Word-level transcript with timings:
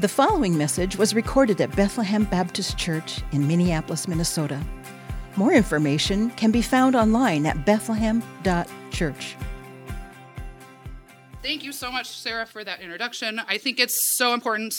The 0.00 0.06
following 0.06 0.56
message 0.56 0.96
was 0.96 1.12
recorded 1.12 1.60
at 1.60 1.74
Bethlehem 1.74 2.22
Baptist 2.22 2.78
Church 2.78 3.20
in 3.32 3.48
Minneapolis, 3.48 4.06
Minnesota. 4.06 4.60
More 5.34 5.52
information 5.52 6.30
can 6.30 6.52
be 6.52 6.62
found 6.62 6.94
online 6.94 7.44
at 7.46 7.66
bethlehem.church. 7.66 9.36
Thank 11.42 11.64
you 11.64 11.72
so 11.72 11.90
much, 11.90 12.06
Sarah, 12.06 12.46
for 12.46 12.62
that 12.62 12.80
introduction. 12.80 13.40
I 13.40 13.58
think 13.58 13.80
it's 13.80 14.16
so 14.16 14.34
important 14.34 14.72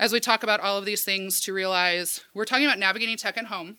as 0.00 0.12
we 0.12 0.18
talk 0.18 0.42
about 0.42 0.58
all 0.58 0.78
of 0.78 0.84
these 0.84 1.04
things 1.04 1.40
to 1.42 1.52
realize 1.52 2.24
we're 2.34 2.44
talking 2.44 2.66
about 2.66 2.80
navigating 2.80 3.16
tech 3.16 3.38
at 3.38 3.46
home. 3.46 3.76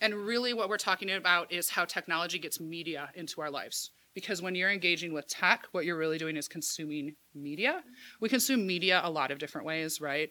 And 0.00 0.14
really, 0.14 0.54
what 0.54 0.70
we're 0.70 0.78
talking 0.78 1.10
about 1.10 1.52
is 1.52 1.68
how 1.68 1.84
technology 1.84 2.38
gets 2.38 2.58
media 2.58 3.10
into 3.14 3.42
our 3.42 3.50
lives. 3.50 3.90
Because 4.20 4.42
when 4.42 4.56
you're 4.56 4.72
engaging 4.72 5.12
with 5.12 5.28
tech, 5.28 5.68
what 5.70 5.84
you're 5.84 5.96
really 5.96 6.18
doing 6.18 6.36
is 6.36 6.48
consuming 6.48 7.14
media. 7.36 7.84
We 8.20 8.28
consume 8.28 8.66
media 8.66 9.00
a 9.04 9.10
lot 9.10 9.30
of 9.30 9.38
different 9.38 9.64
ways, 9.64 10.00
right? 10.00 10.30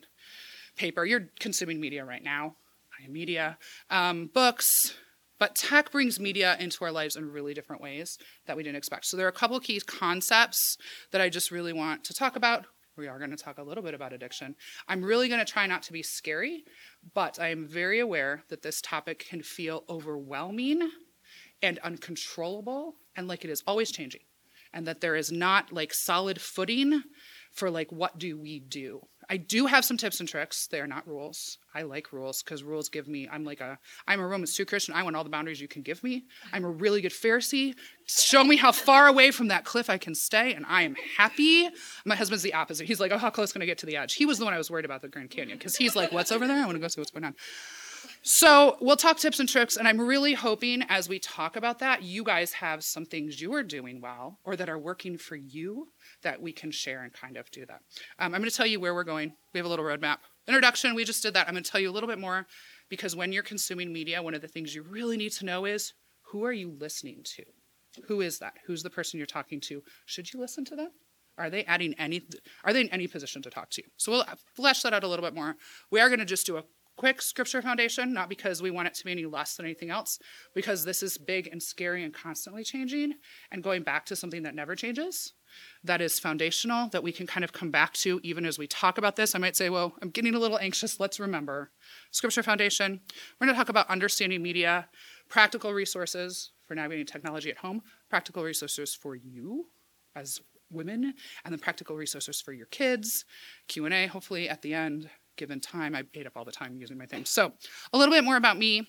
Paper, 0.76 1.06
you're 1.06 1.30
consuming 1.40 1.80
media 1.80 2.04
right 2.04 2.22
now, 2.22 2.58
I 3.00 3.06
am 3.06 3.14
media, 3.14 3.58
um, 3.90 4.30
books, 4.34 4.94
but 5.40 5.56
tech 5.56 5.90
brings 5.90 6.20
media 6.20 6.58
into 6.60 6.84
our 6.84 6.92
lives 6.92 7.16
in 7.16 7.32
really 7.32 7.54
different 7.54 7.82
ways 7.82 8.18
that 8.46 8.58
we 8.58 8.64
didn't 8.64 8.76
expect. 8.76 9.06
So 9.06 9.16
there 9.16 9.26
are 9.26 9.30
a 9.30 9.32
couple 9.32 9.58
key 9.62 9.80
concepts 9.80 10.78
that 11.12 11.22
I 11.22 11.30
just 11.30 11.50
really 11.50 11.72
want 11.72 12.04
to 12.04 12.14
talk 12.14 12.36
about. 12.36 12.66
We 12.98 13.08
are 13.08 13.20
going 13.20 13.32
to 13.32 13.38
talk 13.38 13.58
a 13.58 13.64
little 13.64 13.84
bit 13.84 13.94
about 13.94 14.12
addiction. 14.12 14.56
I'm 14.90 15.02
really 15.02 15.30
going 15.30 15.44
to 15.46 15.50
try 15.50 15.66
not 15.66 15.84
to 15.84 15.94
be 15.94 16.04
scary, 16.04 16.66
but 17.14 17.40
I 17.40 17.52
am 17.52 17.66
very 17.66 18.00
aware 18.02 18.44
that 18.50 18.64
this 18.64 18.82
topic 18.82 19.26
can 19.30 19.42
feel 19.42 19.86
overwhelming 19.88 20.90
and 21.62 21.80
uncontrollable 21.80 22.96
and 23.18 23.28
like 23.28 23.44
it 23.44 23.50
is 23.50 23.64
always 23.68 23.92
changing 23.92 24.22
and 24.74 24.88
that 24.88 25.02
there 25.02 25.16
is 25.16 25.32
not 25.32 25.74
like 25.74 25.94
solid 25.94 26.40
footing 26.40 27.02
for 27.52 27.70
like 27.72 27.92
what 27.92 28.20
do 28.20 28.38
we 28.40 28.60
do. 28.60 29.02
I 29.30 29.36
do 29.36 29.66
have 29.66 29.84
some 29.84 29.98
tips 29.98 30.22
and 30.22 30.30
tricks. 30.30 30.68
They 30.68 30.80
are 30.80 30.88
not 30.88 31.06
rules. 31.06 31.58
I 31.74 31.82
like 31.82 32.14
rules 32.14 32.42
because 32.44 32.64
rules 32.64 32.88
give 32.88 33.08
me 33.08 33.28
i'm 33.32 33.44
like 33.44 33.60
a 33.60 33.78
i'm 34.08 34.20
a 34.20 34.28
roman 34.28 34.48
stu 34.48 34.66
christian. 34.66 34.94
I 34.94 35.04
want 35.04 35.16
all 35.16 35.24
the 35.24 35.30
boundaries 35.30 35.60
you 35.60 35.68
can 35.68 35.82
give 35.82 36.04
me. 36.04 36.26
I'm 36.54 36.64
a 36.64 36.70
really 36.70 37.02
good 37.02 37.12
pharisee. 37.12 37.74
Show 38.08 38.44
me 38.44 38.56
how 38.56 38.72
far 38.72 39.08
away 39.08 39.32
from 39.32 39.48
that 39.48 39.66
cliff 39.66 39.90
i 39.90 39.98
can 39.98 40.16
stay 40.16 40.54
and 40.54 40.66
i 40.68 40.84
am 40.84 40.96
happy. 41.18 41.70
My 42.06 42.16
husband's 42.16 42.44
the 42.44 42.54
opposite. 42.54 42.88
He's 42.88 43.00
like 43.00 43.12
oh 43.12 43.18
how 43.18 43.30
close 43.30 43.52
can 43.52 43.62
i 43.62 43.66
get 43.66 43.80
to 43.80 43.86
the 43.86 43.98
edge? 43.98 44.14
He 44.14 44.26
was 44.26 44.38
the 44.38 44.46
one 44.46 44.54
i 44.54 44.58
was 44.58 44.70
worried 44.70 44.86
about 44.86 45.02
the 45.02 45.10
grand 45.10 45.30
canyon 45.30 45.58
because 45.58 45.76
he's 45.76 45.96
like 45.96 46.12
what's 46.12 46.32
over 46.32 46.48
there? 46.48 46.62
I 46.62 46.66
want 46.66 46.76
to 46.76 46.80
go 46.80 46.88
see 46.88 47.02
what's 47.02 47.12
going 47.12 47.26
on 47.26 47.36
so, 48.30 48.76
we'll 48.82 48.98
talk 48.98 49.18
tips 49.18 49.40
and 49.40 49.48
tricks, 49.48 49.78
and 49.78 49.88
I'm 49.88 50.02
really 50.02 50.34
hoping 50.34 50.84
as 50.90 51.08
we 51.08 51.18
talk 51.18 51.56
about 51.56 51.80
that, 51.80 52.04
you 52.04 52.26
guys 52.26 52.52
have 52.52 52.84
some 52.84 53.06
things 53.06 53.40
you 53.40 53.54
are 53.54 53.64
doing 53.64 54.02
well 54.02 54.40
or 54.44 54.58
that 54.58 54.68
are 54.68 54.78
working 54.78 55.18
for 55.18 55.38
you 55.38 55.88
that 56.24 56.42
we 56.42 56.52
can 56.52 56.70
share 56.70 57.04
and 57.04 57.14
kind 57.14 57.38
of 57.38 57.50
do 57.52 57.66
that. 57.68 57.80
Um, 58.20 58.36
I'm 58.36 58.42
going 58.42 58.50
to 58.50 58.56
tell 58.56 58.68
you 58.68 58.82
where 58.82 58.94
we're 58.94 59.06
going. 59.06 59.32
We 59.54 59.60
have 59.60 59.66
a 59.66 59.70
little 59.70 59.86
roadmap. 59.86 60.18
Introduction, 60.46 60.94
we 60.94 61.06
just 61.06 61.24
did 61.24 61.36
that. 61.36 61.48
I'm 61.48 61.54
going 61.54 61.64
to 61.64 61.72
tell 61.72 61.80
you 61.80 61.90
a 61.90 61.94
little 61.94 62.10
bit 62.10 62.20
more 62.20 62.48
because 62.90 63.16
when 63.16 63.32
you're 63.32 63.44
consuming 63.44 63.94
media, 63.94 64.22
one 64.22 64.34
of 64.34 64.42
the 64.42 64.50
things 64.50 64.76
you 64.76 64.84
really 64.84 65.16
need 65.16 65.32
to 65.32 65.46
know 65.46 65.64
is 65.64 65.94
who 66.32 66.44
are 66.44 66.52
you 66.52 66.76
listening 66.78 67.22
to? 67.38 67.46
Who 68.08 68.20
is 68.20 68.40
that? 68.40 68.56
Who's 68.66 68.84
the 68.84 68.90
person 68.90 69.20
you're 69.20 69.26
talking 69.26 69.62
to? 69.62 69.82
Should 70.06 70.34
you 70.34 70.40
listen 70.42 70.66
to 70.66 70.76
them? 70.76 70.90
Are 71.38 71.50
they 71.50 71.64
adding 71.66 71.94
any? 72.00 72.24
Are 72.64 72.74
they 72.74 72.82
in 72.82 72.90
any 72.90 73.08
position 73.08 73.42
to 73.44 73.50
talk 73.50 73.70
to 73.72 73.82
you? 73.82 73.90
So 73.98 74.12
we'll 74.12 74.26
flesh 74.56 74.82
that 74.82 74.94
out 74.94 75.04
a 75.04 75.08
little 75.08 75.24
bit 75.24 75.36
more. 75.36 75.56
We 75.92 76.00
are 76.00 76.10
going 76.10 76.20
to 76.20 76.26
just 76.26 76.46
do 76.46 76.58
a 76.58 76.64
quick 76.98 77.22
scripture 77.22 77.62
foundation, 77.62 78.12
not 78.12 78.28
because 78.28 78.62
we 78.62 78.72
want 78.72 78.88
it 78.88 78.94
to 78.96 79.06
be 79.06 79.12
any 79.12 79.26
less 79.26 79.56
than 79.56 79.66
anything 79.66 79.90
else, 79.90 80.20
because 80.54 80.84
this 80.84 81.02
is 81.02 81.18
big 81.18 81.48
and 81.48 81.62
scary 81.64 82.04
and 82.04 82.14
constantly 82.14 82.64
changing, 82.64 83.14
and 83.52 83.64
going 83.64 83.84
back 83.84 84.06
to 84.08 84.16
something 84.16 84.44
that 84.44 84.56
never 84.56 84.76
changes, 84.76 85.34
that 85.84 86.02
is 86.02 86.20
foundational, 86.20 86.90
that 86.90 87.04
we 87.04 87.12
can 87.12 87.28
kind 87.28 87.44
of 87.44 87.54
come 87.54 87.72
back 87.72 87.94
to 87.94 88.20
even 88.24 88.46
as 88.46 88.60
we 88.60 88.68
talk 88.68 88.98
about 88.98 89.16
this. 89.16 89.36
I 89.36 89.40
might 89.40 89.56
say, 89.56 89.70
well, 89.70 89.94
I'm 90.02 90.10
getting 90.10 90.36
a 90.36 90.40
little 90.40 90.60
anxious. 90.60 91.00
Let's 91.00 91.20
remember 91.20 91.72
scripture 92.12 92.44
foundation. 92.44 93.00
We're 93.40 93.48
going 93.48 93.56
to 93.56 93.58
talk 93.58 93.70
about 93.70 93.90
understanding 93.90 94.42
media, 94.42 94.90
practical 95.30 95.74
resources 95.74 96.52
for 96.66 96.76
navigating 96.76 97.06
technology 97.06 97.50
at 97.50 97.58
home, 97.58 97.82
practical 98.10 98.44
resources 98.44 98.94
for 98.94 99.16
you 99.16 99.68
as 100.16 100.42
women, 100.70 101.14
and 101.46 101.54
then 101.54 101.60
practical 101.60 101.96
resources 101.96 102.42
for 102.42 102.52
your 102.52 102.66
kids, 102.66 103.24
Q&A 103.68 104.08
hopefully 104.08 104.50
at 104.50 104.62
the 104.62 104.74
end, 104.74 105.10
given 105.38 105.60
time. 105.60 105.96
I 105.96 106.04
ate 106.14 106.28
up 106.28 106.34
all 106.36 106.46
the 106.46 106.52
time 106.52 106.78
using 106.78 106.98
my 106.98 107.06
thing. 107.06 107.26
So, 107.26 107.54
a 107.94 107.98
little 107.98 108.14
bit 108.14 108.24
more 108.24 108.36
about 108.36 108.58
me 108.58 108.88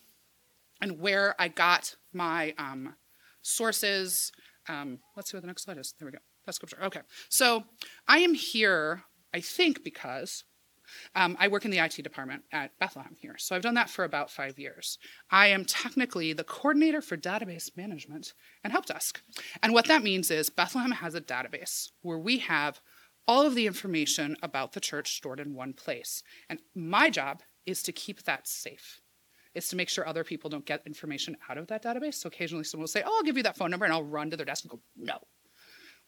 and 0.81 1.01
where 1.01 1.35
I 1.39 1.49
got 1.49 1.97
my 2.13 2.55
um, 2.59 2.95
sources. 3.43 4.33
Um, 4.69 4.99
let's 5.17 5.31
see 5.31 5.37
what 5.37 5.43
the 5.43 5.47
next 5.47 5.65
slide 5.65 5.79
is. 5.79 5.95
There 5.99 6.07
we 6.07 6.13
go. 6.13 6.19
That's 6.47 6.57
scripture. 6.57 6.83
Okay. 6.83 7.01
So, 7.29 7.65
I 8.07 8.19
am 8.19 8.35
here, 8.35 9.05
I 9.33 9.41
think, 9.41 9.85
because 9.85 10.45
um, 11.15 11.37
I 11.39 11.49
work 11.49 11.67
in 11.67 11.71
the 11.71 11.79
IT 11.79 12.03
department 12.03 12.45
at 12.51 12.79
Bethlehem 12.79 13.17
here. 13.21 13.37
So, 13.39 13.55
I've 13.55 13.63
done 13.63 13.75
that 13.75 13.91
for 13.91 14.05
about 14.05 14.31
five 14.31 14.59
years. 14.59 14.99
I 15.31 15.49
am 15.49 15.65
technically 15.65 16.33
the 16.33 16.45
coordinator 16.45 17.01
for 17.01 17.17
database 17.17 17.77
management 17.77 18.33
and 18.65 18.73
help 18.73 18.87
desk. 18.87 19.23
And 19.63 19.73
what 19.73 19.87
that 19.87 20.03
means 20.03 20.31
is 20.31 20.51
Bethlehem 20.51 20.93
has 20.93 21.15
a 21.15 21.21
database 21.21 21.91
where 22.03 22.19
we 22.19 22.39
have 22.39 22.81
all 23.29 23.47
of 23.47 23.55
the 23.55 23.67
information 23.67 24.37
about 24.43 24.73
the 24.73 24.81
church 24.81 25.15
stored 25.15 25.39
in 25.39 25.55
one 25.55 25.75
place. 25.75 26.23
And 26.49 26.61
my 26.75 27.11
job 27.11 27.43
is 27.67 27.83
to 27.85 27.93
keep 27.93 28.23
that 28.25 28.49
safe. 28.49 29.01
Is 29.55 29.69
to 29.69 29.77
make 29.77 29.89
sure 29.89 30.07
other 30.07 30.25
people 30.25 30.51
don't 30.51 30.65
get 30.65 30.83
information 30.87 31.37
out 31.49 31.59
of 31.59 31.67
that 31.69 31.83
database. 31.83 32.15
So 32.15 32.29
occasionally 32.29 32.65
someone 32.65 32.83
will 32.83 32.89
say, 32.89 33.03
Oh, 33.05 33.17
I'll 33.17 33.23
give 33.23 33.37
you 33.37 33.43
that 33.43 33.57
phone 33.57 33.71
number, 33.71 33.85
and 33.85 33.93
I'll 33.93 34.05
run 34.05 34.31
to 34.31 34.37
their 34.37 34.47
desk 34.47 34.65
and 34.65 34.71
go, 34.71 34.81
No, 34.97 35.19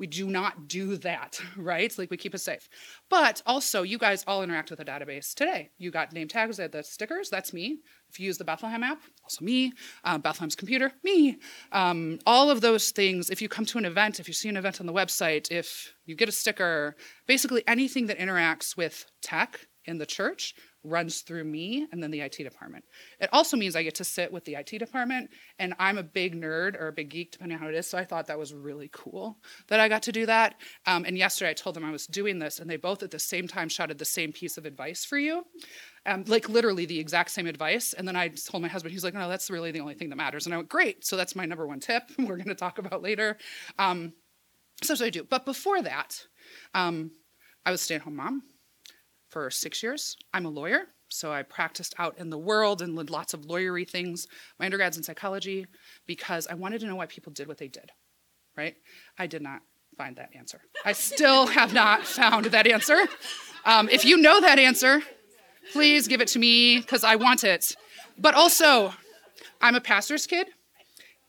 we 0.01 0.07
do 0.07 0.29
not 0.29 0.67
do 0.67 0.97
that, 0.97 1.39
right? 1.57 1.97
Like 1.97 2.11
we 2.11 2.17
keep 2.17 2.35
it 2.35 2.39
safe. 2.39 2.69
But 3.09 3.43
also, 3.47 3.83
you 3.83 3.99
guys 3.99 4.25
all 4.27 4.43
interact 4.43 4.71
with 4.71 4.79
the 4.79 4.85
database 4.85 5.35
today. 5.35 5.71
You 5.79 5.93
got 5.93 6.13
name 6.13 6.27
tags, 6.27 6.57
the 6.57 6.83
stickers, 6.83 7.29
that's 7.31 7.53
me. 7.53 7.81
If 8.09 8.19
you 8.19 8.27
use 8.27 8.39
the 8.39 8.45
Bethlehem 8.45 8.83
app, 8.83 9.03
also 9.23 9.45
me. 9.45 9.73
Uh, 10.03 10.19
Bethlehem's 10.19 10.57
computer, 10.57 10.91
me. 11.05 11.39
Um, 11.71 12.19
all 12.27 12.51
of 12.51 12.61
those 12.61 12.91
things, 12.91 13.31
if 13.31 13.41
you 13.41 13.49
come 13.49 13.67
to 13.67 13.79
an 13.79 13.85
event, 13.85 14.19
if 14.19 14.27
you 14.27 14.35
see 14.35 14.49
an 14.49 14.57
event 14.57 14.81
on 14.81 14.87
the 14.87 14.93
website, 14.93 15.53
if 15.53 15.95
you 16.07 16.17
get 16.17 16.29
a 16.29 16.33
sticker, 16.33 16.97
basically 17.27 17.63
anything 17.69 18.07
that 18.07 18.19
interacts 18.19 18.77
with 18.77 19.07
tech 19.23 19.69
in 19.85 19.99
the 19.99 20.07
church 20.07 20.55
runs 20.83 21.21
through 21.21 21.45
me 21.45 21.87
and 21.93 22.03
then 22.03 22.11
the 22.11 22.21
IT 22.21 22.37
department. 22.39 22.85
It 23.21 23.29
also 23.33 23.57
means 23.57 23.77
I 23.77 23.83
get 23.83 23.95
to 23.97 24.05
sit 24.05 24.33
with 24.33 24.45
the 24.45 24.55
IT 24.55 24.79
department, 24.79 25.31
and 25.59 25.75
I'm 25.79 25.99
a 25.99 26.03
big 26.03 26.41
nerd 26.41 26.81
or 26.81 26.89
a 26.89 26.93
big 26.93 27.11
geek, 27.11 27.33
depending 27.33 27.57
on 27.57 27.63
how 27.63 27.69
it 27.69 27.75
is. 27.75 27.87
So 27.87 27.99
I 27.99 28.05
thought 28.05 28.27
that 28.27 28.39
was 28.39 28.55
really 28.55 28.89
cool 28.93 29.39
that 29.69 29.81
I 29.81 29.89
got 29.89 30.03
to 30.05 30.13
do 30.13 30.27
that. 30.27 30.57
Um, 30.87 31.05
and 31.05 31.17
yesterday 31.19 31.51
I 31.51 31.55
told 31.55 31.77
them 31.77 31.85
I 31.85 31.91
was 31.91 32.07
doing 32.07 32.39
this, 32.39 32.61
and 32.61 32.69
they 32.69 32.77
both 32.77 33.03
at 33.03 33.11
the 33.11 33.19
same 33.19 33.47
time 33.47 33.69
shouted 33.69 33.99
the 33.99 34.05
same 34.05 34.33
piece 34.33 34.57
of 34.57 34.65
advice 34.65 35.05
for 35.05 35.19
you. 35.19 35.45
Um, 36.07 36.25
like 36.27 36.49
literally 36.49 36.87
the 36.87 36.99
exact 36.99 37.31
same 37.31 37.47
advice. 37.47 37.93
And 37.93 38.09
then 38.09 38.17
I 38.17 38.29
told 38.29 38.63
my 38.63 38.69
husband, 38.69 38.93
he's 38.93 39.05
like, 39.05 39.15
no, 39.15 39.29
that's 39.29 39.51
really 39.51 39.71
the 39.71 39.81
only 39.81 39.95
thing 39.95 40.09
that 40.09 40.17
matters. 40.17 40.47
And 40.47 40.55
I 40.55 40.57
went, 40.57 40.71
great. 40.71 41.05
So 41.05 41.17
that's 41.17 41.37
my 41.37 41.45
number 41.45 41.67
one 41.67 41.81
tip. 41.81 42.05
We're 42.19 42.37
going 42.37 42.49
to 42.49 42.55
talk 42.55 42.79
about 42.79 43.03
later. 43.03 43.37
Um, 43.79 44.15
so 44.83 44.95
that's 44.95 45.01
what 45.01 45.09
I 45.09 45.11
do. 45.11 45.25
But 45.25 45.45
before 45.45 45.83
that, 45.83 46.27
um, 46.73 47.11
I 47.67 47.71
was 47.71 47.83
stay 47.83 47.97
at 47.97 48.01
home 48.01 48.17
mom 48.17 48.43
for 49.31 49.51
six 49.51 49.83
years. 49.83 50.17
I'm 50.35 50.45
a 50.45 50.51
lawyer. 50.51 50.87
So 51.09 51.33
I 51.33 51.43
practiced 51.43 51.95
out 51.99 52.19
in 52.19 52.31
the 52.31 52.39
world 52.39 52.83
and 52.83 52.97
did 52.97 53.11
lots 53.11 53.35
of 53.35 53.43
lawyery 53.43 53.89
things. 53.89 54.27
My 54.59 54.69
undergrad's 54.69 54.97
in 54.97 55.03
psychology 55.03 55.67
because 56.07 56.47
I 56.47 56.55
wanted 56.55 56.81
to 56.81 56.87
know 56.87 56.97
why 56.97 57.07
people 57.07 57.33
did 57.33 57.49
what 57.49 57.59
they 57.59 57.69
did, 57.69 57.91
right? 58.57 58.77
I 59.19 59.27
did 59.27 59.43
not 59.43 59.63
find 59.99 60.17
that 60.17 60.31
answer. 60.37 60.61
I 60.85 60.93
still 60.93 61.49
have 61.49 61.75
not 61.75 62.07
found 62.07 62.47
that 62.47 62.67
answer. 62.67 63.09
Um, 63.65 63.89
if 63.89 64.05
you 64.05 64.17
know 64.17 64.41
that 64.41 64.59
answer, 64.59 65.03
please 65.73 66.07
give 66.07 66.21
it 66.21 66.29
to 66.29 66.39
me 66.39 66.79
because 66.79 67.03
I 67.03 67.17
want 67.17 67.43
it. 67.43 67.75
But 68.17 68.35
also, 68.35 68.95
I'm 69.61 69.75
a 69.75 69.81
pastor's 69.81 70.27
kid 70.27 70.47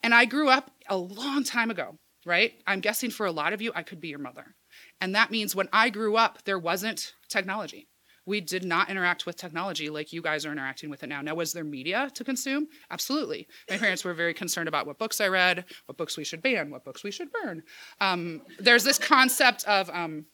and 0.04 0.14
I 0.14 0.26
grew 0.26 0.50
up 0.50 0.72
a 0.90 0.98
long 0.98 1.44
time 1.44 1.72
ago, 1.72 1.96
right? 2.26 2.54
I'm 2.68 2.82
guessing 2.82 3.10
for 3.10 3.26
a 3.26 3.32
lot 3.32 3.52
of 3.52 3.62
you, 3.62 3.72
I 3.74 3.84
could 3.84 4.00
be 4.00 4.10
your 4.10 4.20
mother. 4.20 4.56
And 5.02 5.16
that 5.16 5.32
means 5.32 5.56
when 5.56 5.70
I 5.74 5.90
grew 5.90 6.16
up, 6.16 6.44
there 6.46 6.60
wasn't 6.60 7.14
technology 7.30 7.88
we 8.26 8.42
did 8.42 8.64
not 8.64 8.90
interact 8.90 9.26
with 9.26 9.36
technology 9.36 9.90
like 9.90 10.14
you 10.14 10.22
guys 10.22 10.46
are 10.46 10.52
interacting 10.52 10.90
with 10.90 11.04
it 11.04 11.08
now. 11.08 11.22
Now, 11.22 11.36
was 11.36 11.54
there 11.54 11.64
media 11.64 12.10
to 12.14 12.24
consume? 12.24 12.68
Absolutely. 12.90 13.48
My 13.70 13.78
parents 13.78 14.04
were 14.04 14.14
very 14.14 14.34
concerned 14.34 14.68
about 14.68 14.86
what 14.86 15.00
books 15.00 15.20
I 15.20 15.28
read, 15.28 15.66
what 15.86 15.98
books 15.98 16.18
we 16.18 16.24
should 16.24 16.42
ban, 16.42 16.70
what 16.70 16.84
books 16.84 17.04
we 17.04 17.12
should 17.12 17.30
burn. 17.32 17.64
Um, 18.00 18.42
there's 18.60 18.84
this 18.84 19.00
concept 19.00 19.64
of 19.66 19.90
um, 19.90 20.26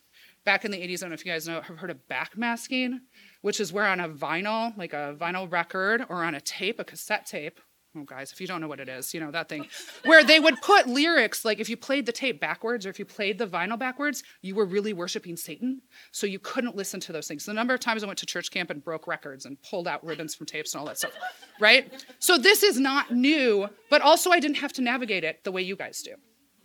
back 0.47 0.65
in 0.65 0.71
the 0.71 0.77
80s, 0.77 0.95
I 0.95 1.01
don't 1.01 1.09
know 1.09 1.13
if 1.15 1.25
you 1.25 1.31
guys 1.31 1.47
know, 1.47 1.61
have 1.61 1.77
heard 1.77 1.89
of 1.89 1.99
backmasking, 2.09 2.99
which 3.41 3.59
is 3.59 3.73
where 3.73 3.85
on 3.85 3.99
a 3.99 4.09
vinyl, 4.09 4.75
like 4.77 4.93
a 4.93 5.15
vinyl 5.19 5.51
record 5.51 6.05
or 6.09 6.23
on 6.23 6.35
a 6.35 6.41
tape, 6.41 6.79
a 6.79 6.83
cassette 6.83 7.25
tape, 7.25 7.59
oh 7.95 8.03
guys 8.03 8.31
if 8.31 8.41
you 8.41 8.47
don't 8.47 8.59
know 8.61 8.67
what 8.67 8.79
it 8.79 8.89
is 8.89 9.13
you 9.13 9.19
know 9.19 9.31
that 9.31 9.47
thing 9.47 9.65
where 10.03 10.23
they 10.23 10.39
would 10.39 10.61
put 10.61 10.87
lyrics 10.87 11.45
like 11.45 11.59
if 11.59 11.69
you 11.69 11.77
played 11.77 12.05
the 12.05 12.11
tape 12.11 12.39
backwards 12.39 12.85
or 12.85 12.89
if 12.89 12.99
you 12.99 13.05
played 13.05 13.37
the 13.37 13.47
vinyl 13.47 13.79
backwards 13.79 14.23
you 14.41 14.53
were 14.55 14.65
really 14.65 14.93
worshiping 14.93 15.35
satan 15.37 15.81
so 16.11 16.27
you 16.27 16.39
couldn't 16.39 16.75
listen 16.75 16.99
to 16.99 17.11
those 17.13 17.27
things 17.27 17.45
the 17.45 17.53
number 17.53 17.73
of 17.73 17.79
times 17.79 18.03
i 18.03 18.07
went 18.07 18.19
to 18.19 18.25
church 18.25 18.51
camp 18.51 18.69
and 18.69 18.83
broke 18.83 19.07
records 19.07 19.45
and 19.45 19.57
pulled 19.63 19.87
out 19.87 20.03
ribbons 20.05 20.35
from 20.35 20.45
tapes 20.45 20.73
and 20.73 20.81
all 20.81 20.85
that 20.87 20.97
stuff 20.97 21.13
right 21.59 22.05
so 22.19 22.37
this 22.37 22.61
is 22.63 22.79
not 22.79 23.11
new 23.11 23.67
but 23.89 24.01
also 24.01 24.31
i 24.31 24.39
didn't 24.39 24.57
have 24.57 24.73
to 24.73 24.81
navigate 24.81 25.23
it 25.23 25.43
the 25.43 25.51
way 25.51 25.61
you 25.61 25.75
guys 25.75 26.01
do 26.01 26.13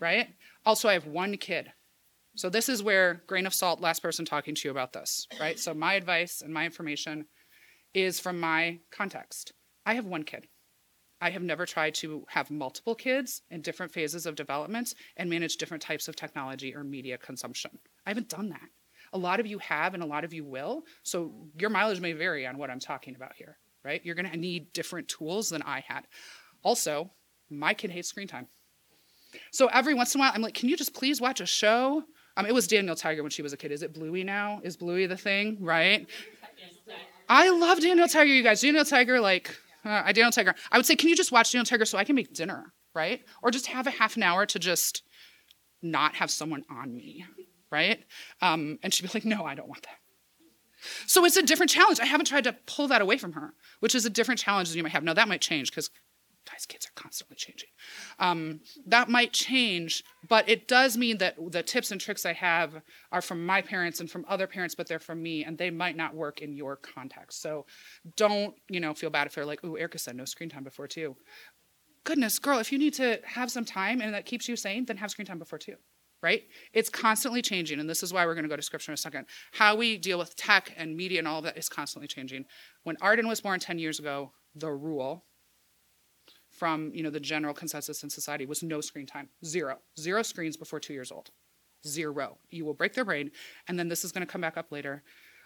right 0.01 0.29
also 0.67 0.89
i 0.89 0.93
have 0.93 1.07
one 1.07 1.37
kid 1.37 1.73
So 2.35 2.49
this 2.49 2.69
is 2.71 2.83
where 2.83 3.23
grain 3.27 3.47
of 3.47 3.53
salt, 3.53 3.81
last 3.83 4.01
person 4.03 4.25
talking 4.25 4.55
to 4.55 4.63
you 4.67 4.71
about 4.71 4.95
this, 4.95 5.27
right? 5.39 5.59
So 5.59 5.75
my 5.75 5.93
advice 5.95 6.41
and 6.41 6.53
my 6.55 6.65
information 6.65 7.27
is 7.93 8.19
from 8.21 8.41
my 8.41 8.79
context. 8.91 9.53
I 9.85 9.93
have 9.97 10.07
one 10.07 10.23
kid. 10.25 10.47
I 11.23 11.31
have 11.31 11.43
never 11.43 11.65
tried 11.65 11.95
to 11.97 12.25
have 12.27 12.51
multiple 12.51 12.97
kids 12.97 13.43
in 13.49 13.63
different 13.63 13.93
phases 13.93 14.27
of 14.27 14.35
development 14.35 14.95
and 15.17 15.31
manage 15.31 15.57
different 15.57 15.81
types 15.81 16.09
of 16.09 16.17
technology 16.17 16.75
or 16.75 16.83
media 16.83 17.17
consumption. 17.17 17.71
I 18.05 18.11
haven't 18.11 18.29
done 18.29 18.49
that. 18.49 18.69
A 19.13 19.19
lot 19.19 19.39
of 19.39 19.47
you 19.47 19.59
have 19.59 19.95
and 19.95 20.03
a 20.03 20.07
lot 20.07 20.25
of 20.25 20.35
you 20.35 20.45
will. 20.45 20.83
So 21.05 21.33
your 21.57 21.71
mileage 21.71 22.01
may 22.01 22.13
vary 22.13 22.45
on 22.45 22.59
what 22.59 22.71
I'm 22.71 22.81
talking 22.81 23.15
about 23.15 23.37
here, 23.37 23.57
right? 23.85 24.05
You're 24.05 24.17
going 24.17 24.33
to 24.33 24.37
need 24.37 24.73
different 24.73 25.07
tools 25.07 25.49
than 25.49 25.63
I 25.63 25.85
had. 25.87 26.09
Also, 26.65 27.13
my 27.49 27.73
kid 27.73 27.93
hates 27.93 28.09
screen 28.09 28.27
time. 28.27 28.49
So 29.53 29.69
every 29.69 29.95
once 29.95 30.17
in 30.17 30.21
a 30.21 30.25
while, 30.25 30.33
I'm 30.35 30.43
like, 30.43 30.55
can 30.55 30.69
you 30.69 30.77
just 30.77 30.93
please 30.93 31.21
watch 31.21 31.41
a 31.41 31.47
show? 31.47 32.03
Um, 32.37 32.47
it 32.47 32.55
was 32.55 32.67
Daniel 32.67 32.97
Tiger 32.97 33.23
when 33.23 33.31
she 33.31 33.43
was 33.43 33.53
a 33.53 33.57
kid. 33.57 33.71
Is 33.71 33.85
it 33.85 33.95
Bluey 33.95 34.25
now? 34.25 34.61
Is 34.65 34.77
Bluey 34.77 35.07
the 35.07 35.17
thing, 35.17 35.59
right? 35.61 36.05
I 37.29 37.51
love 37.51 37.81
Daniel 37.81 38.09
Tiger, 38.09 38.33
you 38.33 38.43
guys. 38.43 38.61
Daniel 38.61 38.85
Tiger, 38.85 39.21
like, 39.21 39.57
uh, 39.85 40.03
I 40.05 40.13
Daniel 40.13 40.31
Tiger. 40.31 40.55
I 40.71 40.77
would 40.79 40.87
say, 40.87 40.97
can 40.97 41.09
you 41.09 41.17
just 41.17 41.33
watch 41.33 41.53
Daniel 41.53 41.65
Tiger 41.65 41.85
so 41.85 41.99
I 41.99 42.05
can 42.05 42.17
make 42.17 42.33
dinner, 42.33 42.73
right? 42.95 43.21
Or 43.43 43.51
just 43.51 43.67
have 43.67 43.87
a 43.87 43.91
half 43.91 44.17
an 44.17 44.23
hour 44.23 44.47
to 44.47 44.59
just 44.59 45.03
not 45.83 46.15
have 46.17 46.31
someone 46.31 46.65
on 46.71 46.95
me, 46.95 47.25
right? 47.71 48.05
Um, 48.41 48.79
and 48.83 48.95
she'd 48.95 49.03
be 49.03 49.11
like, 49.13 49.25
no, 49.25 49.45
I 49.45 49.55
don't 49.55 49.69
want 49.69 49.83
that. 49.83 49.97
So 51.07 51.25
it's 51.25 51.37
a 51.37 51.43
different 51.43 51.71
challenge. 51.71 52.01
I 52.01 52.07
haven't 52.07 52.27
tried 52.27 52.45
to 52.45 52.57
pull 52.67 52.89
that 52.89 53.03
away 53.03 53.17
from 53.17 53.33
her, 53.33 53.55
which 53.81 53.95
is 53.95 54.05
a 54.05 54.11
different 54.11 54.41
challenge 54.41 54.69
than 54.69 54.77
you 54.77 54.83
might 54.83 54.93
have. 54.93 55.05
Now 55.05 55.15
that 55.15 55.29
might 55.29 55.41
change 55.41 55.71
because 55.71 55.91
guys, 56.53 56.67
kids 56.67 56.87
are 56.87 57.01
constantly 57.01 57.37
changing. 57.37 57.69
Um, 58.19 58.61
that 58.87 59.09
might 59.09 59.33
change, 59.33 60.05
but 60.29 60.49
it 60.49 60.69
does 60.69 60.97
mean 60.97 61.19
that 61.19 61.37
the 61.51 61.63
tips 61.63 61.91
and 61.91 62.01
tricks 62.01 62.27
I 62.27 62.33
have 62.35 62.83
are 63.11 63.23
from 63.23 63.45
my 63.45 63.63
parents 63.63 64.01
and 64.01 64.11
from 64.11 64.25
other 64.29 64.47
parents, 64.47 64.75
but 64.75 64.87
they're 64.87 64.99
from 64.99 65.23
me, 65.23 65.45
and 65.45 65.57
they 65.57 65.71
might 65.71 65.97
not 65.97 66.15
work 66.15 66.41
in 66.41 66.55
your 66.55 66.77
context. 66.77 67.41
So 67.41 67.67
don't, 68.17 68.55
you 68.69 68.81
know, 68.81 68.95
feel 68.95 69.11
bad 69.11 69.27
if 69.27 69.35
they're 69.35 69.47
like, 69.47 69.65
"Ooh, 69.65 69.79
Erika 69.79 69.99
said 69.99 70.17
no 70.17 70.25
screen 70.25 70.49
time 70.49 70.65
before 70.65 70.89
too." 70.89 71.17
Goodness, 72.05 72.39
girl, 72.39 72.59
if 72.59 72.73
you 72.73 72.79
need 72.79 72.95
to 72.95 73.21
have 73.25 73.51
some 73.51 73.65
time 73.65 74.01
and 74.01 74.13
that 74.13 74.27
keeps 74.27 74.49
you 74.49 74.57
sane, 74.57 74.85
then 74.85 74.97
have 74.97 75.11
screen 75.11 75.27
time 75.27 75.39
before 75.39 75.59
too. 75.59 75.77
Right? 76.21 76.45
It's 76.73 76.89
constantly 76.89 77.43
changing, 77.43 77.81
and 77.81 77.91
this 77.91 78.03
is 78.03 78.13
why 78.13 78.25
we're 78.27 78.35
going 78.35 78.45
to 78.45 78.49
go 78.49 78.55
to 78.55 78.63
scripture 78.63 78.93
in 78.93 78.95
a 78.95 78.97
second. 78.97 79.27
How 79.53 79.75
we 79.75 79.99
deal 79.99 80.19
with 80.19 80.37
tech 80.37 80.73
and 80.77 80.97
media 80.97 81.19
and 81.19 81.27
all 81.27 81.39
of 81.39 81.45
that 81.45 81.59
is 81.59 81.69
constantly 81.69 82.07
changing. 82.07 82.45
When 82.85 82.97
Arden 83.01 83.27
was 83.27 83.41
born 83.41 83.59
10 83.59 83.81
years 83.81 83.99
ago, 83.99 84.33
the 84.55 84.71
rule 84.71 85.25
from 86.63 86.93
you 86.95 87.03
know 87.03 87.11
the 87.11 87.19
general 87.19 87.53
consensus 87.53 88.05
in 88.05 88.09
society 88.09 88.47
was 88.47 88.63
no 88.63 88.81
screen 88.81 89.05
time. 89.05 89.29
Zero. 89.45 89.79
Zero 89.99 90.23
screens 90.23 90.57
before 90.57 90.79
two 90.79 90.93
years 90.93 91.11
old. 91.11 91.31
Zero. 91.85 92.39
You 92.51 92.65
will 92.65 92.75
break 92.75 92.95
their 92.95 93.05
brain. 93.05 93.33
And 93.67 93.77
then 93.77 93.89
this 93.89 94.05
is 94.05 94.13
going 94.13 94.25
to 94.25 94.31
come 94.33 94.41
back 94.41 94.57
up 94.57 94.71
later. 94.71 95.03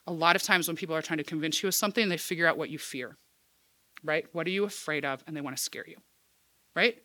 A 0.06 0.12
lot 0.12 0.36
of 0.36 0.42
times 0.42 0.68
when 0.68 0.76
people 0.76 0.94
are 0.94 1.00
trying 1.00 1.16
to 1.16 1.24
convince 1.24 1.62
you 1.62 1.68
of 1.68 1.74
something 1.74 2.10
they 2.10 2.18
figure 2.18 2.46
out 2.46 2.58
what 2.58 2.68
you 2.68 2.78
fear 2.78 3.16
right? 4.04 4.26
What 4.32 4.46
are 4.46 4.50
you 4.50 4.64
afraid 4.64 5.06
of? 5.06 5.24
And 5.26 5.34
they 5.34 5.40
want 5.40 5.56
to 5.56 5.62
scare 5.62 5.84
you 5.88 5.96
right? 6.76 6.96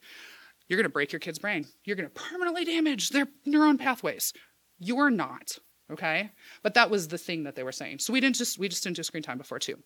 You're 0.68 0.78
going 0.78 0.84
to 0.84 0.90
break 0.90 1.12
your 1.12 1.20
kid's 1.20 1.40
brain. 1.40 1.66
You're 1.86 1.96
going 1.96 2.10
to 2.10 2.14
permanently 2.14 2.66
damage 2.66 3.10
their 3.10 3.28
neuron 3.48 3.80
pathways. 3.80 4.34
You're 4.78 5.10
not 5.10 5.58
okay 5.92 6.32
but 6.64 6.74
that 6.74 6.90
was 6.90 7.08
the 7.08 7.18
thing 7.18 7.44
that 7.44 7.56
they 7.56 7.64
were 7.64 7.72
saying 7.72 8.00
so 8.00 8.14
we 8.14 8.20
didn't 8.20 8.36
just 8.36 8.58
we 8.58 8.68
just 8.70 8.84
didn't 8.84 8.96
do 8.96 9.04
screen 9.04 9.24
time 9.24 9.38
before 9.38 9.60
too 9.60 9.78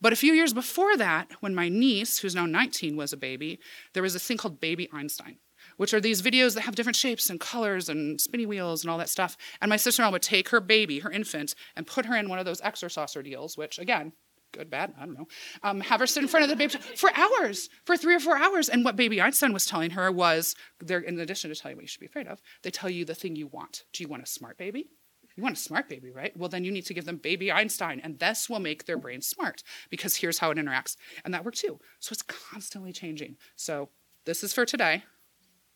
but 0.00 0.12
a 0.12 0.16
few 0.16 0.32
years 0.32 0.52
before 0.52 0.96
that 0.96 1.30
when 1.40 1.54
my 1.54 1.68
niece 1.68 2.18
who's 2.18 2.34
now 2.34 2.46
19 2.46 2.96
was 2.96 3.12
a 3.12 3.16
baby 3.16 3.58
there 3.92 4.02
was 4.02 4.12
this 4.12 4.26
thing 4.26 4.36
called 4.36 4.60
baby 4.60 4.88
einstein 4.92 5.36
which 5.76 5.94
are 5.94 6.00
these 6.00 6.20
videos 6.20 6.54
that 6.54 6.60
have 6.62 6.74
different 6.74 6.96
shapes 6.96 7.30
and 7.30 7.40
colors 7.40 7.88
and 7.88 8.20
spinny 8.20 8.44
wheels 8.44 8.84
and 8.84 8.90
all 8.90 8.98
that 8.98 9.08
stuff 9.08 9.36
and 9.60 9.68
my 9.68 9.76
sister-in-law 9.76 10.12
would 10.12 10.22
take 10.22 10.50
her 10.50 10.60
baby 10.60 10.98
her 11.00 11.10
infant 11.10 11.54
and 11.76 11.86
put 11.86 12.06
her 12.06 12.16
in 12.16 12.28
one 12.28 12.38
of 12.38 12.44
those 12.44 12.60
exerciser 12.60 13.22
deals 13.22 13.56
which 13.56 13.78
again 13.78 14.12
good, 14.54 14.70
bad, 14.70 14.94
I 14.98 15.04
don't 15.04 15.18
know. 15.18 15.26
Um, 15.62 15.80
have 15.80 16.00
her 16.00 16.06
sit 16.06 16.22
in 16.22 16.28
front 16.28 16.44
of 16.44 16.50
the 16.50 16.56
baby 16.56 16.74
for 16.96 17.10
hours, 17.14 17.68
for 17.84 17.96
three 17.96 18.14
or 18.14 18.20
four 18.20 18.36
hours. 18.36 18.68
And 18.68 18.84
what 18.84 18.96
Baby 18.96 19.20
Einstein 19.20 19.52
was 19.52 19.66
telling 19.66 19.90
her 19.90 20.10
was, 20.10 20.54
they're, 20.80 21.00
in 21.00 21.18
addition 21.18 21.50
to 21.50 21.56
telling 21.56 21.74
you 21.74 21.76
what 21.78 21.82
you 21.82 21.88
should 21.88 22.00
be 22.00 22.06
afraid 22.06 22.28
of, 22.28 22.40
they 22.62 22.70
tell 22.70 22.88
you 22.88 23.04
the 23.04 23.14
thing 23.14 23.36
you 23.36 23.48
want. 23.48 23.84
Do 23.92 24.02
you 24.02 24.08
want 24.08 24.22
a 24.22 24.26
smart 24.26 24.56
baby? 24.56 24.88
You 25.36 25.42
want 25.42 25.56
a 25.56 25.60
smart 25.60 25.88
baby, 25.88 26.10
right? 26.10 26.36
Well, 26.36 26.48
then 26.48 26.64
you 26.64 26.70
need 26.70 26.86
to 26.86 26.94
give 26.94 27.06
them 27.06 27.16
baby 27.16 27.50
Einstein, 27.50 28.00
and 28.00 28.18
this 28.18 28.48
will 28.48 28.60
make 28.60 28.84
their 28.84 28.96
brain 28.96 29.20
smart 29.20 29.62
because 29.90 30.16
here's 30.16 30.38
how 30.38 30.50
it 30.50 30.58
interacts. 30.58 30.96
And 31.24 31.34
that 31.34 31.44
worked 31.44 31.58
too. 31.58 31.80
So 31.98 32.12
it's 32.12 32.22
constantly 32.22 32.92
changing. 32.92 33.36
So 33.56 33.88
this 34.26 34.44
is 34.44 34.52
for 34.52 34.64
today 34.64 35.02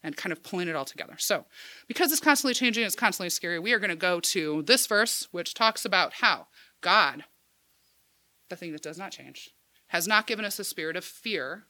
and 0.02 0.16
kind 0.16 0.32
of 0.32 0.42
pulling 0.42 0.68
it 0.68 0.76
all 0.76 0.84
together. 0.84 1.16
So, 1.18 1.44
because 1.86 2.12
it's 2.12 2.20
constantly 2.20 2.54
changing, 2.54 2.84
it's 2.84 2.94
constantly 2.94 3.30
scary, 3.30 3.58
we 3.58 3.72
are 3.72 3.78
going 3.78 3.90
to 3.90 3.96
go 3.96 4.20
to 4.20 4.62
this 4.62 4.86
verse, 4.86 5.26
which 5.32 5.54
talks 5.54 5.84
about 5.84 6.14
how 6.14 6.46
God, 6.80 7.24
the 8.48 8.56
thing 8.56 8.72
that 8.72 8.82
does 8.82 8.98
not 8.98 9.12
change, 9.12 9.50
has 9.88 10.06
not 10.06 10.26
given 10.26 10.44
us 10.44 10.58
a 10.58 10.64
spirit 10.64 10.96
of 10.96 11.04
fear, 11.04 11.64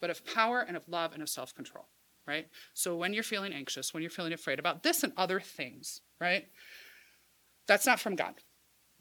but 0.00 0.10
of 0.10 0.24
power 0.26 0.60
and 0.60 0.76
of 0.76 0.88
love 0.88 1.12
and 1.12 1.22
of 1.22 1.28
self 1.28 1.54
control, 1.54 1.86
right? 2.26 2.48
So, 2.74 2.96
when 2.96 3.14
you're 3.14 3.22
feeling 3.22 3.52
anxious, 3.52 3.94
when 3.94 4.02
you're 4.02 4.10
feeling 4.10 4.32
afraid 4.32 4.58
about 4.58 4.82
this 4.82 5.04
and 5.04 5.12
other 5.16 5.38
things, 5.38 6.00
right? 6.20 6.48
That's 7.68 7.86
not 7.86 8.00
from 8.00 8.16
God. 8.16 8.34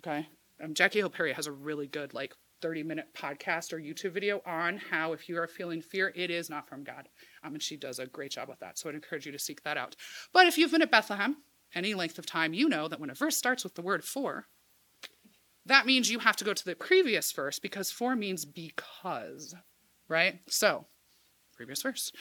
Okay. 0.06 0.28
Um, 0.64 0.74
Jackie 0.74 1.00
Hill 1.00 1.10
Perry 1.10 1.34
has 1.34 1.48
a 1.48 1.52
really 1.52 1.88
good, 1.88 2.14
like, 2.14 2.34
30 2.62 2.84
minute 2.84 3.06
podcast 3.16 3.72
or 3.72 3.80
YouTube 3.80 4.14
video 4.14 4.42
on 4.46 4.78
how, 4.78 5.14
if 5.14 5.30
you 5.30 5.38
are 5.38 5.48
feeling 5.48 5.82
fear, 5.82 6.12
it 6.16 6.30
is 6.30 6.50
not 6.50 6.68
from 6.68 6.84
God. 6.84 7.08
Um, 7.44 7.54
and 7.54 7.62
she 7.62 7.78
does 7.78 8.00
a 8.00 8.08
great 8.08 8.32
job 8.32 8.50
with 8.50 8.60
that. 8.60 8.78
So 8.78 8.90
I'd 8.90 8.96
encourage 8.96 9.26
you 9.26 9.32
to 9.32 9.40
seek 9.40 9.64
that 9.64 9.78
out. 9.78 9.96
But 10.34 10.48
if 10.48 10.58
you've 10.58 10.72
been 10.72 10.82
at 10.82 10.92
Bethlehem 10.92 11.38
any 11.76 11.94
length 11.94 12.18
of 12.18 12.26
time, 12.26 12.54
you 12.54 12.68
know 12.68 12.88
that 12.88 13.00
when 13.00 13.10
a 13.10 13.16
verse 13.16 13.38
starts 13.38 13.64
with 13.64 13.76
the 13.76 13.82
word 13.82 14.04
for, 14.04 14.48
that 15.66 15.86
means 15.86 16.10
you 16.10 16.20
have 16.20 16.38
to 16.38 16.46
go 16.46 16.54
to 16.54 16.66
the 16.66 16.76
previous 16.76 17.32
verse 17.32 17.60
because 17.60 17.92
for 17.92 18.16
means 18.16 18.46
because, 18.46 19.54
right? 20.08 20.40
So, 20.48 20.88
previous 21.58 21.82
verse. 21.82 22.12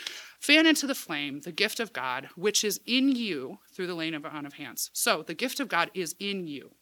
Fan 0.41 0.67
into 0.67 0.87
the 0.87 0.94
flame 0.94 1.41
the 1.41 1.53
gift 1.53 1.79
of 1.79 1.93
God, 1.93 2.29
which 2.35 2.65
is 2.65 2.81
in 2.87 3.15
you 3.15 3.59
through 3.73 3.87
the 3.87 3.94
laying 3.94 4.15
on 4.15 4.47
of 4.47 4.55
hands. 4.55 4.91
So, 4.93 5.23
the 5.23 5.35
gift 5.35 5.61
of 5.61 5.69
God 5.69 5.91
is 5.94 6.17
in 6.19 6.47
you, 6.47 6.73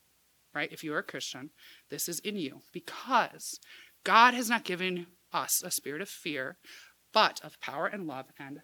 right? 0.54 0.72
If 0.72 0.82
you 0.82 0.94
are 0.94 0.98
a 0.98 1.02
Christian, 1.02 1.50
this 1.90 2.08
is 2.08 2.20
in 2.20 2.36
you 2.36 2.62
because 2.72 3.60
God 4.04 4.34
has 4.34 4.48
not 4.48 4.64
given 4.64 5.06
us 5.32 5.62
a 5.64 5.70
spirit 5.70 6.00
of 6.00 6.08
fear, 6.08 6.56
but 7.12 7.40
of 7.42 7.60
power 7.60 7.86
and 7.86 8.06
love 8.06 8.26
and 8.38 8.60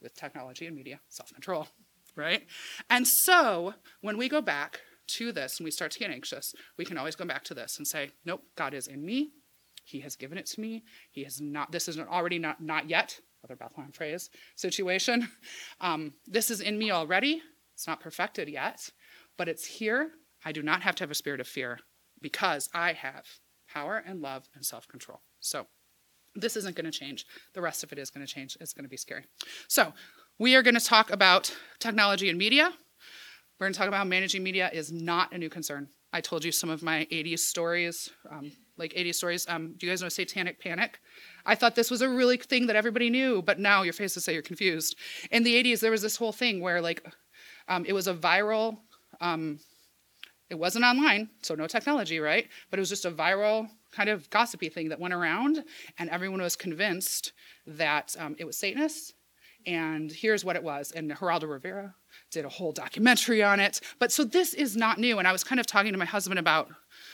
with 0.00 0.14
technology 0.14 0.66
and 0.66 0.76
media, 0.76 1.00
self 1.08 1.32
control, 1.32 1.68
right? 2.16 2.46
And 2.88 3.06
so, 3.06 3.74
when 4.00 4.16
we 4.16 4.28
go 4.28 4.40
back 4.40 4.80
to 5.06 5.32
this 5.32 5.58
and 5.58 5.64
we 5.64 5.70
start 5.70 5.90
to 5.92 5.98
get 5.98 6.10
anxious, 6.10 6.54
we 6.78 6.84
can 6.84 6.96
always 6.96 7.16
go 7.16 7.24
back 7.24 7.44
to 7.44 7.54
this 7.54 7.78
and 7.78 7.86
say, 7.86 8.10
nope, 8.24 8.42
God 8.56 8.74
is 8.74 8.86
in 8.86 9.04
me. 9.04 9.30
He 9.84 10.00
has 10.00 10.16
given 10.16 10.38
it 10.38 10.46
to 10.46 10.60
me. 10.60 10.84
He 11.10 11.24
has 11.24 11.40
not, 11.40 11.72
this 11.72 11.88
isn't 11.88 12.08
already 12.08 12.38
not, 12.38 12.62
not 12.62 12.88
yet, 12.88 13.20
other 13.44 13.56
Bethlehem 13.56 13.92
phrase, 13.92 14.30
situation. 14.56 15.28
Um, 15.80 16.14
this 16.26 16.50
is 16.50 16.60
in 16.60 16.78
me 16.78 16.90
already. 16.90 17.42
It's 17.74 17.86
not 17.86 18.00
perfected 18.00 18.48
yet, 18.48 18.88
but 19.36 19.48
it's 19.48 19.66
here. 19.66 20.12
I 20.44 20.52
do 20.52 20.62
not 20.62 20.82
have 20.82 20.94
to 20.96 21.02
have 21.02 21.10
a 21.10 21.14
spirit 21.14 21.40
of 21.40 21.48
fear 21.48 21.78
because 22.22 22.70
I 22.72 22.92
have 22.92 23.26
power 23.68 24.02
and 24.06 24.22
love 24.22 24.48
and 24.54 24.64
self 24.64 24.88
control. 24.88 25.20
So 25.40 25.66
this 26.34 26.56
isn't 26.56 26.76
going 26.76 26.90
to 26.90 26.98
change. 26.98 27.26
The 27.54 27.60
rest 27.60 27.82
of 27.82 27.92
it 27.92 27.98
is 27.98 28.10
going 28.10 28.26
to 28.26 28.32
change. 28.32 28.56
It's 28.60 28.72
going 28.72 28.84
to 28.84 28.88
be 28.88 28.96
scary. 28.96 29.24
So 29.68 29.92
we 30.38 30.54
are 30.56 30.62
going 30.62 30.74
to 30.74 30.84
talk 30.84 31.10
about 31.10 31.54
technology 31.78 32.28
and 32.28 32.38
media. 32.38 32.72
We're 33.58 33.66
going 33.66 33.72
to 33.72 33.78
talk 33.78 33.88
about 33.88 34.06
managing 34.06 34.42
media 34.42 34.70
is 34.72 34.90
not 34.90 35.32
a 35.32 35.38
new 35.38 35.50
concern. 35.50 35.88
I 36.12 36.20
told 36.20 36.44
you 36.44 36.52
some 36.52 36.70
of 36.70 36.82
my 36.82 37.06
80s 37.10 37.40
stories, 37.40 38.10
um, 38.30 38.52
like 38.76 38.92
80s 38.94 39.14
stories. 39.14 39.46
Um, 39.48 39.74
do 39.76 39.86
you 39.86 39.92
guys 39.92 40.02
know 40.02 40.08
Satanic 40.08 40.60
Panic? 40.60 41.00
I 41.46 41.54
thought 41.54 41.74
this 41.74 41.90
was 41.90 42.02
a 42.02 42.08
really 42.08 42.36
thing 42.36 42.66
that 42.66 42.76
everybody 42.76 43.10
knew, 43.10 43.42
but 43.42 43.58
now 43.58 43.82
your 43.82 43.92
faces 43.92 44.24
say 44.24 44.32
you're 44.32 44.42
confused. 44.42 44.96
In 45.30 45.42
the 45.42 45.62
80s, 45.62 45.80
there 45.80 45.90
was 45.90 46.02
this 46.02 46.16
whole 46.16 46.32
thing 46.32 46.60
where, 46.60 46.80
like, 46.80 47.06
um, 47.68 47.84
it 47.84 47.92
was 47.92 48.08
a 48.08 48.14
viral, 48.14 48.78
um, 49.20 49.58
it 50.50 50.56
wasn't 50.56 50.84
online, 50.84 51.30
so 51.42 51.54
no 51.54 51.66
technology, 51.66 52.18
right? 52.18 52.48
But 52.70 52.78
it 52.78 52.82
was 52.82 52.88
just 52.88 53.04
a 53.04 53.10
viral 53.10 53.68
kind 53.92 54.08
of 54.08 54.28
gossipy 54.30 54.68
thing 54.68 54.88
that 54.88 55.00
went 55.00 55.14
around, 55.14 55.64
and 55.98 56.10
everyone 56.10 56.42
was 56.42 56.56
convinced 56.56 57.32
that 57.66 58.14
um, 58.18 58.34
it 58.38 58.44
was 58.44 58.56
Satanists. 58.56 59.14
And 59.66 60.12
here's 60.12 60.44
what 60.44 60.56
it 60.56 60.62
was. 60.62 60.92
And 60.92 61.10
Geraldo 61.10 61.48
Rivera 61.48 61.94
did 62.30 62.44
a 62.44 62.48
whole 62.48 62.72
documentary 62.72 63.42
on 63.42 63.60
it. 63.60 63.80
But 63.98 64.12
so 64.12 64.24
this 64.24 64.54
is 64.54 64.76
not 64.76 64.98
new. 64.98 65.18
And 65.18 65.26
I 65.26 65.32
was 65.32 65.44
kind 65.44 65.60
of 65.60 65.66
talking 65.66 65.92
to 65.92 65.98
my 65.98 66.04
husband 66.04 66.38
about 66.38 66.70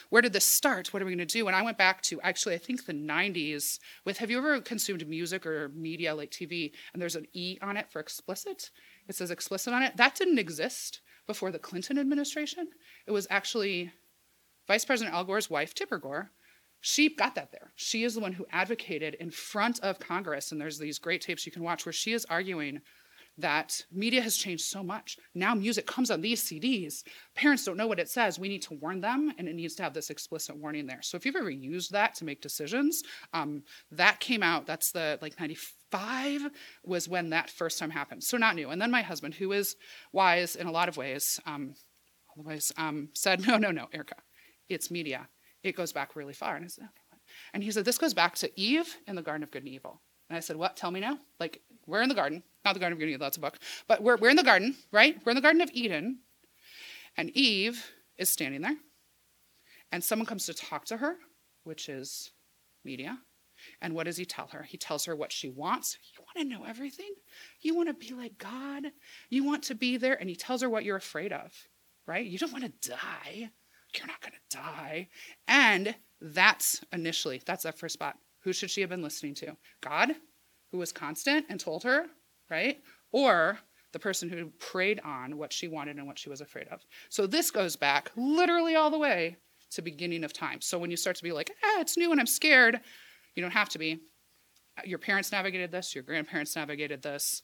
where 0.08 0.22
did 0.22 0.32
this 0.32 0.44
start? 0.44 0.92
What 0.92 1.02
are 1.02 1.06
we 1.06 1.12
going 1.12 1.26
to 1.26 1.38
do? 1.38 1.46
And 1.46 1.56
I 1.56 1.62
went 1.62 1.78
back 1.78 2.02
to 2.02 2.20
actually, 2.22 2.54
I 2.54 2.58
think 2.58 2.84
the 2.84 2.92
90s 2.92 3.78
with 4.04 4.18
have 4.18 4.30
you 4.30 4.38
ever 4.38 4.60
consumed 4.60 5.06
music 5.08 5.46
or 5.46 5.68
media 5.70 6.14
like 6.14 6.30
TV 6.30 6.72
and 6.92 7.00
there's 7.00 7.16
an 7.16 7.26
E 7.32 7.58
on 7.62 7.76
it 7.76 7.90
for 7.90 8.00
explicit? 8.00 8.70
It 9.08 9.14
says 9.14 9.30
explicit 9.30 9.72
on 9.72 9.82
it. 9.82 9.96
That 9.96 10.16
didn't 10.16 10.38
exist 10.38 11.00
before 11.26 11.52
the 11.52 11.58
Clinton 11.58 11.98
administration. 11.98 12.68
It 13.06 13.12
was 13.12 13.26
actually 13.30 13.92
Vice 14.66 14.84
President 14.84 15.14
Al 15.14 15.24
Gore's 15.24 15.50
wife, 15.50 15.74
Tipper 15.74 15.98
Gore. 15.98 16.30
She 16.80 17.14
got 17.14 17.34
that 17.34 17.52
there. 17.52 17.72
She 17.76 18.04
is 18.04 18.14
the 18.14 18.20
one 18.20 18.32
who 18.32 18.46
advocated 18.50 19.14
in 19.14 19.30
front 19.30 19.80
of 19.80 19.98
Congress, 19.98 20.52
and 20.52 20.60
there's 20.60 20.78
these 20.78 20.98
great 20.98 21.20
tapes 21.20 21.44
you 21.44 21.52
can 21.52 21.62
watch 21.62 21.84
where 21.84 21.92
she 21.92 22.12
is 22.12 22.24
arguing 22.26 22.80
that 23.38 23.84
media 23.90 24.20
has 24.20 24.36
changed 24.36 24.64
so 24.64 24.82
much. 24.82 25.16
Now 25.34 25.54
music 25.54 25.86
comes 25.86 26.10
on 26.10 26.20
these 26.20 26.42
CDs. 26.42 27.02
Parents 27.34 27.64
don't 27.64 27.76
know 27.76 27.86
what 27.86 27.98
it 27.98 28.08
says. 28.08 28.38
We 28.38 28.48
need 28.48 28.62
to 28.62 28.74
warn 28.74 29.00
them, 29.00 29.32
and 29.38 29.48
it 29.48 29.54
needs 29.54 29.74
to 29.76 29.82
have 29.82 29.94
this 29.94 30.10
explicit 30.10 30.56
warning 30.56 30.86
there. 30.86 31.02
So 31.02 31.16
if 31.16 31.24
you've 31.24 31.36
ever 31.36 31.50
used 31.50 31.92
that 31.92 32.14
to 32.16 32.24
make 32.24 32.40
decisions, 32.40 33.02
um, 33.32 33.62
that 33.90 34.20
came 34.20 34.42
out. 34.42 34.66
That's 34.66 34.92
the 34.92 35.18
like 35.22 35.38
95 35.38 36.48
was 36.84 37.08
when 37.08 37.30
that 37.30 37.50
first 37.50 37.78
time 37.78 37.90
happened. 37.90 38.22
So 38.22 38.36
not 38.36 38.56
new. 38.56 38.70
And 38.70 38.80
then 38.80 38.90
my 38.90 39.02
husband, 39.02 39.34
who 39.34 39.52
is 39.52 39.76
wise 40.12 40.56
in 40.56 40.66
a 40.66 40.72
lot 40.72 40.88
of 40.88 40.96
ways, 40.96 41.40
um, 41.46 41.74
ways, 42.36 42.72
um, 42.76 43.08
said, 43.14 43.46
no, 43.46 43.56
no, 43.58 43.70
no, 43.70 43.86
Erika, 43.92 44.16
it's 44.68 44.90
media. 44.90 45.28
It 45.62 45.76
goes 45.76 45.92
back 45.92 46.16
really 46.16 46.32
far. 46.32 46.56
And 46.56 46.64
I 46.64 46.68
said, 46.68 46.84
okay. 46.84 47.20
And 47.52 47.62
he 47.62 47.70
said, 47.70 47.84
this 47.84 47.98
goes 47.98 48.14
back 48.14 48.34
to 48.36 48.60
Eve 48.60 48.96
in 49.06 49.14
the 49.14 49.22
Garden 49.22 49.42
of 49.42 49.50
Good 49.50 49.62
and 49.62 49.68
Evil. 49.68 50.00
And 50.28 50.36
I 50.36 50.40
said, 50.40 50.56
what? 50.56 50.76
Tell 50.76 50.90
me 50.90 51.00
now. 51.00 51.18
Like, 51.38 51.60
we're 51.86 52.02
in 52.02 52.08
the 52.08 52.14
garden. 52.14 52.42
Not 52.64 52.74
the 52.74 52.80
Garden 52.80 52.96
of 52.96 53.02
Eden, 53.02 53.18
that's 53.18 53.36
a 53.36 53.40
book. 53.40 53.58
But 53.88 54.02
we're, 54.02 54.16
we're 54.16 54.30
in 54.30 54.36
the 54.36 54.42
garden, 54.42 54.76
right? 54.92 55.16
We're 55.24 55.30
in 55.30 55.36
the 55.36 55.42
Garden 55.42 55.60
of 55.60 55.70
Eden. 55.72 56.18
And 57.16 57.30
Eve 57.30 57.84
is 58.18 58.30
standing 58.30 58.60
there. 58.60 58.76
And 59.90 60.04
someone 60.04 60.26
comes 60.26 60.46
to 60.46 60.54
talk 60.54 60.84
to 60.86 60.98
her, 60.98 61.16
which 61.64 61.88
is 61.88 62.30
media. 62.84 63.18
And 63.82 63.94
what 63.94 64.04
does 64.04 64.16
he 64.16 64.24
tell 64.24 64.48
her? 64.48 64.62
He 64.62 64.78
tells 64.78 65.04
her 65.04 65.16
what 65.16 65.32
she 65.32 65.48
wants. 65.48 65.98
You 66.14 66.24
want 66.24 66.48
to 66.48 66.54
know 66.54 66.64
everything? 66.64 67.12
You 67.60 67.74
want 67.74 67.88
to 67.88 67.94
be 67.94 68.14
like 68.14 68.38
God? 68.38 68.92
You 69.28 69.44
want 69.44 69.64
to 69.64 69.74
be 69.74 69.96
there? 69.96 70.14
And 70.14 70.30
he 70.30 70.36
tells 70.36 70.62
her 70.62 70.70
what 70.70 70.84
you're 70.84 70.96
afraid 70.96 71.32
of, 71.32 71.52
right? 72.06 72.24
You 72.24 72.38
don't 72.38 72.52
want 72.52 72.64
to 72.64 72.90
die. 72.90 73.50
You're 73.96 74.06
not 74.06 74.20
going 74.20 74.32
to 74.32 74.56
die. 74.56 75.08
And 75.48 75.94
that's 76.20 76.82
initially, 76.92 77.42
that's 77.44 77.64
that 77.64 77.78
first 77.78 77.94
spot. 77.94 78.16
Who 78.40 78.52
should 78.52 78.70
she 78.70 78.80
have 78.80 78.90
been 78.90 79.02
listening 79.02 79.34
to? 79.36 79.56
God, 79.80 80.14
who 80.70 80.78
was 80.78 80.92
constant 80.92 81.46
and 81.48 81.58
told 81.58 81.82
her, 81.84 82.06
right? 82.50 82.80
Or 83.12 83.58
the 83.92 83.98
person 83.98 84.28
who 84.28 84.50
preyed 84.58 85.00
on 85.00 85.36
what 85.36 85.52
she 85.52 85.68
wanted 85.68 85.96
and 85.96 86.06
what 86.06 86.18
she 86.18 86.28
was 86.28 86.40
afraid 86.40 86.68
of. 86.68 86.84
So 87.08 87.26
this 87.26 87.50
goes 87.50 87.76
back 87.76 88.10
literally 88.16 88.76
all 88.76 88.90
the 88.90 88.98
way 88.98 89.36
to 89.72 89.82
beginning 89.82 90.24
of 90.24 90.32
time. 90.32 90.60
So 90.60 90.78
when 90.78 90.90
you 90.90 90.96
start 90.96 91.16
to 91.16 91.22
be 91.22 91.32
like, 91.32 91.50
ah, 91.64 91.80
it's 91.80 91.96
new 91.96 92.10
and 92.10 92.20
I'm 92.20 92.26
scared, 92.26 92.80
you 93.34 93.42
don't 93.42 93.50
have 93.52 93.68
to 93.70 93.78
be. 93.78 94.00
Your 94.84 94.98
parents 94.98 95.32
navigated 95.32 95.70
this, 95.70 95.94
your 95.94 96.04
grandparents 96.04 96.56
navigated 96.56 97.02
this. 97.02 97.42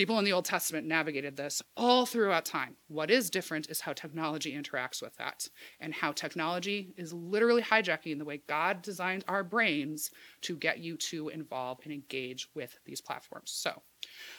People 0.00 0.18
in 0.18 0.24
the 0.24 0.32
Old 0.32 0.46
Testament 0.46 0.86
navigated 0.86 1.36
this 1.36 1.60
all 1.76 2.06
throughout 2.06 2.46
time. 2.46 2.74
What 2.88 3.10
is 3.10 3.28
different 3.28 3.68
is 3.68 3.82
how 3.82 3.92
technology 3.92 4.54
interacts 4.54 5.02
with 5.02 5.14
that, 5.18 5.46
and 5.78 5.92
how 5.92 6.12
technology 6.12 6.94
is 6.96 7.12
literally 7.12 7.60
hijacking 7.60 8.16
the 8.16 8.24
way 8.24 8.40
God 8.46 8.80
designed 8.80 9.26
our 9.28 9.44
brains 9.44 10.10
to 10.40 10.56
get 10.56 10.78
you 10.78 10.96
to 10.96 11.28
involve 11.28 11.80
and 11.84 11.92
engage 11.92 12.48
with 12.54 12.78
these 12.86 13.02
platforms. 13.02 13.50
So, 13.50 13.82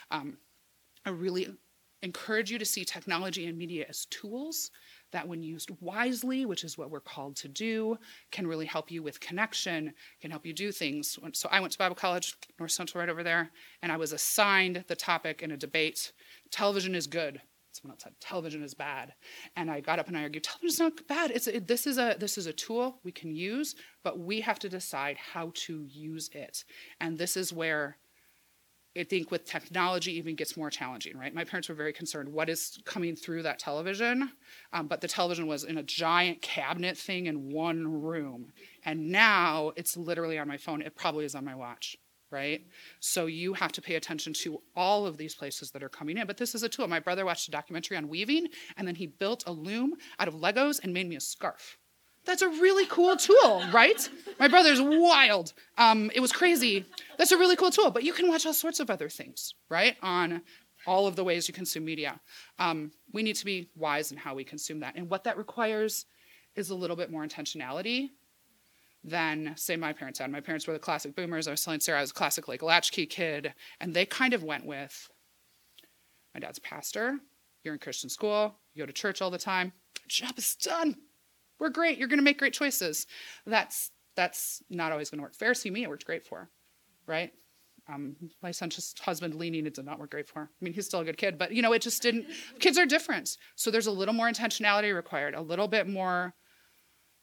um, 0.09 0.39
I 1.05 1.11
really 1.11 1.55
encourage 2.01 2.49
you 2.49 2.57
to 2.57 2.65
see 2.65 2.83
technology 2.83 3.45
and 3.45 3.55
media 3.55 3.85
as 3.87 4.05
tools 4.05 4.71
that, 5.11 5.27
when 5.27 5.43
used 5.43 5.71
wisely, 5.79 6.45
which 6.45 6.63
is 6.63 6.77
what 6.77 6.89
we're 6.89 6.99
called 6.99 7.35
to 7.37 7.47
do, 7.47 7.97
can 8.31 8.47
really 8.47 8.65
help 8.65 8.91
you 8.91 9.03
with 9.03 9.19
connection, 9.19 9.93
can 10.21 10.31
help 10.31 10.45
you 10.45 10.53
do 10.53 10.71
things. 10.71 11.17
So 11.33 11.49
I 11.51 11.59
went 11.59 11.73
to 11.73 11.79
Bible 11.79 11.95
College, 11.95 12.35
North 12.59 12.71
Central, 12.71 12.99
right 12.99 13.09
over 13.09 13.23
there, 13.23 13.51
and 13.81 13.91
I 13.91 13.97
was 13.97 14.13
assigned 14.13 14.85
the 14.87 14.95
topic 14.95 15.41
in 15.41 15.51
a 15.51 15.57
debate 15.57 16.11
television 16.51 16.95
is 16.95 17.07
good. 17.07 17.41
Someone 17.71 17.95
else 17.95 18.03
said 18.03 18.13
television 18.19 18.63
is 18.63 18.73
bad, 18.73 19.13
and 19.55 19.71
I 19.71 19.79
got 19.79 19.97
up 19.97 20.09
and 20.09 20.17
I 20.17 20.23
argued 20.23 20.43
television 20.43 20.67
is 20.67 20.79
not 20.79 21.07
bad. 21.07 21.31
It's 21.31 21.47
it, 21.47 21.67
this 21.67 21.87
is 21.87 21.97
a 21.97 22.17
this 22.19 22.37
is 22.37 22.45
a 22.45 22.53
tool 22.53 22.99
we 23.03 23.13
can 23.13 23.33
use, 23.33 23.75
but 24.03 24.19
we 24.19 24.41
have 24.41 24.59
to 24.59 24.69
decide 24.69 25.17
how 25.17 25.51
to 25.55 25.85
use 25.85 26.29
it, 26.33 26.65
and 26.99 27.17
this 27.17 27.37
is 27.37 27.53
where 27.53 27.97
I 28.97 29.03
think 29.03 29.31
with 29.31 29.45
technology 29.45 30.17
even 30.17 30.35
gets 30.35 30.57
more 30.57 30.69
challenging, 30.69 31.17
right? 31.17 31.33
My 31.33 31.45
parents 31.45 31.69
were 31.69 31.75
very 31.75 31.93
concerned 31.93 32.27
what 32.27 32.49
is 32.49 32.77
coming 32.83 33.15
through 33.15 33.43
that 33.43 33.57
television, 33.57 34.31
um, 34.73 34.87
but 34.87 34.99
the 34.99 35.07
television 35.07 35.47
was 35.47 35.63
in 35.63 35.77
a 35.77 35.83
giant 35.83 36.41
cabinet 36.41 36.97
thing 36.97 37.27
in 37.27 37.51
one 37.51 38.01
room, 38.01 38.51
and 38.83 39.09
now 39.09 39.71
it's 39.77 39.95
literally 39.95 40.37
on 40.37 40.47
my 40.47 40.57
phone. 40.57 40.81
It 40.81 40.95
probably 40.95 41.23
is 41.23 41.35
on 41.35 41.45
my 41.45 41.55
watch, 41.55 41.95
right? 42.31 42.65
So 42.99 43.27
you 43.27 43.53
have 43.53 43.71
to 43.73 43.81
pay 43.81 43.95
attention 43.95 44.33
to 44.33 44.61
all 44.75 45.05
of 45.05 45.15
these 45.15 45.35
places 45.35 45.71
that 45.71 45.83
are 45.83 45.89
coming 45.89 46.17
in. 46.17 46.27
But 46.27 46.37
this 46.37 46.53
is 46.53 46.63
a 46.63 46.69
tool. 46.69 46.87
My 46.87 46.99
brother 46.99 47.25
watched 47.25 47.47
a 47.47 47.51
documentary 47.51 47.95
on 47.95 48.09
weaving, 48.09 48.47
and 48.75 48.85
then 48.85 48.95
he 48.95 49.07
built 49.07 49.45
a 49.47 49.53
loom 49.53 49.95
out 50.19 50.27
of 50.27 50.35
Legos 50.35 50.81
and 50.83 50.93
made 50.93 51.07
me 51.07 51.15
a 51.15 51.21
scarf. 51.21 51.77
That's 52.25 52.41
a 52.41 52.49
really 52.49 52.85
cool 52.85 53.17
tool, 53.17 53.63
right? 53.73 54.09
My 54.39 54.47
brother's 54.47 54.81
wild. 54.81 55.53
Um, 55.77 56.11
it 56.13 56.19
was 56.19 56.31
crazy. 56.31 56.85
That's 57.17 57.31
a 57.31 57.37
really 57.37 57.55
cool 57.55 57.71
tool, 57.71 57.89
but 57.89 58.03
you 58.03 58.13
can 58.13 58.27
watch 58.27 58.45
all 58.45 58.53
sorts 58.53 58.79
of 58.79 58.89
other 58.89 59.09
things, 59.09 59.55
right? 59.69 59.95
On 60.03 60.41
all 60.85 61.07
of 61.07 61.15
the 61.15 61.23
ways 61.23 61.47
you 61.47 61.53
consume 61.53 61.85
media. 61.85 62.19
Um, 62.59 62.91
we 63.11 63.23
need 63.23 63.35
to 63.37 63.45
be 63.45 63.69
wise 63.75 64.11
in 64.11 64.17
how 64.17 64.35
we 64.35 64.43
consume 64.43 64.79
that. 64.81 64.95
And 64.95 65.09
what 65.09 65.23
that 65.23 65.37
requires 65.37 66.05
is 66.55 66.69
a 66.69 66.75
little 66.75 66.95
bit 66.95 67.11
more 67.11 67.25
intentionality 67.25 68.09
than, 69.03 69.53
say, 69.57 69.75
my 69.75 69.93
parents 69.93 70.19
had. 70.19 70.31
My 70.31 70.41
parents 70.41 70.67
were 70.67 70.73
the 70.73 70.79
classic 70.79 71.15
boomers. 71.15 71.47
I 71.47 71.51
was 71.51 71.63
telling 71.63 71.79
Sarah 71.79 71.99
I 71.99 72.01
was 72.01 72.11
a 72.11 72.15
classic, 72.15 72.47
like, 72.47 72.61
latchkey 72.61 73.07
kid. 73.07 73.53
And 73.79 73.93
they 73.93 74.05
kind 74.05 74.33
of 74.33 74.43
went 74.43 74.65
with 74.65 75.09
my 76.35 76.39
dad's 76.39 76.59
pastor. 76.59 77.19
You're 77.63 77.73
in 77.73 77.79
Christian 77.79 78.09
school. 78.09 78.55
You 78.73 78.83
go 78.83 78.87
to 78.87 78.93
church 78.93 79.21
all 79.21 79.31
the 79.31 79.39
time. 79.39 79.73
Job 80.07 80.37
is 80.37 80.55
done 80.55 80.97
we're 81.61 81.69
great. 81.69 81.99
You're 81.99 82.07
going 82.07 82.19
to 82.19 82.25
make 82.25 82.39
great 82.39 82.53
choices. 82.53 83.05
That's 83.45 83.91
that's 84.15 84.61
not 84.69 84.91
always 84.91 85.09
going 85.09 85.19
to 85.19 85.23
work. 85.23 85.37
Pharisee 85.37 85.71
me, 85.71 85.83
it 85.83 85.89
worked 85.89 86.05
great 86.05 86.25
for, 86.25 86.49
right? 87.07 87.31
Um, 87.87 88.15
son's 88.51 88.93
husband 88.99 89.35
leaning, 89.35 89.65
it 89.65 89.75
did 89.75 89.85
not 89.85 89.99
work 89.99 90.11
great 90.11 90.27
for. 90.27 90.41
I 90.41 90.63
mean, 90.65 90.73
he's 90.73 90.85
still 90.85 90.99
a 90.99 91.05
good 91.05 91.17
kid, 91.17 91.37
but 91.37 91.53
you 91.53 91.61
know, 91.61 91.71
it 91.71 91.81
just 91.81 92.01
didn't. 92.01 92.25
kids 92.59 92.77
are 92.77 92.85
different, 92.85 93.37
so 93.55 93.71
there's 93.71 93.87
a 93.87 93.91
little 93.91 94.13
more 94.13 94.29
intentionality 94.29 94.93
required, 94.93 95.33
a 95.35 95.41
little 95.41 95.67
bit 95.67 95.87
more 95.87 96.33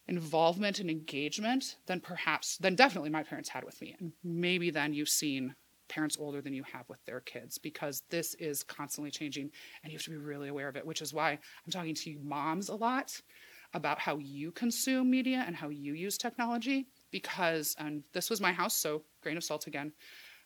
involvement 0.07 0.79
and 0.79 0.91
engagement 0.91 1.77
than 1.87 2.01
perhaps 2.01 2.57
than 2.59 2.75
definitely 2.75 3.11
my 3.11 3.23
parents 3.23 3.51
had 3.51 3.65
with 3.65 3.81
me, 3.83 3.97
and 3.99 4.13
maybe 4.25 4.71
then 4.71 4.95
you've 4.95 5.09
seen 5.09 5.55
parents 5.89 6.17
older 6.21 6.41
than 6.41 6.55
you 6.55 6.63
have 6.63 6.89
with 6.89 7.05
their 7.07 7.21
kids 7.21 7.59
because 7.59 8.03
this 8.11 8.35
is 8.35 8.63
constantly 8.63 9.11
changing 9.11 9.51
and 9.83 9.93
you 9.93 9.97
have 9.99 10.05
to 10.05 10.11
be 10.11 10.17
really 10.17 10.49
aware 10.49 10.69
of 10.69 10.77
it 10.77 10.87
which 10.87 11.01
is 11.01 11.15
why 11.15 11.31
i'm 11.31 11.73
talking 11.73 11.95
to 11.95 12.11
you 12.11 12.19
moms 12.23 12.69
a 12.69 12.75
lot 12.75 13.23
about 13.79 13.99
how 13.99 14.19
you 14.19 14.51
consume 14.53 15.11
media 15.11 15.45
and 15.47 15.57
how 15.57 15.69
you 15.69 15.95
use 15.95 16.19
technology 16.19 16.89
because 17.11 17.75
this 18.13 18.29
was 18.29 18.41
my 18.41 18.53
house 18.53 18.77
so 18.77 19.03
grain 19.23 19.37
of 19.37 19.45
salt 19.45 19.67
again. 19.67 19.93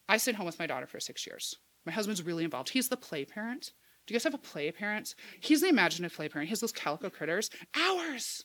I 0.08 0.18
stayed 0.18 0.36
home 0.36 0.46
with 0.46 0.58
my 0.58 0.66
daughter 0.66 0.86
for 0.86 1.00
six 1.00 1.26
years. 1.26 1.56
My 1.84 1.92
husband's 1.92 2.22
really 2.22 2.44
involved. 2.44 2.68
He's 2.68 2.88
the 2.88 2.96
play 2.96 3.24
parent. 3.24 3.72
Do 4.06 4.12
you 4.12 4.18
guys 4.18 4.24
have 4.24 4.34
a 4.34 4.38
play 4.38 4.70
parent? 4.70 5.14
He's 5.40 5.60
the 5.62 5.68
imaginative 5.68 6.14
play 6.14 6.28
parent. 6.28 6.48
He 6.48 6.52
has 6.52 6.60
those 6.60 6.72
calico 6.72 7.08
critters. 7.08 7.50
Hours! 7.74 8.44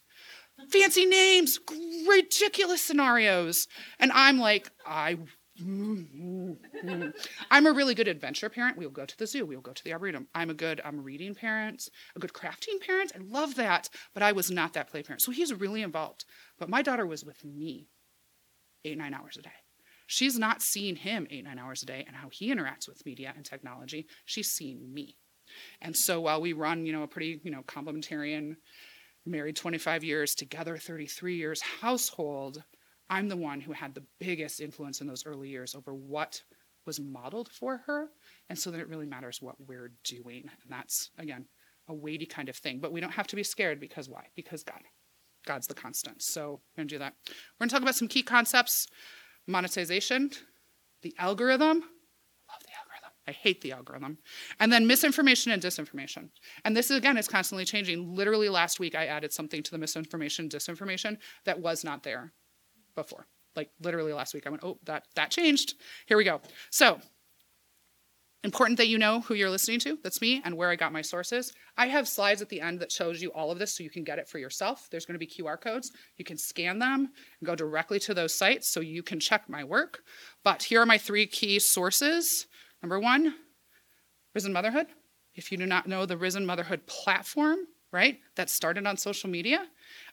Fancy 0.72 1.06
names! 1.06 1.60
Ridiculous 2.08 2.82
scenarios! 2.82 3.68
And 4.00 4.12
i'm 4.14 4.40
like 4.40 4.72
i 4.86 5.18
I'm 7.52 7.66
a 7.66 7.72
really 7.72 7.96
good 7.96 8.08
adventure 8.08 8.50
parent. 8.50 8.78
We'll 8.78 8.90
go 8.90 9.06
to 9.06 9.18
the 9.18 9.26
zoo. 9.26 9.46
We'll 9.46 9.62
go 9.62 9.74
to 9.74 9.84
the 9.84 9.94
arboretum. 9.94 10.28
I'm 10.36 10.50
a 10.50 10.54
good 10.54 10.82
I'm 10.84 11.04
reading 11.04 11.34
parent, 11.34 11.90
a 12.16 12.20
good 12.20 12.34
crafting 12.34 12.80
parent. 12.86 13.12
I 13.16 13.20
love 13.24 13.56
that. 13.56 13.90
But 14.14 14.24
I 14.24 14.34
was 14.34 14.52
not 14.52 14.74
that 14.74 14.90
play 14.90 15.04
parent. 15.04 15.22
So 15.22 15.32
he's 15.32 15.54
really 15.54 15.82
involved. 15.82 16.26
But 16.60 16.70
my 16.70 16.82
daughter 16.82 17.06
was 17.06 17.26
with 17.26 17.44
me 17.44 17.88
eight, 18.86 18.98
nine 18.98 19.14
hours 19.14 19.38
a 19.38 19.42
day. 19.42 19.50
She's 20.06 20.38
not 20.38 20.62
seeing 20.62 20.96
him 20.96 21.28
eight, 21.30 21.44
nine 21.44 21.60
hours 21.60 21.84
a 21.84 21.86
day 21.86 22.06
and 22.08 22.16
how 22.16 22.30
he 22.30 22.54
interacts 22.54 22.88
with 22.88 23.06
media 23.06 23.34
and 23.36 23.46
technology. 23.46 24.08
She's 24.26 24.50
seeing 24.50 24.94
me. 24.94 25.18
And 25.82 25.96
so 25.96 26.22
while 26.22 26.42
we 26.42 26.54
run, 26.54 26.86
you 26.86 26.94
know, 26.94 27.04
a 27.04 27.08
pretty, 27.08 27.42
you 27.44 27.52
know, 27.52 27.64
complementarian, 27.64 28.58
married 29.26 29.56
25 29.56 30.04
years, 30.04 30.34
together 30.34 30.78
33 30.78 31.36
years 31.36 31.62
household, 31.62 32.64
I'm 33.10 33.30
the 33.30 33.38
one 33.38 33.62
who 33.62 33.72
had 33.72 33.96
the 33.96 34.04
biggest 34.20 34.60
influence 34.60 35.02
in 35.02 35.08
those 35.08 35.26
early 35.26 35.50
years 35.50 35.76
over 35.76 35.94
what 35.94 36.42
was 36.86 37.00
modeled 37.00 37.50
for 37.50 37.78
her. 37.86 38.08
And 38.50 38.58
so 38.58 38.72
then 38.72 38.80
it 38.80 38.90
really 38.90 39.06
matters 39.06 39.42
what 39.42 39.56
we're 39.60 39.92
doing. 40.04 40.50
And 40.64 40.72
that's, 40.72 41.12
again, 41.18 41.46
a 41.88 41.94
weighty 41.94 42.26
kind 42.26 42.50
of 42.50 42.56
thing. 42.56 42.80
But 42.80 42.92
we 42.92 43.02
don't 43.02 43.12
have 43.12 43.28
to 43.28 43.36
be 43.36 43.44
scared 43.44 43.80
because 43.80 44.10
why? 44.10 44.28
Because 44.36 44.64
God. 44.64 44.82
God's 45.46 45.68
the 45.68 45.74
constant. 45.74 46.22
So 46.22 46.62
we're 46.76 46.82
going 46.82 46.88
to 46.90 46.96
do 46.96 47.00
that. 47.00 47.14
We're 47.28 47.66
going 47.66 47.70
to 47.70 47.74
talk 47.74 47.82
about 47.82 47.96
some 47.96 48.08
key 48.08 48.24
concepts 48.24 48.88
monetization, 49.48 50.32
the 51.04 51.14
algorithm. 51.18 51.78
Love 51.78 52.62
the 52.62 52.74
algorithm. 52.78 53.12
I 53.28 53.32
hate 53.32 53.62
the 53.62 53.72
algorithm. 53.72 54.18
And 54.60 54.74
then 54.74 54.88
misinformation 54.88 55.54
and 55.54 55.62
disinformation. 55.62 56.30
And 56.66 56.76
this, 56.76 56.92
again, 56.92 57.18
is 57.18 57.30
constantly 57.30 57.64
changing. 57.64 58.14
Literally 58.14 58.50
last 58.50 58.80
week, 58.80 58.96
I 58.96 59.06
added 59.06 59.32
something 59.32 59.64
to 59.64 59.72
the 59.72 59.78
misinformation, 59.78 60.50
disinformation 60.50 61.18
that 61.46 61.62
was 61.62 61.84
not 61.84 62.04
there 62.04 62.34
before. 62.98 63.26
Like 63.56 63.70
literally 63.82 64.14
last 64.14 64.34
week, 64.34 64.46
I 64.46 64.50
went, 64.50 64.64
oh, 64.64 64.78
that 64.84 65.06
that 65.16 65.32
changed. 65.32 65.76
Here 66.06 66.18
we 66.18 66.26
go. 66.26 66.42
So 66.70 67.00
important 68.44 68.78
that 68.78 68.88
you 68.88 68.98
know 68.98 69.22
who 69.22 69.34
you're 69.34 69.50
listening 69.50 69.80
to. 69.80 69.98
That's 70.04 70.22
me 70.22 70.42
and 70.46 70.56
where 70.56 70.70
I 70.70 70.76
got 70.76 70.94
my 70.94 71.02
sources. 71.02 71.54
I 71.76 71.88
have 71.88 72.08
slides 72.08 72.42
at 72.42 72.50
the 72.50 72.62
end 72.62 72.80
that 72.80 72.92
shows 72.92 73.22
you 73.22 73.30
all 73.34 73.52
of 73.52 73.60
this 73.60 73.76
so 73.76 73.84
you 73.84 73.90
can 73.90 74.04
get 74.04 74.20
it 74.20 74.28
for 74.30 74.38
yourself. 74.38 74.88
There's 74.90 75.06
going 75.06 75.20
to 75.20 75.26
be 75.26 75.28
QR 75.28 75.60
codes. 75.60 75.92
You 76.18 76.24
can 76.24 76.38
scan 76.38 76.80
them 76.80 77.10
and 77.40 77.48
go 77.48 77.56
directly 77.56 78.00
to 78.02 78.14
those 78.14 78.34
sites 78.34 78.70
so 78.70 78.80
you 78.80 79.04
can 79.04 79.20
check 79.20 79.50
my 79.50 79.64
work. 79.64 80.00
But 80.44 80.64
here 80.64 80.82
are 80.82 80.86
my 80.86 80.98
three 80.98 81.26
key 81.26 81.60
sources. 81.60 82.48
Number 82.82 83.00
one, 83.00 83.34
Risen 84.34 84.54
Motherhood. 84.54 84.88
If 85.34 85.52
you 85.52 85.58
do 85.58 85.66
not 85.66 85.88
know 85.88 86.06
the 86.06 86.18
Risen 86.18 86.46
Motherhood 86.46 86.88
platform, 86.88 87.58
right, 87.98 88.20
that 88.36 88.50
started 88.50 88.88
on 88.88 88.98
social 88.98 89.30
media, 89.30 89.66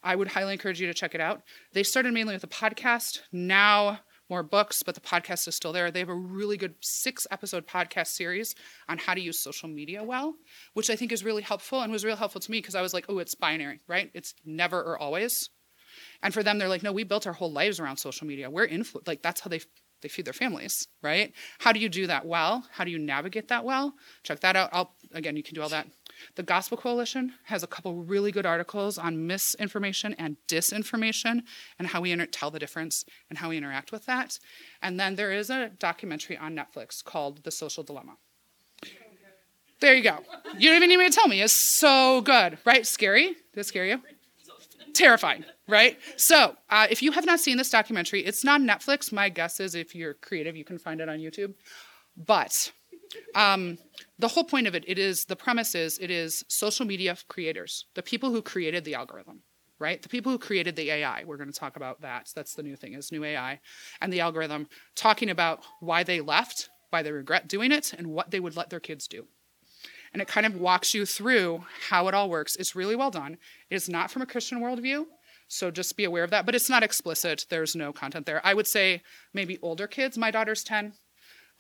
I 0.03 0.17
would 0.17 0.29
highly 0.29 0.53
encourage 0.53 0.81
you 0.81 0.87
to 0.87 0.95
check 0.95 1.14
it 1.14 1.21
out. 1.21 1.43
They 1.73 1.83
started 1.83 2.12
mainly 2.12 2.35
with 2.35 2.45
a 2.45 2.49
podcast. 2.49 3.21
Now 3.33 4.00
more 4.31 4.43
books, 4.43 4.83
but 4.83 4.95
the 4.95 5.00
podcast 5.00 5.47
is 5.47 5.55
still 5.55 5.73
there. 5.73 5.91
They 5.91 5.99
have 5.99 6.09
a 6.09 6.14
really 6.14 6.57
good 6.57 6.75
six 6.81 7.26
episode 7.31 7.67
podcast 7.67 8.09
series 8.09 8.55
on 8.88 8.99
how 8.99 9.14
to 9.14 9.21
use 9.21 9.38
social 9.38 9.69
media 9.69 10.03
well, 10.03 10.35
which 10.73 10.88
I 10.88 10.97
think 10.97 11.12
is 11.12 11.25
really 11.25 11.43
helpful 11.43 11.83
and 11.83 11.93
was 11.93 12.05
real 12.05 12.17
helpful 12.17 12.41
to 12.41 12.50
me 12.50 12.59
because 12.59 12.75
I 12.75 12.81
was 12.81 12.95
like, 12.95 13.05
oh, 13.09 13.19
it's 13.19 13.35
binary, 13.35 13.81
right? 13.87 14.11
It's 14.14 14.35
never 14.45 14.81
or 14.81 14.99
always. 14.99 15.50
And 16.23 16.33
for 16.33 16.43
them, 16.43 16.59
they're 16.59 16.69
like, 16.69 16.83
no, 16.83 16.93
we 16.93 17.05
built 17.05 17.26
our 17.26 17.33
whole 17.33 17.53
lives 17.53 17.79
around 17.79 17.99
social 17.99 18.26
media. 18.26 18.50
We're 18.50 18.67
influ 18.67 19.07
like 19.07 19.23
that's 19.23 19.41
how 19.43 19.49
they 19.50 19.61
they 20.00 20.09
feed 20.09 20.26
their 20.26 20.35
families, 20.35 20.88
right? 21.03 21.33
How 21.59 21.73
do 21.73 21.81
you 21.81 21.88
do 21.88 22.07
that 22.09 22.26
well? 22.26 22.67
How 22.73 22.85
do 22.85 22.91
you 22.91 22.99
navigate 22.99 23.49
that 23.49 23.64
well? 23.64 23.95
Check 24.23 24.41
that 24.41 24.57
out. 24.57 24.71
I'll 24.73 24.95
again, 25.12 25.37
you 25.37 25.43
can 25.43 25.55
do 25.55 25.62
all 25.62 25.69
that. 25.71 25.87
The 26.37 26.42
Gospel 26.42 26.76
Coalition 26.76 27.35
has 27.44 27.62
a 27.62 27.66
couple 27.66 27.94
really 27.94 28.33
good 28.33 28.47
articles 28.47 28.99
on 28.99 29.26
misinformation 29.26 30.14
and 30.14 30.37
disinformation 30.49 31.42
and 31.78 31.88
how 31.88 32.00
we 32.00 32.12
inter- 32.12 32.26
tell 32.26 32.50
the 32.50 32.59
difference 32.59 33.04
and 33.28 33.38
how 33.38 33.49
we 33.50 33.56
interact 33.56 33.92
with 33.92 34.06
that. 34.06 34.38
And 34.83 34.99
then 34.99 35.16
there 35.16 35.33
is 35.33 35.50
a 35.50 35.71
documentary 35.78 36.37
on 36.37 36.54
Netflix 36.54 37.02
called 37.04 37.44
The 37.44 37.50
Social 37.50 37.83
Dilemma. 37.83 38.16
There 39.80 39.94
you 39.94 40.02
go. 40.02 40.18
You 40.56 40.71
don't 40.71 40.76
even 40.76 40.88
need 40.88 40.97
me 40.97 41.09
to 41.09 41.14
tell 41.14 41.28
me. 41.28 41.42
It's 41.42 41.78
so 41.78 42.23
good, 42.23 42.59
right? 42.64 42.87
Scary? 42.87 43.26
Did 43.26 43.61
it 43.61 43.66
scare 43.66 43.85
you? 43.85 44.00
Terrifying, 44.94 45.44
right? 45.68 45.99
So, 46.16 46.56
uh, 46.71 46.87
if 46.88 47.02
you 47.02 47.11
have 47.12 47.26
not 47.26 47.40
seen 47.40 47.56
this 47.56 47.68
documentary, 47.68 48.25
it's 48.25 48.44
not 48.44 48.61
Netflix. 48.61 49.12
My 49.12 49.28
guess 49.28 49.61
is 49.61 49.75
if 49.75 49.94
you're 49.94 50.14
creative, 50.14 50.56
you 50.56 50.64
can 50.64 50.78
find 50.78 51.00
it 51.00 51.09
on 51.09 51.18
YouTube. 51.18 51.54
But 52.16 52.73
um, 53.35 53.78
the 54.18 54.28
whole 54.28 54.44
point 54.44 54.66
of 54.66 54.75
it, 54.75 54.85
it 54.87 54.99
is 54.99 55.25
the 55.25 55.37
premise 55.37 55.75
is 55.75 55.99
it 55.99 56.11
is 56.11 56.44
social 56.49 56.87
media 56.87 57.16
creators, 57.28 57.87
the 57.94 58.02
people 58.02 58.30
who 58.30 58.42
created 58.42 58.85
the 58.85 58.94
algorithm, 58.94 59.42
right? 59.78 60.00
The 60.00 60.09
people 60.09 60.33
who 60.33 60.38
created 60.38 60.76
the 60.76 60.90
AI. 60.90 61.25
We're 61.25 61.37
going 61.37 61.52
to 61.52 61.59
talk 61.59 61.76
about 61.76 62.00
that. 62.02 62.30
That's 62.35 62.54
the 62.54 62.62
new 62.62 62.76
thing 62.76 62.94
is 62.94 63.12
new 63.12 63.25
AI 63.25 63.61
and 64.00 64.12
the 64.12 64.21
algorithm 64.21 64.68
talking 64.94 65.30
about 65.30 65.61
why 65.80 66.02
they 66.02 66.21
left, 66.21 66.68
why 66.90 67.02
they 67.02 67.12
regret 67.12 67.49
doing 67.49 67.73
it, 67.73 67.92
and 67.92 68.09
what 68.09 68.30
they 68.30 68.40
would 68.40 68.56
let 68.56 68.71
their 68.71 68.80
kids 68.80 69.06
do. 69.06 69.26
And 70.12 70.23
it 70.23 70.28
kind 70.28 70.47
of 70.47 70.54
walks 70.54 70.94
you 70.94 71.04
through 71.04 71.64
how 71.88 72.06
it 72.06 72.14
all 72.14 72.30
works. 72.30 72.54
It's 72.54 72.76
really 72.76 72.94
well 72.94 73.11
done. 73.11 73.37
It 73.68 73.75
is 73.75 73.88
not 73.88 74.12
from 74.12 74.23
a 74.23 74.26
Christian 74.26 74.61
worldview. 74.61 75.06
So 75.49 75.71
just 75.71 75.97
be 75.97 76.04
aware 76.04 76.25
of 76.25 76.30
that, 76.30 76.47
but 76.47 76.54
it's 76.54 76.71
not 76.71 76.83
explicit. 76.83 77.47
There's 77.50 77.76
no 77.76 77.92
content 77.92 78.26
there. 78.26 78.40
I 78.44 78.54
would 78.54 78.66
say 78.66 79.02
maybe 79.33 79.59
older 79.61 79.87
kids. 79.87 80.16
My 80.16 80.30
daughter's 80.30 80.64
10, 80.64 80.94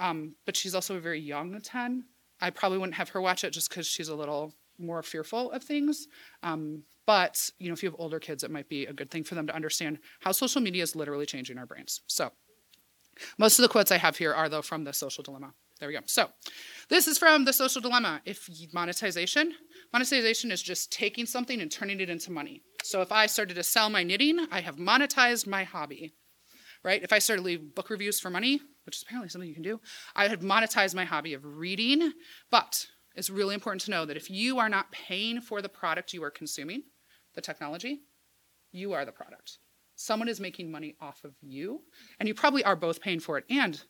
um, 0.00 0.34
but 0.46 0.56
she's 0.56 0.74
also 0.74 0.96
a 0.96 1.00
very 1.00 1.20
young 1.20 1.60
10. 1.60 2.04
I 2.40 2.50
probably 2.50 2.78
wouldn't 2.78 2.96
have 2.96 3.10
her 3.10 3.20
watch 3.20 3.44
it 3.44 3.50
just 3.50 3.70
because 3.70 3.86
she's 3.86 4.08
a 4.08 4.14
little 4.14 4.54
more 4.78 5.02
fearful 5.02 5.52
of 5.52 5.62
things. 5.62 6.08
Um, 6.42 6.82
but 7.06 7.50
you 7.58 7.68
know, 7.68 7.74
if 7.74 7.82
you 7.82 7.90
have 7.90 7.98
older 7.98 8.18
kids, 8.18 8.42
it 8.42 8.50
might 8.50 8.68
be 8.68 8.86
a 8.86 8.92
good 8.92 9.10
thing 9.10 9.24
for 9.24 9.34
them 9.34 9.46
to 9.46 9.54
understand 9.54 9.98
how 10.20 10.32
social 10.32 10.60
media 10.60 10.82
is 10.82 10.96
literally 10.96 11.26
changing 11.26 11.58
our 11.58 11.66
brains. 11.66 12.00
So, 12.06 12.32
most 13.38 13.58
of 13.58 13.62
the 13.62 13.68
quotes 13.68 13.92
I 13.92 13.98
have 13.98 14.16
here 14.16 14.34
are 14.34 14.48
though 14.48 14.62
from 14.62 14.84
the 14.84 14.92
Social 14.92 15.22
Dilemma. 15.22 15.54
There 15.78 15.88
we 15.88 15.94
go. 15.94 16.00
So, 16.06 16.30
this 16.88 17.06
is 17.06 17.18
from 17.18 17.44
the 17.44 17.52
Social 17.52 17.80
Dilemma. 17.80 18.22
If 18.24 18.48
monetization, 18.72 19.52
monetization 19.92 20.50
is 20.50 20.62
just 20.62 20.90
taking 20.90 21.26
something 21.26 21.60
and 21.60 21.70
turning 21.70 22.00
it 22.00 22.10
into 22.10 22.32
money. 22.32 22.62
So, 22.82 23.00
if 23.02 23.12
I 23.12 23.26
started 23.26 23.54
to 23.54 23.62
sell 23.62 23.90
my 23.90 24.02
knitting, 24.02 24.46
I 24.50 24.60
have 24.60 24.76
monetized 24.76 25.46
my 25.46 25.64
hobby 25.64 26.14
right? 26.84 27.02
If 27.02 27.12
I 27.12 27.18
started 27.18 27.42
to 27.42 27.46
leave 27.46 27.74
book 27.74 27.90
reviews 27.90 28.20
for 28.20 28.30
money, 28.30 28.60
which 28.84 28.96
is 28.96 29.02
apparently 29.02 29.30
something 29.30 29.48
you 29.48 29.54
can 29.54 29.62
do, 29.62 29.80
I 30.14 30.28
had 30.28 30.42
monetized 30.42 30.94
my 30.94 31.04
hobby 31.04 31.34
of 31.34 31.44
reading. 31.44 32.12
But 32.50 32.86
it's 33.16 33.30
really 33.30 33.54
important 33.54 33.80
to 33.82 33.90
know 33.90 34.04
that 34.04 34.16
if 34.16 34.30
you 34.30 34.58
are 34.58 34.68
not 34.68 34.92
paying 34.92 35.40
for 35.40 35.62
the 35.62 35.68
product 35.68 36.12
you 36.12 36.22
are 36.22 36.30
consuming, 36.30 36.82
the 37.34 37.40
technology, 37.40 38.02
you 38.70 38.92
are 38.92 39.04
the 39.04 39.12
product. 39.12 39.58
Someone 39.96 40.28
is 40.28 40.40
making 40.40 40.70
money 40.70 40.96
off 41.00 41.24
of 41.24 41.34
you, 41.40 41.82
and 42.18 42.28
you 42.28 42.34
probably 42.34 42.64
are 42.64 42.76
both 42.76 43.00
paying 43.00 43.20
for 43.20 43.38
it 43.38 43.44
and 43.48 43.82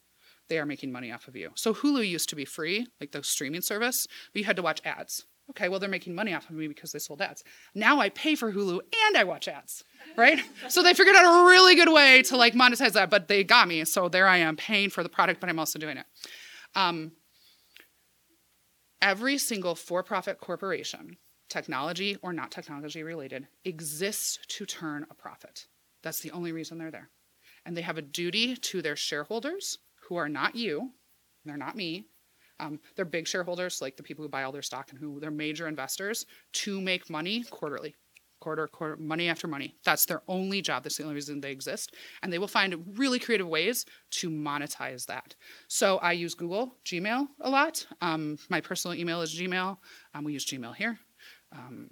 they 0.48 0.58
are 0.58 0.66
making 0.66 0.92
money 0.92 1.10
off 1.10 1.26
of 1.26 1.36
you. 1.36 1.50
So 1.54 1.72
Hulu 1.72 2.06
used 2.06 2.28
to 2.28 2.36
be 2.36 2.44
free, 2.44 2.86
like 3.00 3.12
the 3.12 3.22
streaming 3.22 3.62
service, 3.62 4.06
but 4.32 4.40
you 4.40 4.44
had 4.44 4.56
to 4.56 4.62
watch 4.62 4.82
ads. 4.84 5.24
Okay, 5.50 5.68
well, 5.68 5.78
they're 5.78 5.90
making 5.90 6.14
money 6.14 6.32
off 6.32 6.48
of 6.48 6.56
me 6.56 6.68
because 6.68 6.92
they 6.92 6.98
sold 6.98 7.20
ads. 7.20 7.44
Now 7.74 8.00
I 8.00 8.08
pay 8.08 8.34
for 8.34 8.52
Hulu 8.52 8.80
and 9.06 9.16
I 9.16 9.24
watch 9.24 9.46
ads, 9.46 9.84
right? 10.16 10.40
so 10.68 10.82
they 10.82 10.94
figured 10.94 11.16
out 11.16 11.24
a 11.24 11.46
really 11.46 11.74
good 11.74 11.92
way 11.92 12.22
to 12.22 12.36
like 12.36 12.54
monetize 12.54 12.92
that, 12.92 13.10
but 13.10 13.28
they 13.28 13.44
got 13.44 13.68
me. 13.68 13.84
So 13.84 14.08
there 14.08 14.26
I 14.26 14.38
am 14.38 14.56
paying 14.56 14.90
for 14.90 15.02
the 15.02 15.08
product, 15.08 15.40
but 15.40 15.50
I'm 15.50 15.58
also 15.58 15.78
doing 15.78 15.98
it. 15.98 16.06
Um, 16.74 17.12
every 19.02 19.36
single 19.36 19.74
for 19.74 20.02
profit 20.02 20.40
corporation, 20.40 21.18
technology 21.50 22.16
or 22.22 22.32
not 22.32 22.50
technology 22.50 23.02
related, 23.02 23.46
exists 23.64 24.38
to 24.48 24.64
turn 24.64 25.06
a 25.10 25.14
profit. 25.14 25.66
That's 26.02 26.20
the 26.20 26.30
only 26.30 26.52
reason 26.52 26.78
they're 26.78 26.90
there. 26.90 27.10
And 27.66 27.76
they 27.76 27.82
have 27.82 27.98
a 27.98 28.02
duty 28.02 28.56
to 28.56 28.82
their 28.82 28.96
shareholders, 28.96 29.78
who 30.08 30.16
are 30.16 30.28
not 30.28 30.54
you, 30.54 30.92
they're 31.44 31.56
not 31.56 31.76
me, 31.76 32.06
um, 32.60 32.78
they're 32.94 33.04
big 33.04 33.26
shareholders, 33.26 33.80
like 33.82 33.96
the 33.96 34.02
people 34.02 34.24
who 34.24 34.28
buy 34.28 34.44
all 34.44 34.52
their 34.52 34.62
stock 34.62 34.90
and 34.90 34.98
who 34.98 35.20
they're 35.20 35.30
major 35.30 35.68
investors, 35.68 36.26
to 36.52 36.80
make 36.80 37.10
money 37.10 37.44
quarterly, 37.50 37.94
quarter, 38.40 38.68
quarter, 38.68 38.96
money 38.96 39.28
after 39.28 39.48
money. 39.48 39.74
That's 39.84 40.06
their 40.06 40.22
only 40.28 40.62
job. 40.62 40.82
That's 40.82 40.96
the 40.96 41.02
only 41.02 41.14
reason 41.14 41.40
they 41.40 41.50
exist. 41.50 41.94
And 42.22 42.32
they 42.32 42.38
will 42.38 42.48
find 42.48 42.84
really 42.96 43.18
creative 43.18 43.48
ways 43.48 43.84
to 44.12 44.30
monetize 44.30 45.06
that. 45.06 45.34
So 45.68 45.98
I 45.98 46.12
use 46.12 46.34
Google 46.34 46.76
Gmail 46.84 47.26
a 47.40 47.50
lot. 47.50 47.86
Um, 48.00 48.38
my 48.50 48.60
personal 48.60 48.96
email 48.96 49.20
is 49.22 49.34
Gmail. 49.34 49.78
Um, 50.14 50.24
we 50.24 50.32
use 50.32 50.46
Gmail 50.46 50.76
here. 50.76 50.98
Um, 51.52 51.90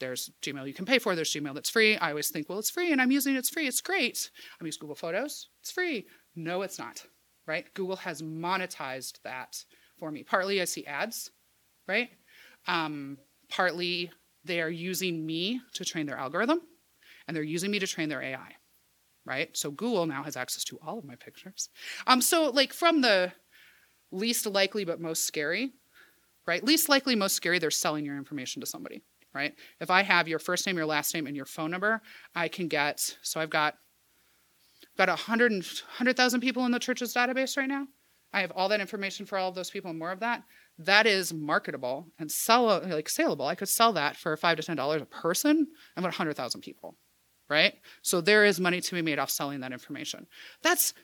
there's 0.00 0.32
Gmail 0.42 0.66
you 0.66 0.74
can 0.74 0.84
pay 0.84 0.98
for, 0.98 1.14
there's 1.14 1.32
Gmail 1.32 1.54
that's 1.54 1.70
free. 1.70 1.96
I 1.96 2.10
always 2.10 2.28
think, 2.28 2.48
well, 2.48 2.58
it's 2.58 2.70
free 2.70 2.90
and 2.90 3.00
I'm 3.00 3.12
using 3.12 3.36
it, 3.36 3.38
it's 3.38 3.50
free, 3.50 3.68
it's 3.68 3.80
great. 3.80 4.30
I 4.60 4.64
use 4.64 4.76
Google 4.76 4.96
Photos, 4.96 5.48
it's 5.60 5.70
free. 5.70 6.06
No, 6.34 6.62
it's 6.62 6.78
not 6.78 7.04
right? 7.46 7.72
Google 7.74 7.96
has 7.96 8.22
monetized 8.22 9.20
that 9.22 9.64
for 9.98 10.10
me. 10.10 10.22
Partly 10.22 10.60
I 10.60 10.64
see 10.64 10.86
ads, 10.86 11.30
right? 11.88 12.10
Um, 12.66 13.18
partly 13.48 14.10
they 14.44 14.60
are 14.60 14.70
using 14.70 15.24
me 15.24 15.60
to 15.74 15.84
train 15.84 16.06
their 16.06 16.18
algorithm, 16.18 16.60
and 17.26 17.36
they're 17.36 17.44
using 17.44 17.70
me 17.70 17.78
to 17.78 17.86
train 17.86 18.08
their 18.08 18.22
AI, 18.22 18.52
right? 19.24 19.56
So 19.56 19.70
Google 19.70 20.06
now 20.06 20.22
has 20.24 20.36
access 20.36 20.64
to 20.64 20.78
all 20.84 20.98
of 20.98 21.04
my 21.04 21.14
pictures. 21.16 21.68
Um, 22.06 22.20
so 22.20 22.50
like 22.50 22.72
from 22.72 23.00
the 23.00 23.32
least 24.10 24.46
likely 24.46 24.84
but 24.84 25.00
most 25.00 25.24
scary, 25.24 25.72
right? 26.46 26.64
Least 26.64 26.88
likely, 26.88 27.14
most 27.14 27.36
scary, 27.36 27.58
they're 27.58 27.70
selling 27.70 28.04
your 28.04 28.16
information 28.16 28.60
to 28.60 28.66
somebody, 28.66 29.02
right? 29.34 29.54
If 29.80 29.90
I 29.90 30.02
have 30.02 30.28
your 30.28 30.38
first 30.38 30.66
name, 30.66 30.76
your 30.76 30.86
last 30.86 31.14
name, 31.14 31.26
and 31.26 31.36
your 31.36 31.46
phone 31.46 31.70
number, 31.70 32.02
I 32.34 32.48
can 32.48 32.68
get, 32.68 33.16
so 33.22 33.40
I've 33.40 33.50
got 33.50 33.76
got 34.96 35.08
100 35.08 35.52
100,000 35.52 36.40
people 36.40 36.64
in 36.64 36.72
the 36.72 36.78
church's 36.78 37.14
database 37.14 37.56
right 37.56 37.68
now. 37.68 37.86
I 38.32 38.40
have 38.40 38.52
all 38.52 38.68
that 38.70 38.80
information 38.80 39.26
for 39.26 39.36
all 39.36 39.50
of 39.50 39.54
those 39.54 39.70
people 39.70 39.90
and 39.90 39.98
more 39.98 40.10
of 40.10 40.20
that. 40.20 40.42
That 40.78 41.06
is 41.06 41.34
marketable 41.34 42.08
and 42.18 42.30
sell 42.30 42.64
like 42.86 43.08
saleable. 43.08 43.46
I 43.46 43.54
could 43.54 43.68
sell 43.68 43.92
that 43.92 44.16
for 44.16 44.36
five 44.36 44.56
to 44.56 44.62
ten 44.62 44.76
dollars 44.76 45.02
a 45.02 45.06
person 45.06 45.56
and 45.56 45.66
about 46.04 46.12
100,000 46.12 46.60
people, 46.62 46.96
right? 47.50 47.74
So 48.00 48.20
there 48.20 48.44
is 48.44 48.58
money 48.58 48.80
to 48.80 48.94
be 48.94 49.02
made 49.02 49.18
off 49.18 49.30
selling 49.30 49.60
that 49.60 49.72
information. 49.72 50.26
That's 50.62 50.94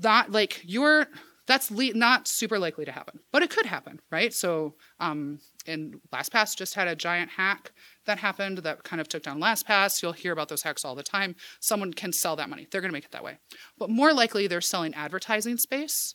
not 0.00 0.30
like 0.30 0.60
you're 0.64 1.08
that's 1.46 1.70
le- 1.70 1.94
not 1.94 2.26
super 2.26 2.58
likely 2.58 2.84
to 2.84 2.92
happen, 2.92 3.20
but 3.32 3.42
it 3.42 3.50
could 3.50 3.66
happen, 3.66 4.00
right? 4.10 4.32
So, 4.34 4.74
um, 5.00 5.38
and 5.66 5.96
LastPass 6.12 6.56
just 6.56 6.74
had 6.74 6.88
a 6.88 6.96
giant 6.96 7.30
hack 7.30 7.72
that 8.06 8.18
happened 8.18 8.58
that 8.58 8.84
kind 8.84 9.00
of 9.00 9.08
took 9.08 9.22
down 9.22 9.40
LastPass. 9.40 10.02
You'll 10.02 10.12
hear 10.12 10.32
about 10.32 10.48
those 10.48 10.62
hacks 10.62 10.84
all 10.84 10.94
the 10.94 11.02
time. 11.02 11.36
Someone 11.60 11.92
can 11.92 12.12
sell 12.12 12.36
that 12.36 12.48
money. 12.48 12.66
They're 12.70 12.80
going 12.80 12.90
to 12.90 12.96
make 12.96 13.04
it 13.04 13.12
that 13.12 13.24
way. 13.24 13.38
But 13.78 13.90
more 13.90 14.12
likely, 14.12 14.46
they're 14.46 14.60
selling 14.60 14.94
advertising 14.94 15.56
space, 15.56 16.14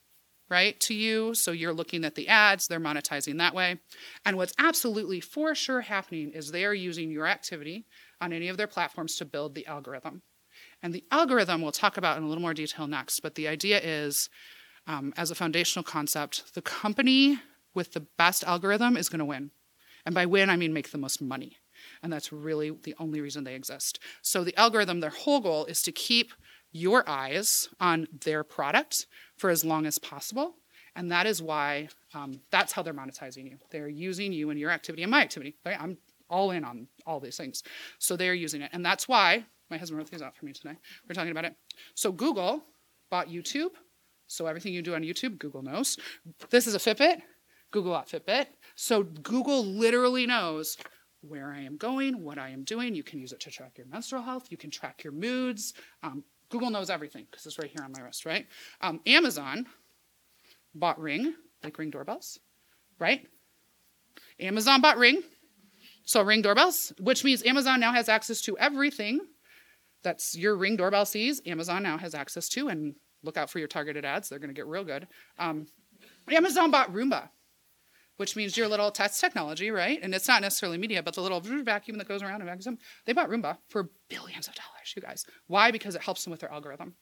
right, 0.49 0.79
to 0.81 0.93
you. 0.93 1.33
So 1.33 1.51
you're 1.51 1.73
looking 1.73 2.03
at 2.03 2.15
the 2.15 2.27
ads, 2.27 2.67
they're 2.67 2.79
monetizing 2.79 3.37
that 3.37 3.55
way. 3.55 3.79
And 4.25 4.37
what's 4.37 4.53
absolutely 4.59 5.21
for 5.21 5.55
sure 5.55 5.81
happening 5.81 6.31
is 6.33 6.51
they 6.51 6.65
are 6.65 6.73
using 6.73 7.09
your 7.09 7.27
activity 7.27 7.85
on 8.19 8.33
any 8.33 8.49
of 8.49 8.57
their 8.57 8.67
platforms 8.67 9.15
to 9.15 9.25
build 9.25 9.55
the 9.55 9.65
algorithm. 9.65 10.23
And 10.83 10.93
the 10.93 11.05
algorithm 11.11 11.61
we'll 11.61 11.71
talk 11.71 11.97
about 11.97 12.17
in 12.17 12.23
a 12.23 12.27
little 12.27 12.41
more 12.41 12.53
detail 12.53 12.87
next, 12.87 13.21
but 13.21 13.35
the 13.35 13.47
idea 13.47 13.79
is 13.81 14.29
um, 14.87 15.13
as 15.17 15.31
a 15.31 15.35
foundational 15.35 15.83
concept, 15.83 16.53
the 16.53 16.61
company 16.61 17.39
with 17.73 17.93
the 17.93 18.01
best 18.17 18.43
algorithm 18.43 18.97
is 18.97 19.09
going 19.09 19.19
to 19.19 19.25
win. 19.25 19.51
And 20.05 20.15
by 20.15 20.25
win, 20.25 20.49
I 20.49 20.57
mean 20.57 20.73
make 20.73 20.91
the 20.91 20.97
most 20.97 21.21
money. 21.21 21.57
And 22.03 22.11
that's 22.11 22.31
really 22.31 22.71
the 22.71 22.95
only 22.99 23.21
reason 23.21 23.43
they 23.43 23.55
exist. 23.55 23.99
So 24.21 24.43
the 24.43 24.57
algorithm, 24.57 24.99
their 24.99 25.09
whole 25.09 25.39
goal 25.39 25.65
is 25.65 25.81
to 25.83 25.91
keep 25.91 26.31
your 26.71 27.07
eyes 27.07 27.69
on 27.79 28.07
their 28.23 28.43
product 28.43 29.07
for 29.35 29.49
as 29.49 29.65
long 29.65 29.85
as 29.85 29.97
possible. 29.97 30.55
And 30.95 31.11
that 31.11 31.25
is 31.25 31.41
why 31.41 31.89
um, 32.13 32.41
that's 32.51 32.73
how 32.73 32.81
they're 32.81 32.93
monetizing 32.93 33.49
you. 33.49 33.57
They're 33.69 33.87
using 33.87 34.33
you 34.33 34.49
and 34.49 34.59
your 34.59 34.71
activity 34.71 35.03
and 35.03 35.11
my 35.11 35.21
activity. 35.21 35.55
I'm 35.65 35.97
all 36.29 36.51
in 36.51 36.63
on 36.63 36.87
all 37.05 37.19
these 37.19 37.37
things. 37.37 37.63
So 37.99 38.15
they're 38.15 38.33
using 38.33 38.61
it. 38.61 38.71
And 38.73 38.85
that's 38.85 39.07
why 39.07 39.45
my 39.69 39.77
husband 39.77 39.99
wrote 39.99 40.11
these 40.11 40.21
out 40.21 40.35
for 40.35 40.45
me 40.45 40.53
today. 40.53 40.75
We're 41.07 41.15
talking 41.15 41.31
about 41.31 41.45
it. 41.45 41.55
So 41.95 42.11
Google 42.11 42.63
bought 43.09 43.29
YouTube. 43.29 43.71
So 44.31 44.47
everything 44.47 44.73
you 44.73 44.81
do 44.81 44.95
on 44.95 45.01
YouTube, 45.01 45.37
Google 45.37 45.61
knows. 45.61 45.97
This 46.49 46.65
is 46.65 46.73
a 46.73 46.77
Fitbit. 46.77 47.21
Google 47.69 47.95
at 47.97 48.07
Fitbit. 48.07 48.47
So 48.75 49.03
Google 49.03 49.65
literally 49.65 50.25
knows 50.25 50.77
where 51.19 51.51
I 51.51 51.59
am 51.61 51.75
going, 51.75 52.23
what 52.23 52.37
I 52.37 52.49
am 52.49 52.63
doing. 52.63 52.95
You 52.95 53.03
can 53.03 53.19
use 53.19 53.33
it 53.33 53.41
to 53.41 53.51
track 53.51 53.73
your 53.77 53.87
menstrual 53.87 54.21
health. 54.21 54.47
You 54.49 54.55
can 54.55 54.71
track 54.71 55.03
your 55.03 55.11
moods. 55.11 55.73
Um, 56.01 56.23
Google 56.49 56.69
knows 56.69 56.89
everything 56.89 57.27
because 57.29 57.45
it's 57.45 57.59
right 57.59 57.69
here 57.69 57.83
on 57.83 57.91
my 57.91 57.99
wrist, 57.99 58.25
right? 58.25 58.47
Um, 58.79 59.01
Amazon 59.05 59.65
bought 60.73 60.99
Ring, 60.99 61.33
like 61.61 61.77
Ring 61.77 61.89
doorbells, 61.89 62.39
right? 62.99 63.27
Amazon 64.39 64.79
bought 64.79 64.97
Ring, 64.97 65.23
so 66.03 66.21
Ring 66.21 66.41
doorbells, 66.41 66.93
which 66.99 67.25
means 67.25 67.45
Amazon 67.45 67.81
now 67.81 67.91
has 67.91 68.07
access 68.07 68.41
to 68.41 68.57
everything 68.57 69.19
that's 70.03 70.37
your 70.37 70.55
Ring 70.55 70.77
doorbell 70.77 71.05
sees. 71.05 71.41
Amazon 71.45 71.83
now 71.83 71.97
has 71.97 72.15
access 72.15 72.49
to, 72.49 72.69
and 72.69 72.95
look 73.23 73.37
out 73.37 73.49
for 73.49 73.59
your 73.59 73.67
targeted 73.67 74.05
ads; 74.05 74.29
they're 74.29 74.39
going 74.39 74.49
to 74.49 74.55
get 74.55 74.67
real 74.67 74.83
good. 74.83 75.07
Um, 75.39 75.67
Amazon 76.29 76.71
bought 76.71 76.93
Roomba, 76.93 77.29
which 78.17 78.35
means 78.35 78.55
your 78.57 78.67
little 78.67 78.91
test 78.91 79.19
technology, 79.19 79.71
right? 79.71 79.99
And 80.01 80.13
it's 80.13 80.27
not 80.27 80.41
necessarily 80.41 80.77
media, 80.77 81.03
but 81.03 81.15
the 81.15 81.21
little 81.21 81.39
vacuum 81.41 81.97
that 81.97 82.07
goes 82.07 82.21
around 82.21 82.39
vacuums 82.39 82.65
them. 82.65 82.77
They 83.05 83.13
bought 83.13 83.29
Roomba 83.29 83.57
for 83.69 83.89
billions 84.09 84.47
of 84.47 84.55
dollars, 84.55 84.93
you 84.95 85.01
guys. 85.01 85.25
Why? 85.47 85.71
Because 85.71 85.95
it 85.95 86.01
helps 86.01 86.23
them 86.23 86.31
with 86.31 86.39
their 86.39 86.51
algorithm. 86.51 86.95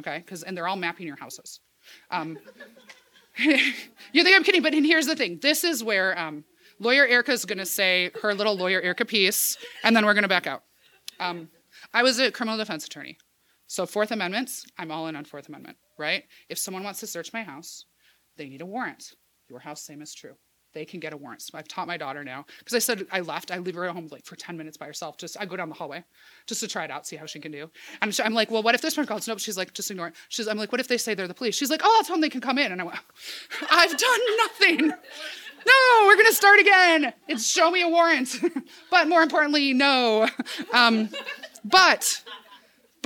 Okay? 0.00 0.18
Because 0.18 0.42
and 0.42 0.56
they're 0.56 0.68
all 0.68 0.76
mapping 0.76 1.06
your 1.06 1.16
houses. 1.16 1.60
Um, 2.10 2.38
you 3.38 4.24
think 4.24 4.36
I'm 4.36 4.44
kidding, 4.44 4.62
but 4.62 4.72
here's 4.72 5.06
the 5.06 5.16
thing. 5.16 5.38
This 5.40 5.64
is 5.64 5.84
where 5.84 6.18
um, 6.18 6.44
lawyer 6.78 7.06
Erika 7.06 7.32
is 7.32 7.44
going 7.44 7.58
to 7.58 7.66
say 7.66 8.10
her 8.22 8.34
little 8.34 8.56
lawyer 8.56 8.80
Erika 8.80 9.04
piece, 9.04 9.56
and 9.84 9.94
then 9.94 10.04
we're 10.04 10.14
going 10.14 10.22
to 10.22 10.28
back 10.28 10.46
out. 10.46 10.62
Um, 11.20 11.48
I 11.92 12.02
was 12.02 12.18
a 12.18 12.30
criminal 12.30 12.58
defense 12.58 12.86
attorney. 12.86 13.18
So 13.66 13.86
Fourth 13.86 14.12
Amendments, 14.12 14.64
I'm 14.78 14.90
all 14.90 15.08
in 15.08 15.16
on 15.16 15.24
Fourth 15.24 15.48
Amendment, 15.48 15.76
right? 15.98 16.24
If 16.48 16.58
someone 16.58 16.84
wants 16.84 17.00
to 17.00 17.06
search 17.06 17.32
my 17.32 17.42
house, 17.42 17.84
they 18.36 18.48
need 18.48 18.60
a 18.60 18.66
warrant. 18.66 19.14
Your 19.48 19.60
house, 19.60 19.82
same 19.82 20.02
is 20.02 20.14
true 20.14 20.36
they 20.76 20.84
can 20.84 21.00
get 21.00 21.14
a 21.14 21.16
warrant. 21.16 21.40
So 21.40 21.56
I've 21.56 21.66
taught 21.66 21.86
my 21.86 21.96
daughter 21.96 22.22
now 22.22 22.44
because 22.58 22.74
I 22.74 22.80
said 22.80 23.06
I 23.10 23.20
left. 23.20 23.50
I 23.50 23.58
leave 23.58 23.74
her 23.76 23.86
at 23.86 23.94
home 23.94 24.08
like 24.10 24.26
for 24.26 24.36
10 24.36 24.58
minutes 24.58 24.76
by 24.76 24.84
herself. 24.84 25.16
Just 25.16 25.36
I 25.40 25.46
go 25.46 25.56
down 25.56 25.70
the 25.70 25.74
hallway 25.74 26.04
just 26.46 26.60
to 26.60 26.68
try 26.68 26.84
it 26.84 26.90
out, 26.90 27.06
see 27.06 27.16
how 27.16 27.24
she 27.24 27.40
can 27.40 27.50
do. 27.50 27.70
And 28.02 28.14
I'm 28.22 28.34
like, 28.34 28.50
well, 28.50 28.62
what 28.62 28.74
if 28.74 28.82
this 28.82 28.94
one 28.94 29.06
calls? 29.06 29.26
Nope. 29.26 29.40
She's 29.40 29.56
like, 29.56 29.72
just 29.72 29.90
ignore 29.90 30.08
it. 30.08 30.14
She's 30.28 30.46
I'm 30.46 30.58
like, 30.58 30.70
what 30.70 30.80
if 30.80 30.86
they 30.86 30.98
say 30.98 31.14
they're 31.14 31.26
the 31.26 31.34
police? 31.34 31.56
She's 31.56 31.70
like, 31.70 31.80
oh, 31.82 31.94
I'll 31.96 32.04
tell 32.04 32.16
them 32.16 32.20
they 32.20 32.28
can 32.28 32.42
come 32.42 32.58
in. 32.58 32.72
And 32.72 32.80
I 32.82 32.84
went, 32.84 32.98
I've 33.70 33.96
done 33.96 34.20
nothing. 34.36 34.88
No, 34.88 36.04
we're 36.06 36.16
gonna 36.16 36.32
start 36.32 36.60
again. 36.60 37.14
It's 37.26 37.46
show 37.46 37.70
me 37.70 37.80
a 37.80 37.88
warrant. 37.88 38.36
but 38.90 39.08
more 39.08 39.22
importantly, 39.22 39.72
no. 39.72 40.28
Um, 40.74 41.08
but 41.64 42.22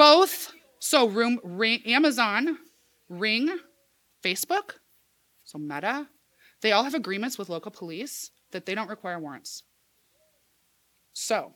both. 0.00 0.54
So 0.78 1.06
room 1.06 1.38
ring, 1.44 1.82
Amazon, 1.84 2.56
Ring, 3.10 3.58
Facebook, 4.24 4.76
so 5.44 5.58
Meta, 5.58 6.08
they 6.62 6.72
all 6.72 6.84
have 6.84 6.94
agreements 6.94 7.36
with 7.36 7.50
local 7.50 7.70
police 7.70 8.30
that 8.52 8.64
they 8.64 8.74
don't 8.74 8.88
require 8.88 9.18
warrants. 9.18 9.64
So, 11.12 11.52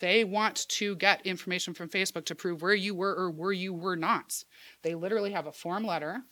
they 0.00 0.24
want 0.24 0.66
to 0.68 0.96
get 0.96 1.26
information 1.26 1.74
from 1.74 1.90
Facebook 1.90 2.24
to 2.26 2.34
prove 2.34 2.62
where 2.62 2.74
you 2.74 2.94
were 2.94 3.14
or 3.14 3.30
where 3.30 3.52
you 3.52 3.74
were 3.74 3.96
not. 3.96 4.42
They 4.82 4.94
literally 4.94 5.32
have 5.32 5.46
a 5.46 5.52
form 5.52 5.84
letter 5.84 6.22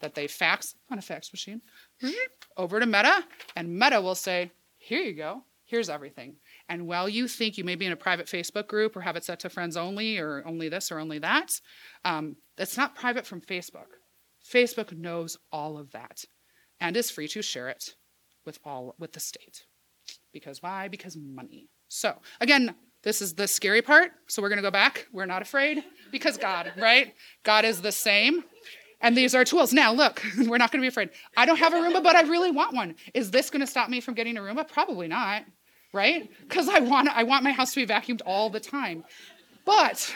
that 0.00 0.14
they 0.14 0.26
fax 0.26 0.74
on 0.90 0.96
a 0.96 1.02
fax 1.02 1.30
machine 1.34 1.60
over 2.56 2.80
to 2.80 2.86
Meta, 2.86 3.24
and 3.56 3.78
Meta 3.78 4.00
will 4.00 4.14
say, 4.14 4.52
Here 4.78 5.02
you 5.02 5.12
go, 5.12 5.42
here's 5.64 5.90
everything. 5.90 6.36
And 6.68 6.86
while 6.86 7.08
you 7.08 7.28
think 7.28 7.56
you 7.56 7.64
may 7.64 7.74
be 7.74 7.86
in 7.86 7.92
a 7.92 7.96
private 7.96 8.26
Facebook 8.26 8.68
group 8.68 8.96
or 8.96 9.00
have 9.00 9.16
it 9.16 9.24
set 9.24 9.40
to 9.40 9.48
friends 9.48 9.76
only 9.76 10.18
or 10.18 10.42
only 10.46 10.68
this 10.68 10.92
or 10.92 10.98
only 10.98 11.18
that, 11.18 11.60
um, 12.04 12.36
it's 12.58 12.76
not 12.76 12.94
private 12.94 13.26
from 13.26 13.40
Facebook. 13.40 13.86
Facebook 14.44 14.96
knows 14.96 15.36
all 15.50 15.78
of 15.78 15.92
that 15.92 16.24
and 16.80 16.96
is 16.96 17.10
free 17.10 17.28
to 17.28 17.42
share 17.42 17.68
it 17.68 17.94
with 18.44 18.58
all 18.64 18.94
with 18.98 19.12
the 19.12 19.20
state. 19.20 19.64
Because 20.32 20.62
why? 20.62 20.88
Because 20.88 21.16
money. 21.16 21.68
So 21.88 22.14
again, 22.40 22.74
this 23.02 23.22
is 23.22 23.34
the 23.34 23.46
scary 23.46 23.82
part. 23.82 24.10
So 24.28 24.42
we're 24.42 24.48
going 24.48 24.58
to 24.58 24.62
go 24.62 24.70
back. 24.70 25.06
We're 25.12 25.26
not 25.26 25.42
afraid 25.42 25.84
because 26.10 26.36
God, 26.36 26.72
right? 26.78 27.14
God 27.44 27.64
is 27.64 27.80
the 27.80 27.92
same. 27.92 28.44
And 29.00 29.16
these 29.16 29.34
are 29.34 29.44
tools. 29.44 29.72
Now, 29.72 29.92
look, 29.92 30.22
we're 30.38 30.58
not 30.58 30.72
going 30.72 30.80
to 30.80 30.84
be 30.84 30.88
afraid. 30.88 31.10
I 31.36 31.46
don't 31.46 31.58
have 31.58 31.72
a 31.72 31.76
Roomba, 31.76 32.02
but 32.02 32.16
I 32.16 32.22
really 32.22 32.50
want 32.50 32.74
one. 32.74 32.96
Is 33.14 33.30
this 33.30 33.48
going 33.48 33.60
to 33.60 33.66
stop 33.66 33.88
me 33.88 34.00
from 34.00 34.14
getting 34.14 34.36
a 34.36 34.40
Roomba? 34.40 34.66
Probably 34.66 35.06
not, 35.06 35.44
right? 35.92 36.30
Because 36.42 36.68
I 36.68 36.80
want 36.80 37.08
I 37.08 37.22
want 37.22 37.44
my 37.44 37.52
house 37.52 37.74
to 37.74 37.86
be 37.86 37.92
vacuumed 37.92 38.20
all 38.26 38.50
the 38.50 38.60
time. 38.60 39.04
But 39.64 40.14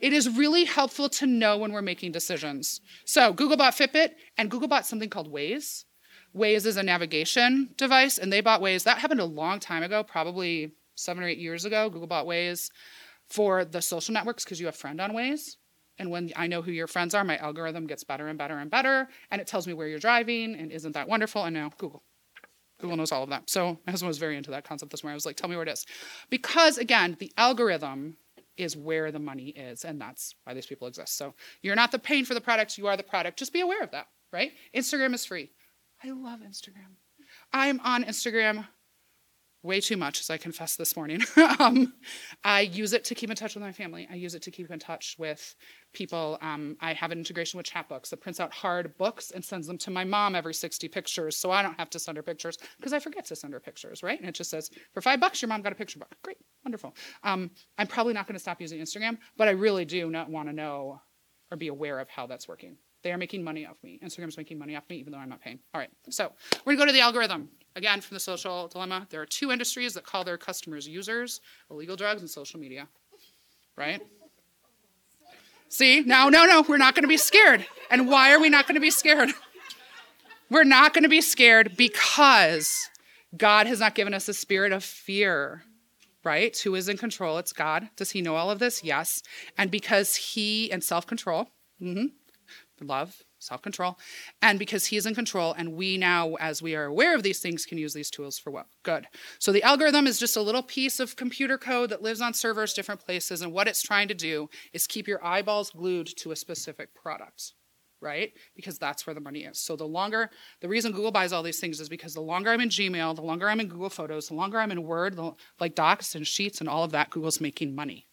it 0.00 0.12
is 0.12 0.28
really 0.28 0.64
helpful 0.64 1.08
to 1.10 1.26
know 1.26 1.58
when 1.58 1.72
we're 1.72 1.82
making 1.82 2.12
decisions. 2.12 2.80
So 3.04 3.32
Google 3.32 3.56
bought 3.56 3.76
Fitbit, 3.76 4.10
and 4.38 4.50
Google 4.50 4.68
bought 4.68 4.86
something 4.86 5.10
called 5.10 5.32
Waze. 5.32 5.84
Waze 6.34 6.64
is 6.64 6.76
a 6.76 6.82
navigation 6.82 7.70
device, 7.76 8.18
and 8.18 8.32
they 8.32 8.40
bought 8.40 8.62
Waze. 8.62 8.84
That 8.84 8.98
happened 8.98 9.20
a 9.20 9.24
long 9.24 9.60
time 9.60 9.82
ago, 9.82 10.02
probably 10.02 10.72
seven 10.94 11.22
or 11.22 11.28
eight 11.28 11.38
years 11.38 11.64
ago. 11.64 11.90
Google 11.90 12.06
bought 12.06 12.26
Waze 12.26 12.70
for 13.28 13.64
the 13.64 13.82
social 13.82 14.14
networks 14.14 14.44
because 14.44 14.60
you 14.60 14.66
have 14.66 14.76
friend 14.76 15.00
on 15.00 15.12
Waze. 15.12 15.56
And 15.98 16.10
when 16.10 16.32
I 16.34 16.46
know 16.46 16.62
who 16.62 16.72
your 16.72 16.86
friends 16.86 17.14
are, 17.14 17.24
my 17.24 17.36
algorithm 17.36 17.86
gets 17.86 18.04
better 18.04 18.26
and 18.28 18.38
better 18.38 18.56
and 18.58 18.70
better, 18.70 19.08
and 19.30 19.40
it 19.40 19.46
tells 19.46 19.66
me 19.66 19.74
where 19.74 19.86
you're 19.86 19.98
driving, 19.98 20.54
and 20.54 20.72
isn't 20.72 20.92
that 20.92 21.08
wonderful? 21.08 21.44
And 21.44 21.54
now 21.54 21.70
Google. 21.76 22.02
Google 22.80 22.96
knows 22.96 23.12
all 23.12 23.22
of 23.22 23.30
that. 23.30 23.48
So 23.50 23.78
my 23.86 23.90
husband 23.90 24.08
was 24.08 24.18
very 24.18 24.36
into 24.36 24.50
that 24.50 24.64
concept 24.64 24.90
this 24.90 25.02
morning. 25.02 25.14
I 25.14 25.16
was 25.16 25.26
like, 25.26 25.36
tell 25.36 25.48
me 25.48 25.56
where 25.56 25.66
it 25.66 25.68
is. 25.68 25.86
Because 26.28 26.78
again, 26.78 27.16
the 27.18 27.32
algorithm 27.36 28.16
is 28.56 28.76
where 28.76 29.10
the 29.10 29.18
money 29.18 29.48
is, 29.48 29.84
and 29.84 30.00
that's 30.00 30.34
why 30.44 30.54
these 30.54 30.66
people 30.66 30.86
exist. 30.88 31.16
So 31.16 31.34
you're 31.62 31.76
not 31.76 31.92
the 31.92 31.98
paying 31.98 32.24
for 32.24 32.34
the 32.34 32.40
product, 32.40 32.78
you 32.78 32.86
are 32.86 32.96
the 32.96 33.02
product. 33.02 33.38
Just 33.38 33.52
be 33.52 33.60
aware 33.60 33.82
of 33.82 33.90
that, 33.92 34.06
right? 34.32 34.52
Instagram 34.74 35.14
is 35.14 35.24
free. 35.24 35.50
I 36.02 36.10
love 36.10 36.40
Instagram. 36.40 36.96
I'm 37.52 37.80
on 37.80 38.04
Instagram 38.04 38.66
way 39.62 39.80
too 39.80 39.96
much, 39.96 40.20
as 40.20 40.30
I 40.30 40.38
confessed 40.38 40.78
this 40.78 40.96
morning. 40.96 41.20
um, 41.58 41.92
I 42.44 42.62
use 42.62 42.92
it 42.92 43.04
to 43.04 43.14
keep 43.14 43.30
in 43.30 43.36
touch 43.36 43.54
with 43.54 43.62
my 43.62 43.72
family. 43.72 44.08
I 44.10 44.14
use 44.14 44.34
it 44.34 44.42
to 44.42 44.50
keep 44.50 44.70
in 44.70 44.78
touch 44.78 45.16
with 45.18 45.54
people. 45.92 46.38
Um, 46.40 46.76
I 46.80 46.94
have 46.94 47.10
an 47.10 47.18
integration 47.18 47.58
with 47.58 47.66
Chatbooks 47.66 48.08
that 48.10 48.20
prints 48.20 48.40
out 48.40 48.52
hard 48.52 48.96
books 48.96 49.32
and 49.32 49.44
sends 49.44 49.66
them 49.66 49.76
to 49.78 49.90
my 49.90 50.04
mom 50.04 50.34
every 50.34 50.54
60 50.54 50.88
pictures, 50.88 51.36
so 51.36 51.50
I 51.50 51.62
don't 51.62 51.78
have 51.78 51.90
to 51.90 51.98
send 51.98 52.16
her 52.16 52.22
pictures 52.22 52.56
because 52.78 52.92
I 52.92 52.98
forget 52.98 53.24
to 53.26 53.36
send 53.36 53.52
her 53.52 53.60
pictures, 53.60 54.02
right? 54.02 54.18
And 54.18 54.28
it 54.28 54.34
just 54.34 54.50
says, 54.50 54.70
for 54.94 55.00
five 55.00 55.20
bucks, 55.20 55.42
your 55.42 55.48
mom 55.48 55.62
got 55.62 55.72
a 55.72 55.76
picture 55.76 55.98
book. 55.98 56.14
Great, 56.22 56.38
wonderful. 56.64 56.94
Um, 57.22 57.50
I'm 57.76 57.86
probably 57.86 58.14
not 58.14 58.26
going 58.26 58.36
to 58.36 58.40
stop 58.40 58.60
using 58.60 58.80
Instagram, 58.80 59.18
but 59.36 59.48
I 59.48 59.52
really 59.52 59.84
do 59.84 60.10
not 60.10 60.30
want 60.30 60.48
to 60.48 60.54
know 60.54 61.00
or 61.50 61.56
be 61.56 61.68
aware 61.68 61.98
of 61.98 62.08
how 62.08 62.26
that's 62.26 62.48
working. 62.48 62.76
They 63.02 63.12
are 63.12 63.18
making 63.18 63.42
money 63.42 63.66
off 63.66 63.76
me. 63.82 63.98
Instagram's 64.04 64.36
making 64.36 64.58
money 64.58 64.76
off 64.76 64.84
me, 64.88 64.96
even 64.96 65.12
though 65.12 65.18
I'm 65.18 65.28
not 65.28 65.40
paying. 65.40 65.58
All 65.74 65.80
right, 65.80 65.90
so 66.10 66.32
we're 66.64 66.74
gonna 66.74 66.82
go 66.82 66.86
to 66.86 66.92
the 66.92 67.00
algorithm. 67.00 67.48
Again, 67.76 68.00
from 68.00 68.16
the 68.16 68.20
social 68.20 68.68
dilemma, 68.68 69.06
there 69.10 69.20
are 69.20 69.26
two 69.26 69.52
industries 69.52 69.94
that 69.94 70.04
call 70.04 70.24
their 70.24 70.38
customers 70.38 70.88
users 70.88 71.40
illegal 71.70 71.96
drugs 71.96 72.20
and 72.20 72.30
social 72.30 72.58
media. 72.58 72.88
Right? 73.76 74.00
See, 75.68 76.00
no, 76.00 76.28
no, 76.28 76.46
no, 76.46 76.64
we're 76.68 76.78
not 76.78 76.94
gonna 76.94 77.06
be 77.06 77.16
scared. 77.16 77.64
And 77.90 78.08
why 78.08 78.32
are 78.32 78.40
we 78.40 78.48
not 78.48 78.66
gonna 78.66 78.80
be 78.80 78.90
scared? 78.90 79.30
We're 80.50 80.64
not 80.64 80.94
gonna 80.94 81.08
be 81.08 81.20
scared 81.20 81.76
because 81.76 82.88
God 83.36 83.68
has 83.68 83.78
not 83.78 83.94
given 83.94 84.12
us 84.12 84.28
a 84.28 84.34
spirit 84.34 84.72
of 84.72 84.82
fear 84.82 85.62
right? 86.24 86.56
Who 86.58 86.74
is 86.74 86.88
in 86.88 86.96
control? 86.96 87.38
It's 87.38 87.52
God. 87.52 87.88
Does 87.96 88.10
he 88.10 88.22
know 88.22 88.36
all 88.36 88.50
of 88.50 88.58
this? 88.58 88.84
Yes. 88.84 89.22
And 89.56 89.70
because 89.70 90.16
he, 90.16 90.70
and 90.70 90.82
self 90.82 91.06
control, 91.06 91.48
mm-hmm, 91.80 92.06
love, 92.86 93.22
self 93.40 93.62
control, 93.62 93.98
and 94.40 94.58
because 94.58 94.86
he's 94.86 95.06
in 95.06 95.14
control, 95.14 95.52
and 95.52 95.74
we 95.74 95.96
now, 95.96 96.34
as 96.34 96.62
we 96.62 96.74
are 96.76 96.84
aware 96.84 97.14
of 97.14 97.22
these 97.22 97.40
things, 97.40 97.66
can 97.66 97.78
use 97.78 97.94
these 97.94 98.10
tools 98.10 98.38
for 98.38 98.50
what? 98.50 98.66
Good. 98.82 99.06
So 99.38 99.50
the 99.50 99.62
algorithm 99.62 100.06
is 100.06 100.18
just 100.18 100.36
a 100.36 100.42
little 100.42 100.62
piece 100.62 101.00
of 101.00 101.16
computer 101.16 101.58
code 101.58 101.90
that 101.90 102.02
lives 102.02 102.20
on 102.20 102.34
servers 102.34 102.74
different 102.74 103.04
places, 103.04 103.42
and 103.42 103.52
what 103.52 103.66
it's 103.66 103.82
trying 103.82 104.08
to 104.08 104.14
do 104.14 104.48
is 104.72 104.86
keep 104.86 105.08
your 105.08 105.24
eyeballs 105.24 105.70
glued 105.70 106.06
to 106.18 106.30
a 106.30 106.36
specific 106.36 106.94
product. 106.94 107.54
Right? 108.02 108.32
Because 108.56 108.78
that's 108.78 109.06
where 109.06 109.12
the 109.12 109.20
money 109.20 109.40
is. 109.40 109.58
So 109.58 109.76
the 109.76 109.84
longer, 109.84 110.30
the 110.62 110.68
reason 110.68 110.92
Google 110.92 111.10
buys 111.10 111.34
all 111.34 111.42
these 111.42 111.60
things 111.60 111.80
is 111.80 111.88
because 111.90 112.14
the 112.14 112.22
longer 112.22 112.50
I'm 112.50 112.62
in 112.62 112.70
Gmail, 112.70 113.14
the 113.14 113.20
longer 113.20 113.46
I'm 113.46 113.60
in 113.60 113.68
Google 113.68 113.90
Photos, 113.90 114.28
the 114.28 114.34
longer 114.34 114.58
I'm 114.58 114.72
in 114.72 114.84
Word, 114.84 115.18
like 115.58 115.74
Docs 115.74 116.14
and 116.14 116.26
Sheets 116.26 116.60
and 116.60 116.68
all 116.68 116.82
of 116.82 116.92
that, 116.92 117.10
Google's 117.10 117.42
making 117.42 117.74
money 117.74 118.06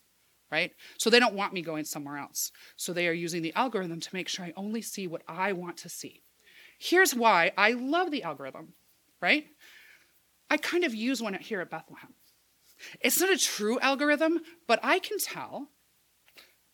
right? 0.51 0.71
So 0.97 1.09
they 1.09 1.19
don't 1.19 1.35
want 1.35 1.53
me 1.53 1.61
going 1.61 1.85
somewhere 1.85 2.17
else. 2.17 2.51
So 2.75 2.93
they 2.93 3.07
are 3.07 3.13
using 3.13 3.41
the 3.41 3.53
algorithm 3.53 3.99
to 3.99 4.09
make 4.13 4.27
sure 4.27 4.45
I 4.45 4.53
only 4.55 4.81
see 4.81 5.07
what 5.07 5.23
I 5.27 5.53
want 5.53 5.77
to 5.77 5.89
see. 5.89 6.21
Here's 6.79 7.15
why 7.15 7.51
I 7.57 7.71
love 7.71 8.11
the 8.11 8.23
algorithm, 8.23 8.73
right? 9.21 9.45
I 10.49 10.57
kind 10.57 10.83
of 10.83 10.95
use 10.95 11.21
one 11.21 11.33
here 11.35 11.61
at 11.61 11.69
Bethlehem. 11.69 12.13
It's 13.01 13.19
not 13.19 13.31
a 13.31 13.37
true 13.37 13.79
algorithm, 13.79 14.39
but 14.67 14.79
I 14.83 14.99
can 14.99 15.17
tell 15.17 15.69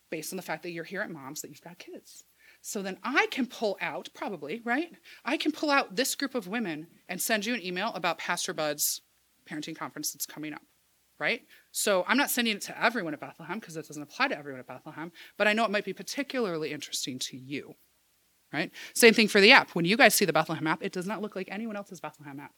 based 0.10 0.32
on 0.32 0.38
the 0.38 0.44
fact 0.44 0.62
that 0.64 0.72
you're 0.72 0.84
here 0.84 1.02
at 1.02 1.10
Mom's 1.10 1.42
that 1.42 1.50
you've 1.50 1.62
got 1.62 1.80
kids. 1.80 2.24
So 2.62 2.82
then 2.82 2.98
I 3.04 3.28
can 3.32 3.48
pull 3.48 3.78
out, 3.82 4.10
probably, 4.14 4.62
right? 4.64 4.92
I 5.26 5.38
can 5.38 5.52
pull 5.52 5.72
out 5.72 5.96
this 5.96 6.14
group 6.16 6.36
of 6.36 6.48
women 6.48 6.88
and 7.10 7.22
send 7.22 7.46
you 7.46 7.54
an 7.54 7.66
email 7.66 7.92
about 7.96 8.20
Pastor 8.20 8.54
Bud's 8.54 9.02
parenting 9.50 9.76
conference 9.76 10.12
that's 10.12 10.26
coming 10.26 10.54
up 10.54 10.62
right? 11.20 11.42
So 11.76 12.06
I'm 12.08 12.18
not 12.18 12.30
sending 12.30 12.56
it 12.56 12.62
to 12.62 12.82
everyone 12.84 13.16
at 13.16 13.20
Bethlehem 13.20 13.60
because 13.60 13.76
it 13.76 13.88
doesn't 13.88 14.04
apply 14.04 14.28
to 14.28 14.38
everyone 14.38 14.60
at 14.60 14.68
Bethlehem, 14.68 15.12
but 15.40 15.48
I 15.48 15.54
know 15.54 15.66
it 15.66 15.72
might 15.72 15.84
be 15.84 15.92
particularly 15.92 16.72
interesting 16.72 17.18
to 17.18 17.36
you, 17.36 17.74
right? 18.54 18.72
Same 18.94 19.16
thing 19.16 19.28
for 19.28 19.42
the 19.42 19.52
app. 19.52 19.72
When 19.72 19.84
you 19.84 19.98
guys 19.98 20.14
see 20.14 20.24
the 20.24 20.32
Bethlehem 20.32 20.68
app, 20.68 20.84
it 20.84 20.94
does 20.94 21.08
not 21.08 21.24
look 21.24 21.36
like 21.36 21.50
anyone 21.52 21.76
else's 21.76 22.00
Bethlehem 22.00 22.40
app, 22.40 22.52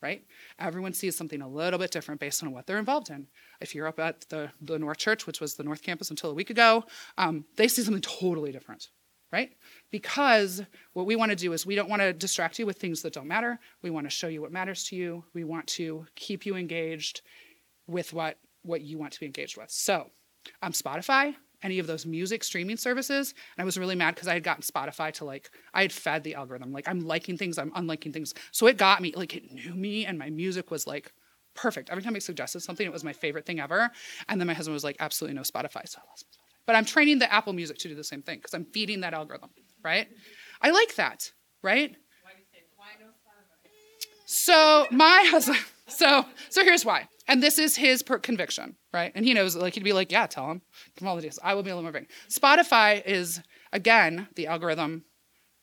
right? 0.00 0.22
Everyone 0.60 0.92
sees 0.92 1.16
something 1.16 1.42
a 1.42 1.48
little 1.48 1.80
bit 1.80 1.90
different 1.90 2.20
based 2.20 2.44
on 2.44 2.52
what 2.52 2.68
they're 2.68 2.78
involved 2.78 3.10
in. 3.10 3.26
If 3.60 3.74
you're 3.74 3.88
up 3.88 3.98
at 3.98 4.24
the, 4.28 4.52
the 4.62 4.78
North 4.78 4.98
Church, 4.98 5.26
which 5.26 5.40
was 5.40 5.56
the 5.56 5.64
North 5.64 5.82
Campus 5.82 6.10
until 6.10 6.30
a 6.30 6.34
week 6.34 6.50
ago, 6.50 6.84
um, 7.18 7.46
they 7.56 7.66
see 7.66 7.82
something 7.82 8.00
totally 8.00 8.52
different, 8.52 8.90
right? 9.32 9.50
Because 9.90 10.62
what 10.92 11.06
we 11.06 11.16
want 11.16 11.30
to 11.30 11.36
do 11.36 11.52
is 11.52 11.66
we 11.66 11.74
don't 11.74 11.90
want 11.90 12.02
to 12.02 12.12
distract 12.12 12.60
you 12.60 12.66
with 12.66 12.78
things 12.78 13.02
that 13.02 13.14
don't 13.14 13.26
matter. 13.26 13.58
We 13.82 13.90
want 13.90 14.06
to 14.06 14.10
show 14.10 14.28
you 14.28 14.40
what 14.40 14.52
matters 14.52 14.84
to 14.84 14.96
you. 14.96 15.24
We 15.34 15.42
want 15.42 15.66
to 15.68 16.06
keep 16.14 16.46
you 16.46 16.54
engaged 16.54 17.22
with 17.88 18.12
what, 18.12 18.38
what 18.62 18.82
you 18.82 18.98
want 18.98 19.12
to 19.12 19.20
be 19.20 19.26
engaged 19.26 19.56
with. 19.56 19.70
So, 19.70 20.10
um, 20.62 20.72
Spotify, 20.72 21.34
any 21.62 21.78
of 21.78 21.86
those 21.86 22.06
music 22.06 22.42
streaming 22.42 22.76
services. 22.76 23.34
And 23.56 23.62
I 23.62 23.64
was 23.64 23.76
really 23.78 23.94
mad 23.94 24.14
because 24.14 24.28
I 24.28 24.34
had 24.34 24.42
gotten 24.42 24.62
Spotify 24.62 25.12
to 25.14 25.24
like, 25.24 25.50
I 25.74 25.82
had 25.82 25.92
fed 25.92 26.24
the 26.24 26.34
algorithm. 26.34 26.72
Like, 26.72 26.88
I'm 26.88 27.00
liking 27.00 27.36
things, 27.36 27.58
I'm 27.58 27.70
unliking 27.72 28.12
things. 28.12 28.34
So 28.50 28.66
it 28.66 28.76
got 28.76 29.02
me, 29.02 29.12
like, 29.14 29.34
it 29.34 29.52
knew 29.52 29.74
me, 29.74 30.06
and 30.06 30.18
my 30.18 30.30
music 30.30 30.70
was 30.70 30.86
like 30.86 31.12
perfect. 31.54 31.90
Every 31.90 32.02
time 32.02 32.16
I 32.16 32.20
suggested 32.20 32.60
something, 32.60 32.86
it 32.86 32.92
was 32.92 33.04
my 33.04 33.12
favorite 33.12 33.44
thing 33.44 33.60
ever. 33.60 33.90
And 34.28 34.40
then 34.40 34.46
my 34.46 34.54
husband 34.54 34.74
was 34.74 34.84
like, 34.84 34.96
absolutely 35.00 35.36
no 35.36 35.42
Spotify. 35.42 35.88
So 35.88 35.98
I 35.98 36.08
lost 36.08 36.26
my 36.26 36.36
Spotify. 36.36 36.64
But 36.66 36.76
I'm 36.76 36.84
training 36.84 37.18
the 37.18 37.32
Apple 37.32 37.52
Music 37.52 37.78
to 37.78 37.88
do 37.88 37.94
the 37.94 38.04
same 38.04 38.22
thing 38.22 38.38
because 38.38 38.54
I'm 38.54 38.64
feeding 38.66 39.00
that 39.00 39.12
algorithm, 39.14 39.50
right? 39.82 40.08
I 40.62 40.70
like 40.70 40.94
that, 40.96 41.32
right? 41.62 41.96
So 44.26 44.86
my 44.92 45.26
husband, 45.28 45.58
so 45.90 46.24
so 46.48 46.64
here's 46.64 46.84
why. 46.84 47.08
And 47.28 47.42
this 47.42 47.58
is 47.58 47.76
his 47.76 48.02
per- 48.02 48.18
conviction, 48.18 48.76
right? 48.92 49.12
And 49.14 49.24
he 49.24 49.34
knows, 49.34 49.54
like, 49.54 49.74
he'd 49.74 49.84
be 49.84 49.92
like, 49.92 50.10
yeah, 50.10 50.26
tell 50.26 50.50
him. 50.50 50.62
Give 50.96 51.02
him 51.02 51.08
all 51.08 51.16
the 51.16 51.22
deals. 51.22 51.38
I 51.42 51.54
will 51.54 51.62
be 51.62 51.70
a 51.70 51.76
little 51.76 51.88
more 51.88 51.92
big. 51.92 52.10
Spotify 52.28 53.06
is, 53.06 53.40
again, 53.72 54.26
the 54.34 54.48
algorithm, 54.48 55.04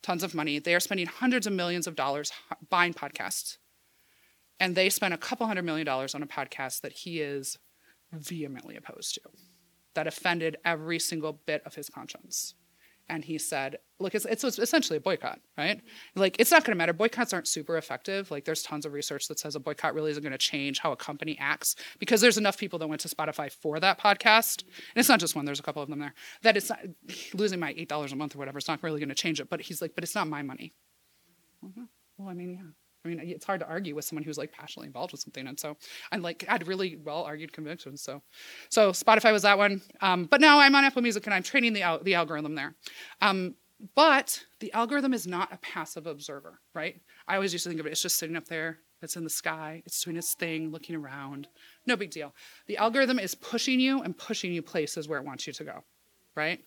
tons 0.02 0.24
of 0.24 0.34
money. 0.34 0.60
They 0.60 0.76
are 0.76 0.80
spending 0.80 1.08
hundreds 1.08 1.46
of 1.46 1.52
millions 1.52 1.86
of 1.86 1.96
dollars 1.96 2.32
buying 2.70 2.94
podcasts. 2.94 3.58
And 4.60 4.76
they 4.76 4.90
spent 4.90 5.14
a 5.14 5.18
couple 5.18 5.46
hundred 5.46 5.66
million 5.66 5.86
dollars 5.86 6.16
on 6.16 6.24
a 6.24 6.28
podcast 6.28 6.82
that 6.82 6.94
he 6.94 7.20
is 7.20 7.58
vehemently 8.14 8.78
opposed 8.78 9.16
to, 9.16 9.22
that 9.94 10.08
offended 10.08 10.56
every 10.64 11.00
single 11.00 11.34
bit 11.46 11.62
of 11.66 11.76
his 11.76 11.90
conscience 11.90 12.56
and 13.10 13.26
he 13.26 13.38
said, 13.38 13.78
"Look, 14.00 14.16
it's, 14.16 14.26
it's 14.26 14.44
essentially 14.44 14.98
a 14.98 15.00
boycott, 15.02 15.40
right? 15.58 15.82
Like, 16.16 16.36
it's 16.40 16.52
not 16.52 16.64
going 16.64 16.76
to 16.76 16.78
matter. 16.78 16.94
Boycotts 16.94 17.34
aren't 17.34 17.48
super 17.48 17.78
effective. 17.78 18.30
Like, 18.30 18.46
there's 18.46 18.64
tons 18.64 18.86
of 18.86 18.94
research 18.94 19.28
that 19.28 19.40
says 19.40 19.56
a 19.56 19.60
boycott 19.60 19.94
really 19.94 20.12
isn't 20.12 20.24
going 20.24 20.32
to 20.32 20.38
change 20.38 20.80
how 20.80 20.92
a 20.92 20.96
company 20.96 21.38
acts 21.40 21.76
because 22.00 22.22
there's 22.22 22.38
enough 22.38 22.58
people 22.58 22.80
that 22.80 22.88
went 22.88 23.02
to 23.02 23.08
Spotify 23.08 23.52
for 23.52 23.80
that 23.80 24.00
podcast, 24.00 24.64
and 24.64 24.98
it's 24.98 25.10
not 25.10 25.20
just 25.20 25.36
one. 25.36 25.46
There's 25.46 25.60
a 25.60 25.64
couple 25.64 25.82
of 25.82 25.90
them 25.90 26.00
there. 26.00 26.14
That 26.44 26.58
it's 26.58 26.70
not, 26.70 26.80
losing 27.34 27.60
my 27.60 27.74
eight 27.78 27.90
dollars 27.90 28.12
a 28.12 28.16
month 28.16 28.36
or 28.36 28.40
whatever. 28.40 28.58
It's 28.58 28.68
not 28.68 28.84
really 28.84 29.00
going 29.00 29.10
to 29.10 29.16
change 29.16 29.40
it. 29.40 29.50
But 29.50 29.62
he's 29.62 29.82
like, 29.82 29.96
but 29.96 30.04
it's 30.04 30.16
not 30.16 30.28
my 30.28 30.42
money. 30.42 30.74
Well, 32.18 32.30
I 32.30 32.34
mean, 32.34 32.52
yeah. 32.52 32.70
I 33.06 33.10
mean, 33.10 33.20
it's 33.20 33.46
hard 33.46 33.62
to 33.62 33.68
argue 33.68 33.96
with 33.96 34.04
someone 34.04 34.24
who's 34.24 34.38
like 34.38 34.52
passionately 34.52 34.88
involved 34.88 35.14
with 35.14 35.22
something. 35.22 35.48
And 35.48 35.58
so 35.58 35.78
I'm 36.12 36.22
like, 36.22 36.44
I 36.50 36.54
had 36.54 36.68
really 36.68 36.98
well 36.98 37.24
argued 37.24 37.54
convictions. 37.54 38.02
So, 38.02 38.22
so 38.70 38.92
Spotify 38.92 39.32
was 39.32 39.44
that 39.44 39.58
one. 39.58 39.82
Um, 40.02 40.26
but 40.26 40.42
now 40.42 40.60
I'm 40.60 40.76
on 40.76 40.84
Apple 40.84 41.02
Music 41.02 41.26
and 41.26 41.34
I'm 41.34 41.44
training 41.44 41.74
the, 41.74 42.00
the 42.04 42.16
algorithm 42.16 42.56
there. 42.56 42.76
Um, 43.22 43.56
but 43.96 44.44
the 44.60 44.72
algorithm 44.74 45.14
is 45.14 45.28
not 45.28 45.54
a 45.54 45.58
passive 45.58 46.08
observer, 46.08 46.60
right? 46.74 47.02
I 47.28 47.36
always 47.36 47.54
used 47.54 47.64
to 47.64 47.70
think 47.70 47.80
of 47.80 47.86
it, 47.86 47.92
it's 47.92 48.02
just 48.02 48.18
sitting 48.18 48.36
up 48.36 48.48
there, 48.48 48.80
it's 49.02 49.16
in 49.16 49.24
the 49.24 49.30
sky, 49.30 49.84
it's 49.86 50.04
doing 50.04 50.18
its 50.18 50.34
thing, 50.34 50.72
looking 50.72 50.96
around. 50.96 51.48
No 51.86 51.96
big 51.96 52.12
deal. 52.12 52.34
The 52.68 52.78
algorithm 52.78 53.20
is 53.20 53.36
pushing 53.36 53.80
you 53.80 54.02
and 54.02 54.18
pushing 54.18 54.52
you 54.52 54.62
places 54.62 55.08
where 55.08 55.20
it 55.20 55.26
wants 55.26 55.46
you 55.46 55.54
to 55.54 55.64
go, 55.64 55.84
right? 56.36 56.64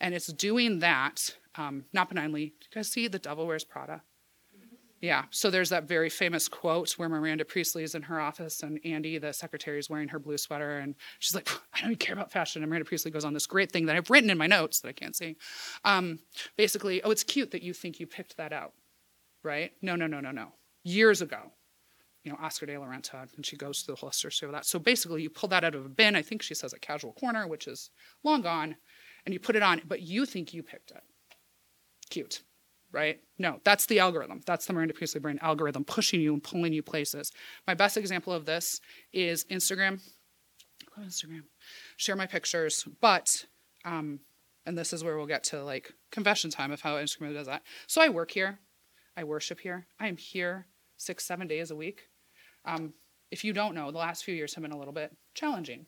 And 0.00 0.14
it's 0.14 0.32
doing 0.32 0.80
that, 0.80 1.36
um, 1.54 1.84
not 1.92 2.08
benignly. 2.08 2.46
Do 2.46 2.66
you 2.70 2.74
guys 2.74 2.88
see 2.88 3.06
The 3.06 3.18
Devil 3.18 3.46
Wears 3.46 3.64
Prada? 3.64 4.02
Yeah, 5.00 5.24
so 5.30 5.48
there's 5.48 5.68
that 5.68 5.84
very 5.84 6.10
famous 6.10 6.48
quote 6.48 6.92
where 6.92 7.08
Miranda 7.08 7.44
Priestly 7.44 7.84
is 7.84 7.94
in 7.94 8.02
her 8.02 8.20
office 8.20 8.64
and 8.64 8.80
Andy, 8.84 9.16
the 9.18 9.32
secretary, 9.32 9.78
is 9.78 9.88
wearing 9.88 10.08
her 10.08 10.18
blue 10.18 10.36
sweater 10.36 10.78
and 10.78 10.96
she's 11.20 11.36
like, 11.36 11.48
I 11.72 11.80
don't 11.80 11.90
even 11.90 11.98
care 11.98 12.14
about 12.14 12.32
fashion. 12.32 12.62
And 12.62 12.70
Miranda 12.70 12.84
Priestly 12.84 13.12
goes 13.12 13.24
on 13.24 13.32
this 13.32 13.46
great 13.46 13.70
thing 13.70 13.86
that 13.86 13.96
I've 13.96 14.10
written 14.10 14.28
in 14.28 14.38
my 14.38 14.48
notes 14.48 14.80
that 14.80 14.88
I 14.88 14.92
can't 14.92 15.14
see. 15.14 15.36
Um, 15.84 16.18
basically, 16.56 17.00
oh, 17.04 17.12
it's 17.12 17.22
cute 17.22 17.52
that 17.52 17.62
you 17.62 17.72
think 17.72 18.00
you 18.00 18.08
picked 18.08 18.36
that 18.38 18.52
out, 18.52 18.72
right? 19.44 19.70
No, 19.82 19.94
no, 19.94 20.08
no, 20.08 20.18
no, 20.18 20.32
no. 20.32 20.48
Years 20.82 21.22
ago, 21.22 21.52
you 22.24 22.32
know, 22.32 22.38
Oscar 22.42 22.66
de 22.66 22.76
la 22.76 22.86
Renta, 22.86 23.28
and 23.36 23.46
she 23.46 23.56
goes 23.56 23.82
to 23.82 23.86
the 23.86 23.94
whole 23.94 24.08
Hollister 24.08 24.30
store 24.32 24.50
that. 24.50 24.66
So 24.66 24.80
basically, 24.80 25.22
you 25.22 25.30
pull 25.30 25.48
that 25.50 25.62
out 25.62 25.76
of 25.76 25.86
a 25.86 25.88
bin. 25.88 26.16
I 26.16 26.22
think 26.22 26.42
she 26.42 26.54
says 26.54 26.72
a 26.72 26.78
casual 26.78 27.12
corner, 27.12 27.46
which 27.46 27.68
is 27.68 27.90
long 28.24 28.42
gone, 28.42 28.76
and 29.24 29.32
you 29.32 29.38
put 29.38 29.54
it 29.54 29.62
on, 29.62 29.80
but 29.86 30.02
you 30.02 30.26
think 30.26 30.52
you 30.52 30.62
picked 30.62 30.90
it. 30.90 31.02
Cute 32.10 32.42
right? 32.92 33.20
No, 33.38 33.60
that's 33.64 33.86
the 33.86 33.98
algorithm. 33.98 34.40
That's 34.46 34.66
the 34.66 34.72
Miranda 34.72 34.94
Priestly 34.94 35.20
brain 35.20 35.38
algorithm 35.42 35.84
pushing 35.84 36.20
you 36.20 36.32
and 36.32 36.42
pulling 36.42 36.72
you 36.72 36.82
places. 36.82 37.32
My 37.66 37.74
best 37.74 37.96
example 37.96 38.32
of 38.32 38.46
this 38.46 38.80
is 39.12 39.44
Instagram. 39.44 40.00
Go 40.96 41.02
Instagram. 41.02 41.42
Share 41.96 42.16
my 42.16 42.26
pictures, 42.26 42.86
but 43.00 43.44
um, 43.84 44.20
and 44.66 44.76
this 44.76 44.92
is 44.92 45.04
where 45.04 45.16
we'll 45.16 45.26
get 45.26 45.44
to 45.44 45.62
like 45.62 45.92
confession 46.10 46.50
time 46.50 46.72
of 46.72 46.80
how 46.80 46.96
Instagram 46.96 47.34
does 47.34 47.46
that. 47.46 47.62
So 47.86 48.00
I 48.00 48.08
work 48.08 48.30
here, 48.30 48.58
I 49.16 49.24
worship 49.24 49.60
here, 49.60 49.86
I 50.00 50.08
am 50.08 50.16
here 50.16 50.66
six, 50.96 51.24
seven 51.24 51.46
days 51.46 51.70
a 51.70 51.76
week. 51.76 52.02
Um, 52.64 52.92
if 53.30 53.44
you 53.44 53.52
don't 53.52 53.74
know, 53.74 53.90
the 53.90 53.98
last 53.98 54.24
few 54.24 54.34
years 54.34 54.54
have 54.54 54.62
been 54.62 54.72
a 54.72 54.78
little 54.78 54.92
bit 54.92 55.14
challenging 55.34 55.86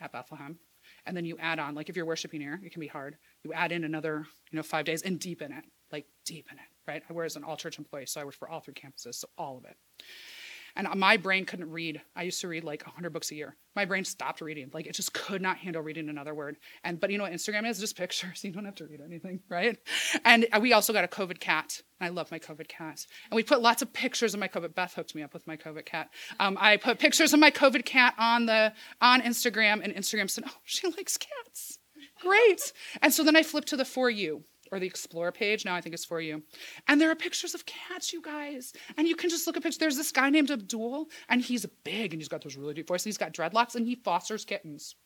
at 0.00 0.12
Bethlehem. 0.12 0.58
And 1.06 1.16
then 1.16 1.24
you 1.24 1.36
add 1.38 1.58
on, 1.58 1.74
like 1.74 1.88
if 1.88 1.96
you're 1.96 2.06
worshiping 2.06 2.40
here, 2.40 2.60
it 2.62 2.72
can 2.72 2.80
be 2.80 2.86
hard. 2.86 3.16
You 3.44 3.52
add 3.52 3.72
in 3.72 3.84
another, 3.84 4.26
you 4.50 4.56
know, 4.56 4.62
five 4.62 4.84
days 4.84 5.02
and 5.02 5.18
deepen 5.18 5.52
it 5.52 5.64
like 5.92 6.06
deep 6.24 6.48
in 6.50 6.58
it, 6.58 6.64
right? 6.86 7.02
I 7.08 7.12
work 7.12 7.26
as 7.26 7.36
an 7.36 7.44
all 7.44 7.56
church 7.56 7.78
employee, 7.78 8.06
so 8.06 8.20
I 8.20 8.24
work 8.24 8.34
for 8.34 8.48
all 8.48 8.60
three 8.60 8.74
campuses, 8.74 9.16
so 9.16 9.28
all 9.36 9.58
of 9.58 9.64
it. 9.64 9.76
And 10.74 10.88
my 10.96 11.16
brain 11.16 11.44
couldn't 11.44 11.70
read. 11.70 12.00
I 12.16 12.22
used 12.22 12.40
to 12.40 12.48
read 12.48 12.64
like 12.64 12.82
100 12.86 13.12
books 13.12 13.30
a 13.30 13.34
year. 13.34 13.56
My 13.76 13.84
brain 13.84 14.04
stopped 14.04 14.40
reading. 14.40 14.70
Like 14.72 14.86
it 14.86 14.94
just 14.94 15.12
could 15.12 15.42
not 15.42 15.58
handle 15.58 15.82
reading 15.82 16.08
another 16.08 16.34
word. 16.34 16.56
And 16.82 16.98
but 16.98 17.10
you 17.10 17.18
know 17.18 17.24
what 17.24 17.32
Instagram 17.32 17.68
is? 17.68 17.78
Just 17.78 17.96
pictures. 17.96 18.42
You 18.52 18.52
don't 18.52 18.64
have 18.64 18.74
to 18.76 18.86
read 18.86 19.00
anything, 19.00 19.40
right? 19.48 19.78
And 20.24 20.46
we 20.60 20.72
also 20.72 20.92
got 20.92 21.04
a 21.04 21.08
COVID 21.08 21.40
cat. 21.40 21.82
I 22.00 22.08
love 22.08 22.30
my 22.30 22.38
COVID 22.38 22.68
cat. 22.68 23.06
And 23.30 23.36
we 23.36 23.42
put 23.42 23.62
lots 23.62 23.82
of 23.82 23.92
pictures 23.92 24.34
of 24.34 24.40
my 24.40 24.48
COVID. 24.48 24.74
Beth 24.74 24.94
hooked 24.94 25.14
me 25.14 25.22
up 25.22 25.32
with 25.32 25.46
my 25.46 25.56
COVID 25.56 25.84
cat. 25.84 26.10
Um, 26.40 26.58
I 26.60 26.76
put 26.76 26.98
pictures 26.98 27.32
of 27.32 27.40
my 27.40 27.50
COVID 27.50 27.84
cat 27.84 28.14
on 28.18 28.46
the 28.46 28.72
on 29.00 29.22
Instagram, 29.22 29.82
and 29.82 29.94
Instagram 29.94 30.28
said, 30.28 30.44
"Oh, 30.46 30.56
she 30.64 30.88
likes 30.88 31.18
cats." 31.18 31.78
Great. 32.20 32.72
And 33.00 33.12
so 33.12 33.24
then 33.24 33.36
I 33.36 33.42
flipped 33.42 33.68
to 33.68 33.76
the 33.76 33.84
for 33.84 34.10
you 34.10 34.44
or 34.72 34.80
the 34.80 34.86
Explore 34.86 35.30
page. 35.30 35.64
Now 35.64 35.74
I 35.76 35.80
think 35.80 35.94
it's 35.94 36.04
for 36.04 36.20
you. 36.20 36.42
And 36.88 37.00
there 37.00 37.10
are 37.10 37.14
pictures 37.14 37.54
of 37.54 37.66
cats, 37.66 38.12
you 38.12 38.22
guys. 38.22 38.72
And 38.96 39.06
you 39.06 39.14
can 39.14 39.30
just 39.30 39.46
look 39.46 39.56
at 39.56 39.62
pictures. 39.62 39.78
There's 39.78 39.96
this 39.96 40.10
guy 40.10 40.30
named 40.30 40.50
Abdul, 40.50 41.10
and 41.28 41.42
he's 41.42 41.66
big, 41.84 42.12
and 42.12 42.20
he's 42.20 42.28
got 42.28 42.42
those 42.42 42.56
really 42.56 42.74
deep 42.74 42.88
voices. 42.88 43.04
He's 43.04 43.18
got 43.18 43.32
dreadlocks, 43.34 43.76
and 43.76 43.86
he 43.86 43.94
fosters 43.94 44.44
kittens. 44.44 44.96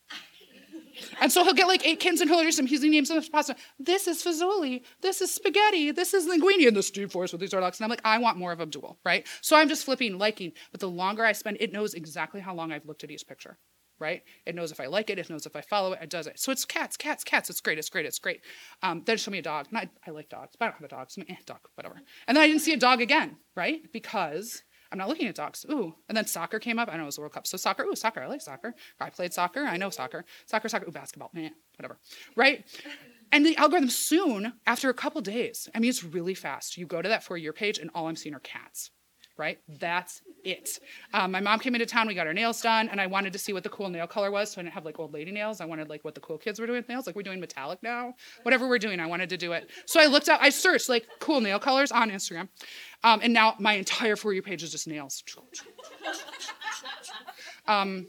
And 1.21 1.31
so 1.31 1.45
he'll 1.45 1.53
get 1.53 1.69
like 1.69 1.87
eight 1.87 2.01
kittens 2.01 2.23
and 2.23 2.31
he'll 2.31 2.39
introduce 2.39 2.57
them. 2.57 2.67
He's 2.67 2.83
names 2.83 3.09
them 3.09 3.23
pasta. 3.31 3.55
This 3.79 4.09
is 4.09 4.23
Fazoli. 4.23 4.83
This 5.03 5.21
is 5.21 5.31
spaghetti. 5.31 5.91
This 5.91 6.15
is 6.15 6.27
linguine. 6.27 6.67
And 6.67 6.75
this 6.75 6.91
deep 6.91 7.11
voice 7.11 7.33
with 7.33 7.41
these 7.43 7.51
dreadlocks. 7.51 7.77
And 7.77 7.85
I'm 7.85 7.91
like, 7.91 8.01
I 8.03 8.17
want 8.17 8.39
more 8.39 8.51
of 8.51 8.63
Abdul, 8.63 8.99
right? 9.05 9.27
So 9.43 9.57
I'm 9.57 9.69
just 9.69 9.85
flipping, 9.85 10.17
liking. 10.17 10.53
But 10.71 10.81
the 10.81 10.89
longer 10.89 11.23
I 11.23 11.33
spend, 11.33 11.59
it 11.61 11.71
knows 11.71 11.93
exactly 11.93 12.41
how 12.41 12.55
long 12.55 12.73
I've 12.73 12.87
looked 12.87 13.05
at 13.05 13.11
each 13.11 13.27
picture 13.27 13.59
right? 13.99 14.23
It 14.45 14.55
knows 14.55 14.73
if 14.73 14.81
I 14.81 14.87
like 14.87 15.11
it, 15.11 15.19
it 15.19 15.31
knows 15.31 15.47
if 15.47 15.57
I 15.57 15.61
follow 15.61 15.93
it, 15.93 16.03
it 16.03 16.11
does 16.11 16.27
it. 16.27 16.39
So 16.39 16.53
it's 16.53 16.65
cats, 16.65 16.97
cats, 16.97 17.25
cats. 17.25 17.51
It's 17.51 17.61
great, 17.61 17.79
it's 17.79 17.89
great, 17.89 18.07
it's 18.07 18.19
great. 18.19 18.41
Um, 18.83 19.03
then 19.05 19.17
show 19.17 19.31
me 19.31 19.39
a 19.39 19.43
dog. 19.43 19.67
I, 19.75 19.89
like 20.11 20.29
dogs, 20.29 20.57
but 20.59 20.67
I 20.67 20.69
don't 20.69 20.77
have 20.77 20.85
a 20.85 20.89
dog. 20.89 21.11
So 21.11 21.23
I'm 21.23 21.27
eh, 21.31 21.41
dog, 21.47 21.61
whatever. 21.75 22.01
And 22.27 22.37
then 22.37 22.45
I 22.45 22.47
didn't 22.47 22.63
see 22.63 22.73
a 22.73 22.79
dog 22.79 23.01
again, 23.01 23.37
right? 23.55 23.81
Because 23.93 24.63
I'm 24.93 24.99
not 24.99 25.09
looking 25.09 25.27
at 25.27 25.35
dogs. 25.35 25.67
Ooh. 25.71 25.95
And 26.09 26.17
then 26.17 26.27
soccer 26.27 26.59
came 26.59 26.79
up. 26.79 26.89
I 26.91 26.97
know 26.97 27.05
it 27.05 27.07
was 27.07 27.17
the 27.17 27.23
World 27.23 27.33
Cup. 27.33 27.47
So 27.47 27.57
soccer, 27.57 27.85
ooh, 27.85 27.97
soccer. 27.97 28.23
I 28.23 28.27
like 28.27 28.41
soccer. 28.41 28.75
I 29.01 29.11
played 29.11 29.33
soccer. 29.33 29.61
I 29.61 29.77
know 29.77 29.91
soccer. 29.91 30.25
Soccer, 30.47 30.69
soccer, 30.69 30.87
ooh, 30.89 30.93
basketball. 30.93 31.31
Eh, 31.37 31.51
whatever. 31.77 31.99
Right? 32.37 32.65
And 33.33 33.45
the 33.45 33.57
algorithm 33.57 33.91
soon, 33.91 34.53
after 34.67 34.89
a 34.89 34.95
couple 34.95 35.21
days, 35.21 35.69
I 35.75 35.81
mean, 35.81 35.91
it's 35.91 36.05
really 36.05 36.35
fast. 36.35 36.77
You 36.77 36.87
go 36.87 37.03
to 37.03 37.09
that 37.09 37.25
for 37.25 37.37
your 37.37 37.53
page, 37.53 37.79
and 37.79 37.91
all 37.95 38.07
I'm 38.07 38.17
seeing 38.17 38.35
are 38.35 38.41
cats 38.41 38.91
right? 39.37 39.59
That's 39.69 40.23
it. 40.45 40.79
Um, 41.13 41.33
my 41.33 41.41
mom 41.41 41.59
came 41.59 41.75
into 41.75 41.87
town, 41.87 42.07
we 42.07 42.15
got 42.15 42.27
our 42.27 42.33
nails 42.33 42.61
done, 42.61 42.89
and 42.89 43.01
I 43.01 43.07
wanted 43.07 43.33
to 43.33 43.39
see 43.39 43.53
what 43.53 43.63
the 43.63 43.69
cool 43.69 43.89
nail 43.89 44.07
color 44.07 44.31
was. 44.31 44.53
So 44.53 44.61
I 44.61 44.65
didn't 44.65 44.75
have 44.75 44.85
like 44.85 44.99
old 44.99 45.13
lady 45.13 45.33
nails. 45.33 45.61
I 45.61 45.65
wanted 45.65 45.89
like 45.89 46.05
what 46.05 46.15
the 46.15 46.21
cool 46.21 46.39
kids 46.39 46.61
were 46.61 46.67
doing 46.67 46.79
with 46.79 46.89
nails. 46.89 47.07
Like 47.07 47.17
we're 47.17 47.23
doing 47.23 47.41
metallic 47.41 47.83
now. 47.83 48.15
Whatever 48.43 48.69
we're 48.69 48.79
doing, 48.79 49.01
I 49.01 49.07
wanted 49.07 49.29
to 49.31 49.37
do 49.37 49.53
it. 49.53 49.71
So 49.87 50.01
I 50.01 50.07
looked 50.07 50.29
up, 50.29 50.41
I 50.43 50.51
searched 50.51 50.89
like 50.89 51.07
cool 51.21 51.41
nail 51.41 51.59
colors 51.59 51.93
on 51.93 52.11
Instagram. 52.11 52.49
Um, 53.05 53.21
and 53.23 53.33
now 53.33 53.55
my 53.59 53.75
entire 53.75 54.17
For 54.17 54.33
You 54.33 54.43
page 54.43 54.63
is 54.63 54.71
just 54.73 54.89
nails. 54.89 55.23
um, 57.67 58.07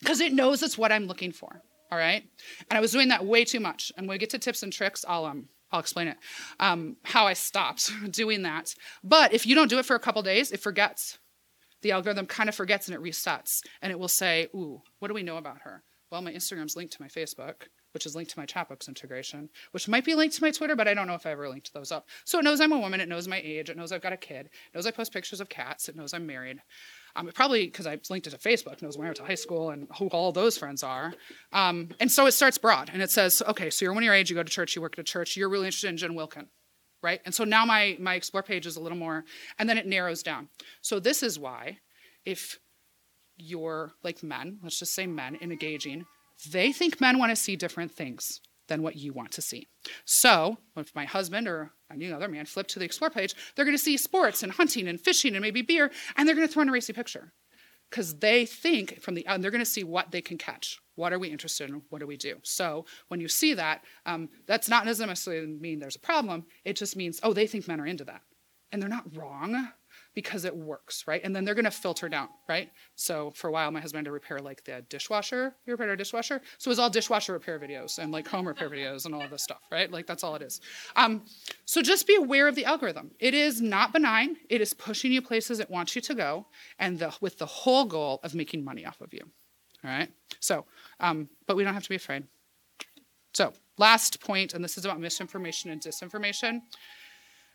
because 0.00 0.20
it 0.20 0.32
knows 0.32 0.62
it's 0.62 0.76
what 0.76 0.92
I'm 0.92 1.06
looking 1.06 1.32
for. 1.32 1.62
All 1.90 1.98
right. 1.98 2.24
And 2.70 2.76
I 2.76 2.80
was 2.80 2.92
doing 2.92 3.08
that 3.08 3.24
way 3.24 3.44
too 3.44 3.60
much. 3.60 3.92
And 3.96 4.08
we 4.08 4.18
get 4.18 4.30
to 4.30 4.38
tips 4.38 4.62
and 4.62 4.72
tricks, 4.72 5.04
I'll 5.06 5.24
um 5.24 5.48
I'll 5.74 5.80
explain 5.80 6.08
it, 6.08 6.16
um, 6.60 6.96
how 7.02 7.26
I 7.26 7.32
stopped 7.32 7.90
doing 8.10 8.42
that. 8.42 8.74
But 9.02 9.34
if 9.34 9.44
you 9.44 9.54
don't 9.54 9.68
do 9.68 9.78
it 9.78 9.84
for 9.86 9.96
a 9.96 10.00
couple 10.00 10.22
days, 10.22 10.52
it 10.52 10.60
forgets. 10.60 11.18
The 11.82 11.90
algorithm 11.90 12.26
kind 12.26 12.48
of 12.48 12.54
forgets 12.54 12.88
and 12.88 12.94
it 12.94 13.02
resets. 13.02 13.60
And 13.82 13.90
it 13.92 13.98
will 13.98 14.08
say, 14.08 14.48
Ooh, 14.54 14.82
what 15.00 15.08
do 15.08 15.14
we 15.14 15.22
know 15.22 15.36
about 15.36 15.62
her? 15.62 15.82
Well, 16.10 16.22
my 16.22 16.32
Instagram's 16.32 16.76
linked 16.76 16.92
to 16.94 17.02
my 17.02 17.08
Facebook. 17.08 17.64
which 17.92 18.06
is 18.06 18.16
linked 18.16 18.32
to 18.32 18.38
my 18.40 18.44
Chatbooks 18.44 18.88
integration, 18.88 19.48
which 19.70 19.86
might 19.86 20.04
be 20.04 20.16
linked 20.16 20.34
to 20.34 20.42
my 20.42 20.50
Twitter, 20.50 20.74
but 20.74 20.88
I 20.88 20.94
don't 20.94 21.06
know 21.06 21.14
if 21.14 21.26
I 21.26 21.30
ever 21.30 21.48
linked 21.48 21.72
those 21.72 21.92
up. 21.92 22.08
So 22.24 22.40
it 22.40 22.42
knows 22.42 22.60
I'm 22.60 22.72
a 22.72 22.78
woman, 22.78 23.00
it 23.00 23.08
knows 23.08 23.28
my 23.28 23.40
age, 23.44 23.70
it 23.70 23.76
knows 23.76 23.92
I've 23.92 24.02
got 24.02 24.12
a 24.12 24.16
kid, 24.16 24.46
it 24.46 24.74
knows 24.74 24.84
I 24.84 24.90
post 24.90 25.12
pictures 25.12 25.40
of 25.40 25.48
cats, 25.48 25.88
it 25.88 25.94
knows 25.94 26.12
I'm 26.12 26.26
married. 26.26 26.60
Um, 27.16 27.30
probably, 27.32 27.66
because 27.66 27.86
I 27.86 27.98
linked 28.10 28.26
it 28.26 28.30
to 28.30 28.38
Facebook, 28.38 28.82
knows 28.82 28.98
where 28.98 29.06
I 29.06 29.10
went 29.10 29.18
to 29.18 29.24
high 29.24 29.36
school 29.36 29.70
and 29.70 29.86
who 29.98 30.08
all 30.08 30.32
those 30.32 30.58
friends 30.58 30.82
are. 30.82 31.14
Um, 31.52 31.90
and 32.00 32.10
so 32.10 32.26
it 32.26 32.32
starts 32.32 32.58
broad 32.58 32.90
and 32.92 33.00
it 33.00 33.10
says, 33.10 33.40
okay, 33.46 33.70
so 33.70 33.84
you're 33.84 33.94
one 33.94 34.02
your 34.02 34.14
age, 34.14 34.30
you 34.30 34.36
go 34.36 34.42
to 34.42 34.50
church, 34.50 34.74
you 34.74 34.82
work 34.82 34.94
at 34.94 34.98
a 34.98 35.04
church, 35.04 35.36
you're 35.36 35.48
really 35.48 35.66
interested 35.66 35.90
in 35.90 35.96
Jen 35.96 36.16
Wilkin, 36.16 36.48
right? 37.02 37.20
And 37.24 37.32
so 37.32 37.44
now 37.44 37.64
my, 37.64 37.96
my 38.00 38.14
explore 38.14 38.42
page 38.42 38.66
is 38.66 38.76
a 38.76 38.80
little 38.80 38.98
more, 38.98 39.24
and 39.58 39.68
then 39.68 39.78
it 39.78 39.86
narrows 39.86 40.22
down. 40.24 40.48
So 40.82 40.98
this 40.98 41.22
is 41.22 41.38
why 41.38 41.78
if 42.24 42.58
you're 43.36 43.92
like 44.02 44.22
men, 44.22 44.58
let's 44.62 44.78
just 44.78 44.94
say 44.94 45.06
men, 45.06 45.36
in 45.36 45.52
engaging, 45.52 46.06
they 46.50 46.72
think 46.72 47.00
men 47.00 47.18
want 47.18 47.30
to 47.30 47.36
see 47.36 47.54
different 47.54 47.92
things 47.92 48.40
than 48.68 48.82
what 48.82 48.96
you 48.96 49.12
want 49.12 49.32
to 49.32 49.42
see. 49.42 49.68
So, 50.04 50.58
if 50.76 50.94
my 50.94 51.04
husband 51.04 51.48
or 51.48 51.72
any 51.92 52.12
other 52.12 52.28
man 52.28 52.46
flip 52.46 52.66
to 52.68 52.78
the 52.78 52.84
explore 52.84 53.10
page, 53.10 53.34
they're 53.54 53.64
going 53.64 53.76
to 53.76 53.82
see 53.82 53.96
sports 53.96 54.42
and 54.42 54.52
hunting 54.52 54.88
and 54.88 55.00
fishing 55.00 55.34
and 55.34 55.42
maybe 55.42 55.62
beer, 55.62 55.90
and 56.16 56.26
they're 56.26 56.36
going 56.36 56.46
to 56.46 56.52
throw 56.52 56.62
in 56.62 56.68
a 56.68 56.72
racy 56.72 56.92
picture 56.92 57.32
because 57.90 58.18
they 58.18 58.44
think 58.44 59.00
from 59.00 59.14
the 59.14 59.26
and 59.26 59.42
they're 59.42 59.50
going 59.50 59.64
to 59.64 59.70
see 59.70 59.84
what 59.84 60.10
they 60.10 60.20
can 60.20 60.38
catch. 60.38 60.78
What 60.96 61.12
are 61.12 61.18
we 61.18 61.28
interested 61.28 61.70
in? 61.70 61.82
What 61.90 62.00
do 62.00 62.06
we 62.06 62.16
do? 62.16 62.36
So 62.42 62.86
when 63.08 63.20
you 63.20 63.28
see 63.28 63.54
that, 63.54 63.84
um, 64.06 64.28
that's 64.46 64.68
not 64.68 64.84
necessarily 64.84 65.46
mean 65.46 65.78
there's 65.78 65.96
a 65.96 66.00
problem. 66.00 66.46
It 66.64 66.76
just 66.76 66.96
means 66.96 67.20
oh 67.22 67.32
they 67.32 67.46
think 67.46 67.68
men 67.68 67.80
are 67.80 67.86
into 67.86 68.04
that, 68.04 68.22
and 68.72 68.80
they're 68.80 68.88
not 68.88 69.16
wrong 69.16 69.68
because 70.14 70.44
it 70.44 70.56
works, 70.56 71.04
right? 71.06 71.20
And 71.24 71.34
then 71.34 71.44
they're 71.44 71.54
going 71.54 71.64
to 71.64 71.70
filter 71.70 72.08
down, 72.08 72.28
right? 72.48 72.70
So 72.94 73.32
for 73.32 73.48
a 73.48 73.52
while, 73.52 73.70
my 73.70 73.80
husband 73.80 73.98
had 73.98 74.04
to 74.06 74.12
repair 74.12 74.38
like 74.38 74.64
the 74.64 74.84
dishwasher. 74.88 75.54
You 75.66 75.72
repaired 75.72 75.90
our 75.90 75.96
dishwasher, 75.96 76.40
so 76.58 76.68
it 76.68 76.72
was 76.72 76.78
all 76.78 76.90
dishwasher 76.90 77.32
repair 77.32 77.58
videos 77.58 77.98
and 77.98 78.12
like 78.12 78.28
home 78.28 78.46
repair 78.46 78.70
videos 78.70 79.06
and 79.06 79.14
all 79.14 79.22
of 79.22 79.30
this 79.30 79.42
stuff, 79.42 79.62
right? 79.72 79.90
Like 79.90 80.06
that's 80.06 80.22
all 80.22 80.34
it 80.36 80.42
is. 80.42 80.60
Um, 80.96 81.24
so 81.64 81.82
just 81.82 82.06
be 82.06 82.14
aware 82.16 82.48
of 82.48 82.54
the 82.54 82.64
algorithm. 82.64 83.10
It 83.18 83.34
is 83.34 83.60
not 83.60 83.92
benign. 83.92 84.36
It 84.48 84.60
is 84.60 84.72
pushing 84.72 85.12
you 85.12 85.20
places 85.20 85.60
it 85.60 85.70
wants 85.70 85.96
you 85.96 86.02
to 86.02 86.14
go, 86.14 86.46
and 86.78 86.98
the, 86.98 87.14
with 87.20 87.38
the 87.38 87.46
whole 87.46 87.84
goal 87.84 88.20
of 88.22 88.34
making 88.34 88.64
money 88.64 88.86
off 88.86 89.00
of 89.00 89.12
you. 89.12 89.22
All 89.84 89.90
right. 89.90 90.10
So, 90.40 90.64
um, 91.00 91.28
but 91.46 91.56
we 91.56 91.64
don't 91.64 91.74
have 91.74 91.82
to 91.82 91.88
be 91.88 91.96
afraid. 91.96 92.24
So 93.34 93.52
last 93.78 94.20
point, 94.20 94.54
and 94.54 94.64
this 94.64 94.78
is 94.78 94.84
about 94.84 95.00
misinformation 95.00 95.70
and 95.70 95.80
disinformation. 95.80 96.62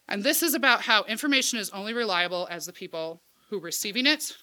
And 0.09 0.23
this 0.23 0.41
is 0.41 0.55
about 0.55 0.81
how 0.81 1.03
information 1.03 1.59
is 1.59 1.69
only 1.69 1.93
reliable 1.93 2.47
as 2.49 2.65
the 2.65 2.73
people 2.73 3.21
who 3.49 3.57
are 3.57 3.61
receiving 3.61 4.07
it. 4.07 4.35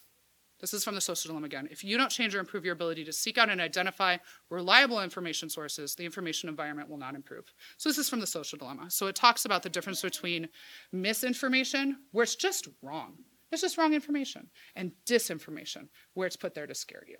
This 0.60 0.72
is 0.72 0.84
from 0.84 0.94
the 0.94 1.00
social 1.00 1.28
dilemma 1.28 1.46
again. 1.46 1.68
If 1.70 1.84
you 1.84 1.98
don't 1.98 2.10
change 2.10 2.34
or 2.34 2.38
improve 2.38 2.64
your 2.64 2.72
ability 2.72 3.04
to 3.04 3.12
seek 3.12 3.36
out 3.36 3.50
and 3.50 3.60
identify 3.60 4.16
reliable 4.48 5.02
information 5.02 5.50
sources, 5.50 5.94
the 5.94 6.04
information 6.04 6.48
environment 6.48 6.88
will 6.88 6.96
not 6.96 7.14
improve. 7.14 7.52
So, 7.76 7.88
this 7.88 7.98
is 7.98 8.08
from 8.08 8.20
the 8.20 8.26
social 8.26 8.56
dilemma. 8.56 8.90
So, 8.90 9.06
it 9.08 9.16
talks 9.16 9.44
about 9.44 9.62
the 9.62 9.68
difference 9.68 10.00
between 10.00 10.48
misinformation, 10.92 11.98
where 12.12 12.22
it's 12.22 12.36
just 12.36 12.68
wrong, 12.80 13.16
it's 13.52 13.60
just 13.60 13.76
wrong 13.76 13.92
information, 13.92 14.48
and 14.76 14.92
disinformation, 15.04 15.88
where 16.14 16.26
it's 16.26 16.36
put 16.36 16.54
there 16.54 16.66
to 16.66 16.74
scare 16.74 17.04
you 17.06 17.18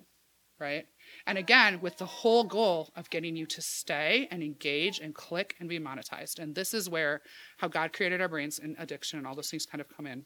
right? 0.59 0.87
And 1.27 1.38
again, 1.38 1.81
with 1.81 1.99
the 1.99 2.07
whole 2.07 2.45
goal 2.45 2.92
of 2.97 3.11
getting 3.11 3.37
you 3.37 3.47
to 3.47 3.62
stay 3.62 4.29
and 4.31 4.42
engage 4.42 5.01
and 5.01 5.14
click 5.14 5.55
and 5.61 5.69
be 5.69 5.79
monetized. 5.79 6.38
And 6.38 6.55
this 6.55 6.73
is 6.73 6.88
where 6.88 7.23
how 7.59 7.69
God 7.69 7.92
created 7.92 8.21
our 8.21 8.29
brains 8.29 8.59
and 8.59 8.77
addiction 8.79 9.19
and 9.19 9.27
all 9.27 9.35
those 9.35 9.51
things 9.51 9.66
kind 9.66 9.81
of 9.81 9.88
come 9.95 10.07
in. 10.07 10.25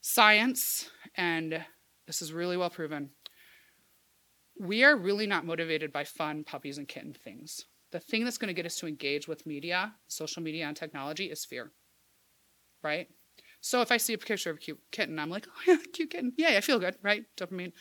Science, 0.00 0.90
and 1.16 1.64
this 2.06 2.22
is 2.22 2.32
really 2.32 2.56
well 2.56 2.70
proven, 2.70 3.10
we 4.58 4.84
are 4.84 4.96
really 4.96 5.26
not 5.26 5.44
motivated 5.44 5.92
by 5.92 6.04
fun 6.04 6.44
puppies 6.44 6.78
and 6.78 6.88
kitten 6.88 7.12
things. 7.12 7.64
The 7.92 8.00
thing 8.00 8.24
that's 8.24 8.38
going 8.38 8.48
to 8.48 8.54
get 8.54 8.66
us 8.66 8.76
to 8.76 8.86
engage 8.86 9.28
with 9.28 9.46
media, 9.46 9.94
social 10.08 10.42
media, 10.42 10.66
and 10.66 10.76
technology 10.76 11.26
is 11.26 11.44
fear, 11.44 11.72
right? 12.82 13.08
So 13.60 13.80
if 13.80 13.90
I 13.90 13.96
see 13.96 14.12
a 14.12 14.18
picture 14.18 14.50
of 14.50 14.56
a 14.56 14.60
cute 14.60 14.78
kitten, 14.92 15.18
I'm 15.18 15.30
like, 15.30 15.46
oh 15.56 15.60
yeah, 15.66 15.76
cute 15.92 16.10
kitten. 16.10 16.32
Yay, 16.36 16.56
I 16.56 16.60
feel 16.60 16.78
good, 16.78 16.96
right? 17.02 17.24
Dopamine. 17.36 17.72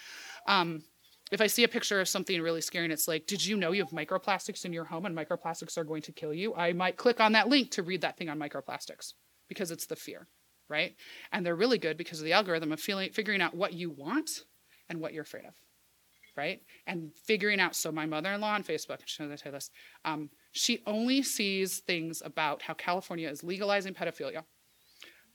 Um, 0.48 0.84
if 1.32 1.42
I 1.42 1.48
see 1.48 1.64
a 1.64 1.68
picture 1.68 2.00
of 2.00 2.08
something 2.08 2.42
really 2.42 2.62
scary 2.62 2.86
and 2.86 2.94
it's 2.94 3.08
like, 3.08 3.26
did 3.28 3.46
you 3.46 3.58
know 3.58 3.72
you 3.72 3.84
have 3.84 3.92
microplastics 3.92 4.66
in 4.66 4.74
your 4.74 4.86
home 4.86 5.06
and 5.06 5.18
microplastics 5.18 5.78
are 5.78 5.84
going 5.84 6.02
to 6.04 6.12
kill 6.12 6.34
you? 6.34 6.54
I 6.56 6.74
might 6.74 6.98
click 6.98 7.20
on 7.20 7.32
that 7.34 7.50
link 7.50 7.72
to 7.72 7.84
read 7.84 8.02
that 8.02 8.18
thing 8.18 8.30
on 8.30 8.40
microplastics 8.40 9.14
because 9.48 9.72
it's 9.72 9.86
the 9.86 9.96
fear, 9.96 10.28
right? 10.70 10.96
And 11.32 11.46
they're 11.46 11.56
really 11.56 11.78
good 11.78 11.98
because 11.98 12.20
of 12.20 12.26
the 12.26 12.34
algorithm 12.34 12.72
of 12.72 12.80
feeling, 12.80 13.12
figuring 13.12 13.42
out 13.42 13.56
what 13.56 13.74
you 13.74 13.90
want 13.90 14.42
and 14.90 15.00
what 15.00 15.14
you're 15.14 15.24
afraid 15.24 15.46
of, 15.46 15.54
right? 16.36 16.62
And 16.86 17.12
figuring 17.26 17.60
out. 17.60 17.76
So 17.76 17.92
my 17.92 18.06
mother-in-law 18.06 18.54
on 18.54 18.64
Facebook, 18.64 19.00
she 19.06 19.24
knows 19.24 19.32
I 19.32 19.36
tell 19.36 19.52
this. 19.54 19.72
Um, 20.06 20.30
she 20.52 20.84
only 20.86 21.24
sees 21.24 21.80
things 21.80 22.22
about 22.24 22.62
how 22.62 22.74
California 22.74 23.30
is 23.30 23.44
legalizing 23.44 23.94
pedophilia 23.94 24.44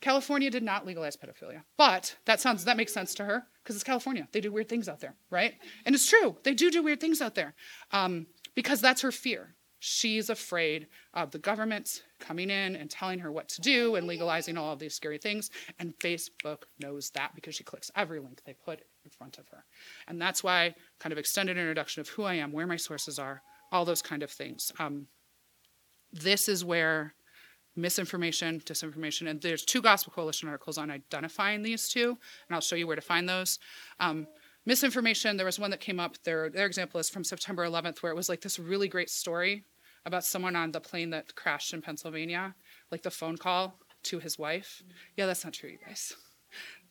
California 0.00 0.50
did 0.50 0.62
not 0.62 0.86
legalize 0.86 1.16
pedophilia, 1.16 1.62
but 1.76 2.16
that 2.24 2.40
sounds 2.40 2.64
that 2.64 2.76
makes 2.76 2.92
sense 2.92 3.14
to 3.14 3.24
her 3.24 3.44
because 3.62 3.74
it's 3.74 3.84
California. 3.84 4.28
They 4.32 4.40
do 4.40 4.52
weird 4.52 4.68
things 4.68 4.88
out 4.88 5.00
there, 5.00 5.14
right? 5.30 5.54
And 5.84 5.94
it's 5.94 6.08
true. 6.08 6.36
They 6.44 6.54
do 6.54 6.70
do 6.70 6.82
weird 6.82 7.00
things 7.00 7.20
out 7.20 7.34
there 7.34 7.54
um, 7.90 8.26
because 8.54 8.80
that's 8.80 9.02
her 9.02 9.12
fear. 9.12 9.54
She's 9.80 10.28
afraid 10.28 10.88
of 11.14 11.30
the 11.30 11.38
government 11.38 12.02
coming 12.18 12.50
in 12.50 12.74
and 12.74 12.90
telling 12.90 13.20
her 13.20 13.30
what 13.30 13.48
to 13.50 13.60
do 13.60 13.94
and 13.94 14.06
legalizing 14.08 14.56
all 14.56 14.72
of 14.72 14.80
these 14.80 14.94
scary 14.94 15.18
things. 15.18 15.50
And 15.78 15.96
Facebook 16.00 16.64
knows 16.80 17.10
that 17.10 17.34
because 17.34 17.54
she 17.54 17.62
clicks 17.62 17.90
every 17.94 18.18
link 18.18 18.42
they 18.44 18.54
put 18.54 18.80
in 19.04 19.10
front 19.10 19.38
of 19.38 19.48
her. 19.48 19.64
And 20.08 20.20
that's 20.20 20.42
why 20.42 20.74
kind 20.98 21.12
of 21.12 21.18
extended 21.18 21.56
introduction 21.56 22.00
of 22.00 22.08
who 22.08 22.24
I 22.24 22.34
am, 22.34 22.50
where 22.50 22.66
my 22.66 22.76
sources 22.76 23.18
are, 23.20 23.42
all 23.70 23.84
those 23.84 24.02
kind 24.02 24.24
of 24.24 24.30
things. 24.30 24.72
Um, 24.80 25.06
this 26.12 26.48
is 26.48 26.64
where 26.64 27.14
misinformation, 27.78 28.60
disinformation, 28.60 29.28
and 29.28 29.40
there's 29.40 29.64
two 29.64 29.80
Gospel 29.80 30.12
Coalition 30.12 30.48
articles 30.48 30.78
on 30.78 30.90
identifying 30.90 31.62
these 31.62 31.88
two, 31.88 32.08
and 32.08 32.54
I'll 32.54 32.60
show 32.60 32.76
you 32.76 32.86
where 32.86 32.96
to 32.96 33.02
find 33.02 33.28
those. 33.28 33.58
Um, 34.00 34.26
misinformation, 34.66 35.36
there 35.36 35.46
was 35.46 35.58
one 35.58 35.70
that 35.70 35.80
came 35.80 36.00
up, 36.00 36.22
their, 36.24 36.50
their 36.50 36.66
example 36.66 37.00
is 37.00 37.08
from 37.08 37.24
September 37.24 37.64
11th, 37.64 37.98
where 37.98 38.12
it 38.12 38.16
was 38.16 38.28
like 38.28 38.40
this 38.40 38.58
really 38.58 38.88
great 38.88 39.10
story 39.10 39.64
about 40.04 40.24
someone 40.24 40.56
on 40.56 40.72
the 40.72 40.80
plane 40.80 41.10
that 41.10 41.34
crashed 41.34 41.72
in 41.72 41.82
Pennsylvania, 41.82 42.54
like 42.90 43.02
the 43.02 43.10
phone 43.10 43.36
call 43.36 43.78
to 44.04 44.18
his 44.18 44.38
wife. 44.38 44.82
Yeah, 45.16 45.26
that's 45.26 45.44
not 45.44 45.54
true, 45.54 45.70
you 45.70 45.78
guys. 45.84 46.14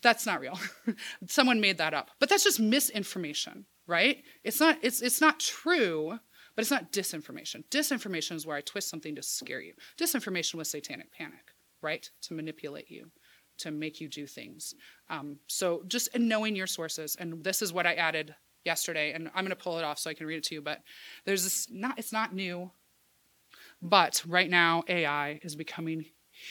That's 0.02 0.26
not 0.26 0.40
real. 0.40 0.60
someone 1.28 1.60
made 1.60 1.80
that 1.80 1.94
up. 1.94 2.12
But 2.20 2.30
that's 2.30 2.44
just 2.44 2.60
misinformation, 2.60 3.66
right? 3.88 4.24
It's 4.44 4.60
not 4.60 4.78
it's 4.84 5.02
it's 5.02 5.20
not 5.20 5.40
true 5.40 6.20
but 6.58 6.64
it's 6.64 6.72
not 6.72 6.92
disinformation. 6.92 7.64
Disinformation 7.70 8.36
is 8.36 8.48
where 8.48 8.58
I 8.58 8.62
twist 8.62 8.90
something 8.90 9.14
to 9.14 9.22
scare 9.22 9.62
you. 9.62 9.74
Disinformation 9.96 10.56
was 10.56 10.68
satanic 10.68 11.12
panic, 11.12 11.54
right? 11.84 12.10
To 12.24 12.34
manipulate 12.34 12.90
you, 12.90 13.12
to 13.60 13.70
make 13.70 14.02
you 14.02 14.10
do 14.10 14.26
things. 14.26 14.74
Um, 15.08 15.38
so 15.46 15.84
just 15.88 16.18
knowing 16.18 16.56
your 16.56 16.66
sources, 16.66 17.16
and 17.20 17.44
this 17.44 17.62
is 17.62 17.72
what 17.72 17.86
I 17.86 17.94
added 17.94 18.34
yesterday, 18.66 19.12
and 19.14 19.28
I'm 19.36 19.44
going 19.44 19.50
to 19.50 19.56
pull 19.56 19.78
it 19.78 19.84
off 19.84 20.00
so 20.00 20.10
I 20.10 20.16
can 20.16 20.26
read 20.26 20.38
it 20.38 20.46
to 20.46 20.56
you. 20.56 20.62
But 20.64 20.82
there's 21.26 21.44
this 21.44 21.68
not 21.70 22.00
it's 22.00 22.12
not 22.12 22.34
new, 22.34 22.72
but 23.80 24.24
right 24.28 24.50
now 24.50 24.84
AI 24.88 25.40
is 25.44 25.56
becoming 25.56 26.06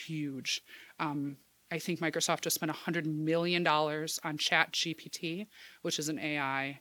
huge. 0.06 0.62
Um, 1.00 1.36
I 1.72 1.80
think 1.80 1.98
Microsoft 1.98 2.42
just 2.42 2.54
spent 2.54 2.70
$100 2.70 3.06
million 3.06 3.66
on 3.66 4.38
Chat 4.38 4.70
GPT, 4.70 5.48
which 5.82 5.98
is 5.98 6.08
an 6.08 6.20
AI 6.20 6.78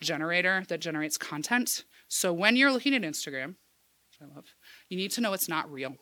generator 0.00 0.64
that 0.66 0.80
generates 0.80 1.16
content. 1.16 1.84
So 2.14 2.32
when 2.32 2.54
you're 2.54 2.70
looking 2.70 2.94
at 2.94 3.02
Instagram, 3.02 3.48
which 3.48 4.22
I 4.22 4.32
love, 4.32 4.44
you 4.88 4.96
need 4.96 5.10
to 5.12 5.20
know 5.20 5.32
it's 5.32 5.48
not 5.48 5.70
real. 5.70 5.96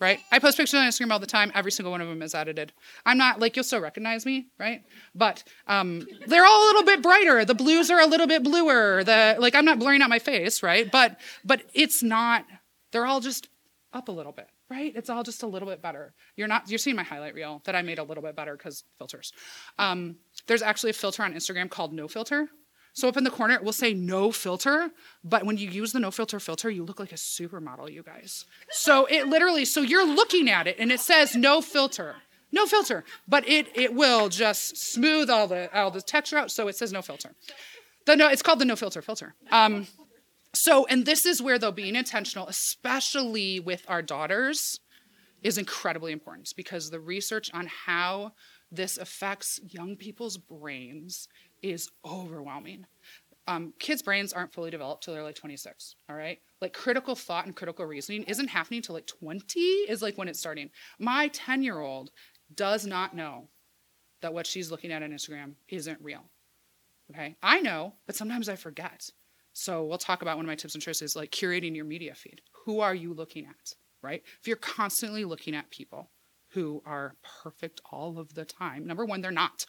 Right? 0.00 0.20
I 0.32 0.38
post 0.38 0.56
pictures 0.56 0.78
on 0.78 0.86
Instagram 0.86 1.10
all 1.10 1.18
the 1.18 1.26
time. 1.26 1.52
Every 1.54 1.72
single 1.72 1.90
one 1.90 2.00
of 2.00 2.08
them 2.08 2.22
is 2.22 2.34
edited. 2.34 2.72
I'm 3.04 3.18
not 3.18 3.38
like 3.38 3.54
you'll 3.54 3.64
still 3.64 3.80
recognize 3.80 4.24
me, 4.24 4.46
right? 4.58 4.82
But 5.14 5.44
um, 5.66 6.06
they're 6.26 6.46
all 6.46 6.64
a 6.64 6.68
little 6.68 6.84
bit 6.84 7.02
brighter. 7.02 7.44
The 7.44 7.54
blues 7.54 7.90
are 7.90 8.00
a 8.00 8.06
little 8.06 8.26
bit 8.26 8.42
bluer. 8.42 9.04
The 9.04 9.36
like 9.38 9.54
I'm 9.54 9.66
not 9.66 9.78
blurring 9.78 10.00
out 10.00 10.08
my 10.08 10.20
face, 10.20 10.62
right? 10.62 10.90
But 10.90 11.20
but 11.44 11.64
it's 11.74 12.02
not. 12.02 12.46
They're 12.92 13.04
all 13.04 13.20
just 13.20 13.48
up 13.92 14.08
a 14.08 14.12
little 14.12 14.32
bit, 14.32 14.46
right? 14.70 14.92
It's 14.94 15.10
all 15.10 15.22
just 15.22 15.42
a 15.42 15.46
little 15.46 15.68
bit 15.68 15.82
better. 15.82 16.14
You're 16.36 16.48
not. 16.48 16.70
You're 16.70 16.78
seeing 16.78 16.96
my 16.96 17.02
highlight 17.02 17.34
reel 17.34 17.60
that 17.64 17.74
I 17.74 17.82
made 17.82 17.98
a 17.98 18.04
little 18.04 18.22
bit 18.22 18.36
better 18.36 18.56
because 18.56 18.84
filters. 18.96 19.32
Um, 19.78 20.16
there's 20.46 20.62
actually 20.62 20.90
a 20.90 20.94
filter 20.94 21.24
on 21.24 21.34
Instagram 21.34 21.68
called 21.68 21.92
No 21.92 22.08
Filter, 22.08 22.48
so 22.92 23.08
up 23.08 23.16
in 23.16 23.24
the 23.24 23.30
corner, 23.30 23.54
it 23.54 23.62
will 23.62 23.72
say 23.72 23.94
no 23.94 24.32
filter, 24.32 24.90
but 25.22 25.46
when 25.46 25.56
you 25.56 25.68
use 25.68 25.92
the 25.92 26.00
no 26.00 26.10
filter 26.10 26.40
filter, 26.40 26.70
you 26.70 26.84
look 26.84 26.98
like 26.98 27.12
a 27.12 27.16
supermodel, 27.16 27.92
you 27.92 28.02
guys. 28.02 28.44
So 28.70 29.06
it 29.06 29.28
literally, 29.28 29.64
so 29.64 29.80
you're 29.80 30.06
looking 30.06 30.50
at 30.50 30.66
it 30.66 30.76
and 30.78 30.90
it 30.90 31.00
says 31.00 31.36
no 31.36 31.60
filter, 31.60 32.16
no 32.52 32.66
filter, 32.66 33.04
but 33.28 33.48
it 33.48 33.68
it 33.74 33.94
will 33.94 34.28
just 34.28 34.76
smooth 34.76 35.30
all 35.30 35.46
the 35.46 35.72
all 35.76 35.90
the 35.90 36.02
texture 36.02 36.38
out, 36.38 36.50
so 36.50 36.68
it 36.68 36.76
says 36.76 36.92
no 36.92 37.02
filter. 37.02 37.32
The 38.06 38.16
no, 38.16 38.28
it's 38.28 38.42
called 38.42 38.58
the 38.58 38.64
no 38.64 38.76
filter 38.76 39.02
filter. 39.02 39.34
Um, 39.50 39.86
so 40.52 40.84
and 40.86 41.06
this 41.06 41.24
is 41.26 41.40
where 41.40 41.58
though 41.58 41.72
being 41.72 41.94
intentional, 41.94 42.48
especially 42.48 43.60
with 43.60 43.84
our 43.88 44.02
daughters, 44.02 44.80
is 45.42 45.58
incredibly 45.58 46.12
important 46.12 46.52
because 46.56 46.90
the 46.90 47.00
research 47.00 47.50
on 47.54 47.68
how 47.86 48.32
this 48.72 48.98
affects 48.98 49.60
young 49.68 49.96
people's 49.96 50.36
brains 50.36 51.28
is 51.62 51.90
overwhelming. 52.04 52.86
um, 53.46 53.72
kids' 53.80 54.02
brains 54.02 54.32
aren't 54.32 54.52
fully 54.52 54.70
developed 54.70 55.02
till 55.02 55.14
they're 55.14 55.22
like 55.24 55.34
26. 55.34 55.96
All 56.08 56.16
right, 56.16 56.38
like 56.60 56.72
critical 56.72 57.14
thought 57.16 57.46
and 57.46 57.56
critical 57.56 57.84
reasoning 57.84 58.22
isn't 58.24 58.48
happening 58.48 58.82
till 58.82 58.94
like 58.94 59.06
20 59.06 59.60
is 59.60 60.02
like 60.02 60.16
when 60.18 60.28
it's 60.28 60.38
starting. 60.38 60.70
My 60.98 61.28
10 61.28 61.62
year 61.62 61.80
old 61.80 62.10
does 62.54 62.86
not 62.86 63.14
know 63.16 63.48
that 64.22 64.34
what 64.34 64.46
she's 64.46 64.70
looking 64.70 64.92
at 64.92 65.02
on 65.02 65.10
Instagram 65.10 65.54
isn't 65.68 65.98
real. 66.02 66.24
Okay, 67.10 67.34
I 67.42 67.60
know, 67.60 67.94
but 68.06 68.14
sometimes 68.14 68.48
I 68.48 68.56
forget. 68.56 69.10
So 69.52 69.84
we'll 69.84 69.98
talk 69.98 70.22
about 70.22 70.36
one 70.36 70.44
of 70.44 70.48
my 70.48 70.54
tips 70.54 70.74
and 70.74 70.82
tricks 70.82 71.02
is 71.02 71.16
like 71.16 71.30
curating 71.32 71.74
your 71.74 71.84
media 71.84 72.14
feed. 72.14 72.40
Who 72.66 72.80
are 72.80 72.94
you 72.94 73.12
looking 73.14 73.46
at? 73.46 73.74
Right? 74.02 74.22
If 74.40 74.46
you're 74.46 74.56
constantly 74.56 75.24
looking 75.24 75.54
at 75.56 75.70
people 75.70 76.08
who 76.50 76.82
are 76.84 77.14
perfect 77.42 77.80
all 77.90 78.18
of 78.18 78.34
the 78.34 78.44
time, 78.44 78.86
number 78.86 79.04
one, 79.04 79.20
they're 79.20 79.30
not. 79.30 79.66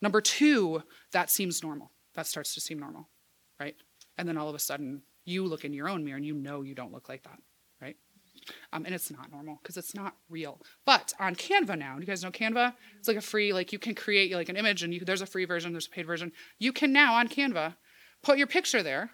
Number 0.00 0.20
two, 0.20 0.82
that 1.12 1.30
seems 1.30 1.62
normal. 1.62 1.92
That 2.14 2.26
starts 2.26 2.54
to 2.54 2.60
seem 2.60 2.78
normal, 2.78 3.08
right? 3.60 3.76
And 4.16 4.28
then 4.28 4.36
all 4.36 4.48
of 4.48 4.54
a 4.54 4.58
sudden, 4.58 5.02
you 5.24 5.44
look 5.44 5.64
in 5.64 5.72
your 5.72 5.88
own 5.88 6.04
mirror 6.04 6.16
and 6.16 6.26
you 6.26 6.34
know 6.34 6.62
you 6.62 6.74
don't 6.74 6.92
look 6.92 7.08
like 7.08 7.22
that, 7.24 7.38
right? 7.80 7.96
Um, 8.72 8.84
and 8.84 8.94
it's 8.94 9.10
not 9.10 9.30
normal 9.30 9.58
because 9.62 9.76
it's 9.76 9.94
not 9.94 10.16
real. 10.28 10.60
But 10.84 11.12
on 11.20 11.34
Canva 11.34 11.78
now, 11.78 11.98
you 11.98 12.06
guys 12.06 12.22
know 12.22 12.30
Canva? 12.30 12.74
It's 12.98 13.08
like 13.08 13.16
a 13.16 13.22
free, 13.22 13.52
like 13.52 13.72
you 13.72 13.78
can 13.78 13.94
create 13.94 14.32
like 14.34 14.48
an 14.48 14.56
image 14.56 14.82
and 14.82 14.92
you, 14.92 15.00
there's 15.00 15.22
a 15.22 15.26
free 15.26 15.44
version, 15.44 15.72
there's 15.72 15.86
a 15.86 15.90
paid 15.90 16.06
version. 16.06 16.32
You 16.58 16.72
can 16.72 16.92
now 16.92 17.14
on 17.14 17.28
Canva 17.28 17.76
put 18.22 18.38
your 18.38 18.46
picture 18.46 18.82
there 18.82 19.10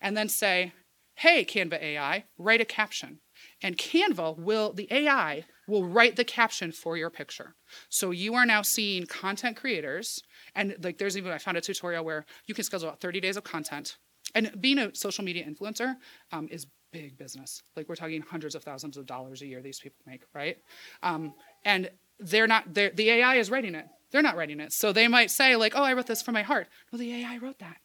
and 0.00 0.16
then 0.16 0.28
say, 0.28 0.72
hey, 1.14 1.44
Canva 1.44 1.82
AI, 1.82 2.24
write 2.38 2.60
a 2.60 2.64
caption. 2.64 3.20
And 3.62 3.76
Canva 3.76 4.38
will, 4.38 4.72
the 4.72 4.88
AI 4.90 5.44
will 5.66 5.84
write 5.84 6.16
the 6.16 6.24
caption 6.24 6.72
for 6.72 6.96
your 6.96 7.10
picture. 7.10 7.54
So 7.88 8.10
you 8.10 8.34
are 8.34 8.46
now 8.46 8.62
seeing 8.62 9.06
content 9.06 9.56
creators, 9.56 10.22
and 10.54 10.76
like 10.82 10.98
there's 10.98 11.16
even, 11.16 11.32
I 11.32 11.38
found 11.38 11.56
a 11.56 11.60
tutorial 11.60 12.04
where 12.04 12.24
you 12.46 12.54
can 12.54 12.64
schedule 12.64 12.88
out 12.88 13.00
30 13.00 13.20
days 13.20 13.36
of 13.36 13.44
content. 13.44 13.96
And 14.34 14.52
being 14.60 14.78
a 14.78 14.94
social 14.94 15.24
media 15.24 15.44
influencer 15.44 15.96
um, 16.32 16.48
is 16.50 16.66
big 16.92 17.18
business. 17.18 17.62
Like 17.76 17.88
we're 17.88 17.96
talking 17.96 18.22
hundreds 18.22 18.54
of 18.54 18.62
thousands 18.62 18.96
of 18.96 19.06
dollars 19.06 19.42
a 19.42 19.46
year 19.46 19.60
these 19.60 19.80
people 19.80 19.98
make, 20.06 20.22
right? 20.34 20.56
Um, 21.02 21.34
and 21.64 21.90
they're 22.18 22.46
not, 22.46 22.72
they're, 22.72 22.90
the 22.90 23.10
AI 23.10 23.36
is 23.36 23.50
writing 23.50 23.74
it. 23.74 23.86
They're 24.10 24.22
not 24.22 24.36
writing 24.36 24.60
it. 24.60 24.72
So 24.72 24.92
they 24.92 25.06
might 25.06 25.30
say, 25.30 25.56
like, 25.56 25.74
oh, 25.76 25.82
I 25.82 25.92
wrote 25.92 26.06
this 26.06 26.22
from 26.22 26.34
my 26.34 26.42
heart. 26.42 26.68
Well, 26.90 26.98
the 26.98 27.12
AI 27.12 27.38
wrote 27.38 27.58
that 27.58 27.76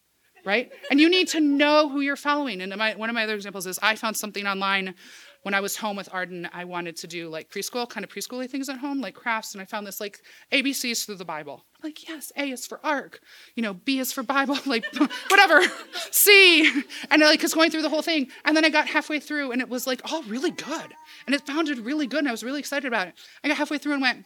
right? 0.46 0.72
And 0.92 1.00
you 1.00 1.10
need 1.10 1.30
to 1.30 1.40
know 1.40 1.90
who 1.90 2.02
you're 2.02 2.16
following. 2.16 2.62
And 2.62 2.76
my, 2.76 2.96
one 2.96 3.10
of 3.10 3.14
my 3.14 3.24
other 3.24 3.36
examples 3.36 3.66
is 3.66 3.80
I 3.82 3.96
found 3.96 4.18
something 4.18 4.46
online 4.46 4.96
when 5.44 5.54
I 5.54 5.60
was 5.60 5.78
home 5.78 5.96
with 5.96 6.10
Arden. 6.12 6.50
I 6.52 6.66
wanted 6.66 6.96
to 6.98 7.08
do 7.08 7.30
like 7.30 7.50
preschool, 7.50 7.88
kind 7.88 8.04
of 8.04 8.10
preschooly 8.10 8.50
things 8.50 8.68
at 8.70 8.80
home, 8.80 9.00
like 9.00 9.14
crafts, 9.14 9.54
and 9.54 9.62
I 9.62 9.66
found 9.66 9.86
this 9.86 10.02
like 10.02 10.22
ABCs 10.52 11.06
through 11.06 11.16
the 11.16 11.26
Bible. 11.26 11.64
I'm 11.76 11.90
like, 11.90 12.08
yes, 12.08 12.32
A 12.36 12.50
is 12.50 12.66
for 12.66 12.80
ark, 12.84 13.20
you 13.56 13.62
know, 13.62 13.74
B 13.74 14.00
is 14.00 14.12
for 14.12 14.24
Bible, 14.24 14.58
like 14.66 14.86
whatever, 15.30 15.62
C, 16.12 16.84
and 17.12 17.24
I 17.24 17.28
like 17.28 17.42
was 17.42 17.54
going 17.54 17.70
through 17.72 17.84
the 17.84 17.90
whole 17.90 18.02
thing. 18.02 18.30
And 18.46 18.58
then 18.58 18.66
I 18.66 18.70
got 18.70 18.88
halfway 18.88 19.20
through, 19.20 19.52
and 19.52 19.62
it 19.62 19.70
was 19.70 19.86
like 19.86 20.02
all 20.12 20.24
really 20.24 20.52
good, 20.52 20.94
and 21.28 21.36
it 21.36 21.46
sounded 21.46 21.80
really 21.80 22.08
good, 22.08 22.20
and 22.20 22.28
I 22.28 22.32
was 22.32 22.44
really 22.44 22.60
excited 22.60 22.88
about 22.88 23.08
it. 23.08 23.14
I 23.44 23.50
got 23.50 23.58
halfway 23.58 23.78
through 23.78 23.94
and 23.94 24.02
went, 24.02 24.26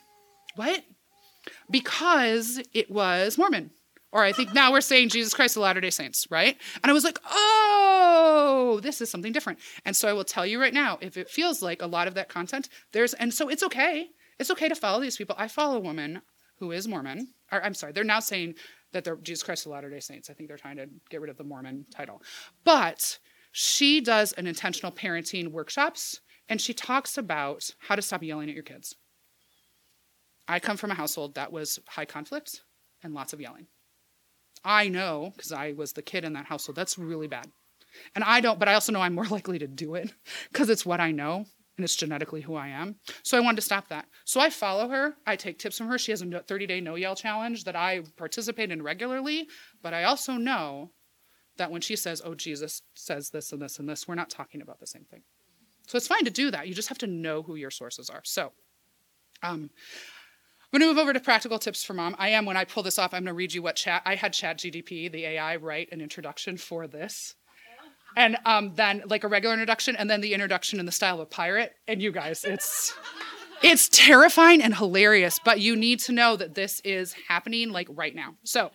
what? 0.55 0.83
Because 1.69 2.61
it 2.73 2.91
was 2.91 3.37
Mormon. 3.37 3.71
Or 4.11 4.23
I 4.23 4.31
think 4.31 4.53
now 4.53 4.71
we're 4.71 4.81
saying 4.81 5.09
Jesus 5.09 5.33
Christ 5.33 5.57
of 5.57 5.63
Latter 5.63 5.81
day 5.81 5.89
Saints, 5.89 6.27
right? 6.31 6.57
And 6.81 6.89
I 6.89 6.93
was 6.93 7.03
like, 7.03 7.19
oh, 7.29 8.79
this 8.81 9.01
is 9.01 9.09
something 9.09 9.33
different. 9.33 9.59
And 9.85 9.95
so 9.95 10.07
I 10.07 10.13
will 10.13 10.23
tell 10.23 10.45
you 10.45 10.61
right 10.61 10.73
now, 10.73 10.97
if 11.01 11.17
it 11.17 11.29
feels 11.29 11.61
like 11.61 11.81
a 11.81 11.87
lot 11.87 12.07
of 12.07 12.13
that 12.13 12.29
content, 12.29 12.69
there's, 12.93 13.13
and 13.15 13.33
so 13.33 13.49
it's 13.49 13.63
okay. 13.63 14.07
It's 14.39 14.51
okay 14.51 14.69
to 14.69 14.75
follow 14.75 15.01
these 15.01 15.17
people. 15.17 15.35
I 15.37 15.47
follow 15.47 15.77
a 15.77 15.81
woman 15.81 16.21
who 16.59 16.71
is 16.71 16.87
Mormon, 16.87 17.33
or 17.51 17.63
I'm 17.63 17.73
sorry, 17.73 17.91
they're 17.91 18.03
now 18.03 18.19
saying 18.19 18.55
that 18.93 19.03
they're 19.03 19.17
Jesus 19.17 19.43
Christ 19.43 19.65
of 19.65 19.73
Latter 19.73 19.89
day 19.89 19.99
Saints. 19.99 20.29
I 20.29 20.33
think 20.33 20.47
they're 20.47 20.57
trying 20.57 20.77
to 20.77 20.87
get 21.09 21.21
rid 21.21 21.29
of 21.29 21.37
the 21.37 21.43
Mormon 21.43 21.85
title. 21.91 22.21
But 22.63 23.19
she 23.51 23.99
does 23.99 24.31
an 24.33 24.47
intentional 24.47 24.91
parenting 24.91 25.51
workshops 25.51 26.21
and 26.49 26.61
she 26.61 26.73
talks 26.73 27.17
about 27.17 27.71
how 27.79 27.95
to 27.95 28.01
stop 28.01 28.23
yelling 28.23 28.49
at 28.49 28.55
your 28.55 28.63
kids. 28.63 28.95
I 30.47 30.59
come 30.59 30.77
from 30.77 30.91
a 30.91 30.95
household 30.95 31.35
that 31.35 31.51
was 31.51 31.79
high 31.89 32.05
conflict 32.05 32.61
and 33.03 33.13
lots 33.13 33.33
of 33.33 33.41
yelling. 33.41 33.67
I 34.63 34.89
know, 34.89 35.33
because 35.35 35.51
I 35.51 35.73
was 35.73 35.93
the 35.93 36.01
kid 36.01 36.23
in 36.23 36.33
that 36.33 36.45
household, 36.45 36.75
that's 36.75 36.97
really 36.97 37.27
bad. 37.27 37.47
And 38.15 38.23
I 38.23 38.41
don't, 38.41 38.59
but 38.59 38.67
I 38.67 38.73
also 38.73 38.91
know 38.91 39.01
I'm 39.01 39.15
more 39.15 39.25
likely 39.29 39.59
to 39.59 39.67
do 39.67 39.95
it 39.95 40.11
because 40.51 40.69
it's 40.69 40.85
what 40.85 40.99
I 40.99 41.11
know 41.11 41.45
and 41.77 41.83
it's 41.83 41.95
genetically 41.95 42.41
who 42.41 42.55
I 42.55 42.69
am. 42.69 42.95
So 43.23 43.37
I 43.37 43.41
wanted 43.41 43.57
to 43.57 43.61
stop 43.61 43.87
that. 43.89 44.07
So 44.25 44.39
I 44.39 44.49
follow 44.49 44.89
her. 44.89 45.15
I 45.25 45.35
take 45.35 45.59
tips 45.59 45.77
from 45.77 45.87
her. 45.87 45.97
She 45.97 46.11
has 46.11 46.21
a 46.21 46.25
30 46.25 46.67
day 46.67 46.81
no 46.81 46.95
yell 46.95 47.15
challenge 47.15 47.63
that 47.65 47.75
I 47.75 48.01
participate 48.17 48.71
in 48.71 48.81
regularly. 48.81 49.47
But 49.81 49.93
I 49.93 50.03
also 50.03 50.33
know 50.33 50.91
that 51.57 51.71
when 51.71 51.81
she 51.81 51.95
says, 51.95 52.21
oh, 52.23 52.35
Jesus 52.35 52.81
says 52.95 53.29
this 53.29 53.51
and 53.51 53.61
this 53.61 53.79
and 53.79 53.87
this, 53.87 54.07
we're 54.07 54.15
not 54.15 54.29
talking 54.29 54.61
about 54.61 54.79
the 54.79 54.87
same 54.87 55.05
thing. 55.05 55.23
So 55.87 55.97
it's 55.97 56.07
fine 56.07 56.25
to 56.25 56.31
do 56.31 56.51
that. 56.51 56.67
You 56.67 56.73
just 56.73 56.89
have 56.89 56.97
to 56.99 57.07
know 57.07 57.43
who 57.43 57.55
your 57.55 57.71
sources 57.71 58.09
are. 58.09 58.21
So, 58.23 58.51
um, 59.41 59.69
I'm 60.73 60.81
going 60.81 60.89
to 60.89 60.93
move 60.93 61.01
over 61.01 61.13
to 61.13 61.19
practical 61.21 61.59
tips 61.59 61.85
for 61.85 61.93
mom. 61.93 62.13
I 62.19 62.29
am, 62.29 62.45
when 62.45 62.57
I 62.57 62.65
pull 62.65 62.83
this 62.83 62.99
off, 62.99 63.13
I'm 63.13 63.21
going 63.21 63.27
to 63.27 63.33
read 63.33 63.53
you 63.53 63.61
what 63.61 63.77
chat, 63.77 64.01
I 64.05 64.15
had 64.15 64.33
Chat 64.33 64.57
GPT, 64.57 65.09
the 65.09 65.23
AI, 65.23 65.55
write 65.55 65.87
an 65.93 66.01
introduction 66.01 66.57
for 66.57 66.87
this. 66.87 67.35
And 68.17 68.35
um, 68.45 68.73
then 68.75 69.03
like 69.05 69.23
a 69.23 69.29
regular 69.29 69.53
introduction, 69.53 69.95
and 69.95 70.09
then 70.09 70.19
the 70.19 70.33
introduction 70.33 70.79
in 70.79 70.85
the 70.85 70.91
style 70.91 71.15
of 71.15 71.21
a 71.21 71.25
pirate. 71.25 71.73
And 71.87 72.01
you 72.01 72.11
guys, 72.11 72.43
it's 72.43 72.93
it's 73.61 73.87
terrifying 73.87 74.61
and 74.61 74.75
hilarious, 74.75 75.39
but 75.45 75.61
you 75.61 75.75
need 75.75 75.99
to 76.01 76.11
know 76.11 76.35
that 76.35 76.55
this 76.55 76.81
is 76.83 77.13
happening 77.29 77.71
like 77.71 77.87
right 77.91 78.13
now. 78.13 78.35
So, 78.43 78.71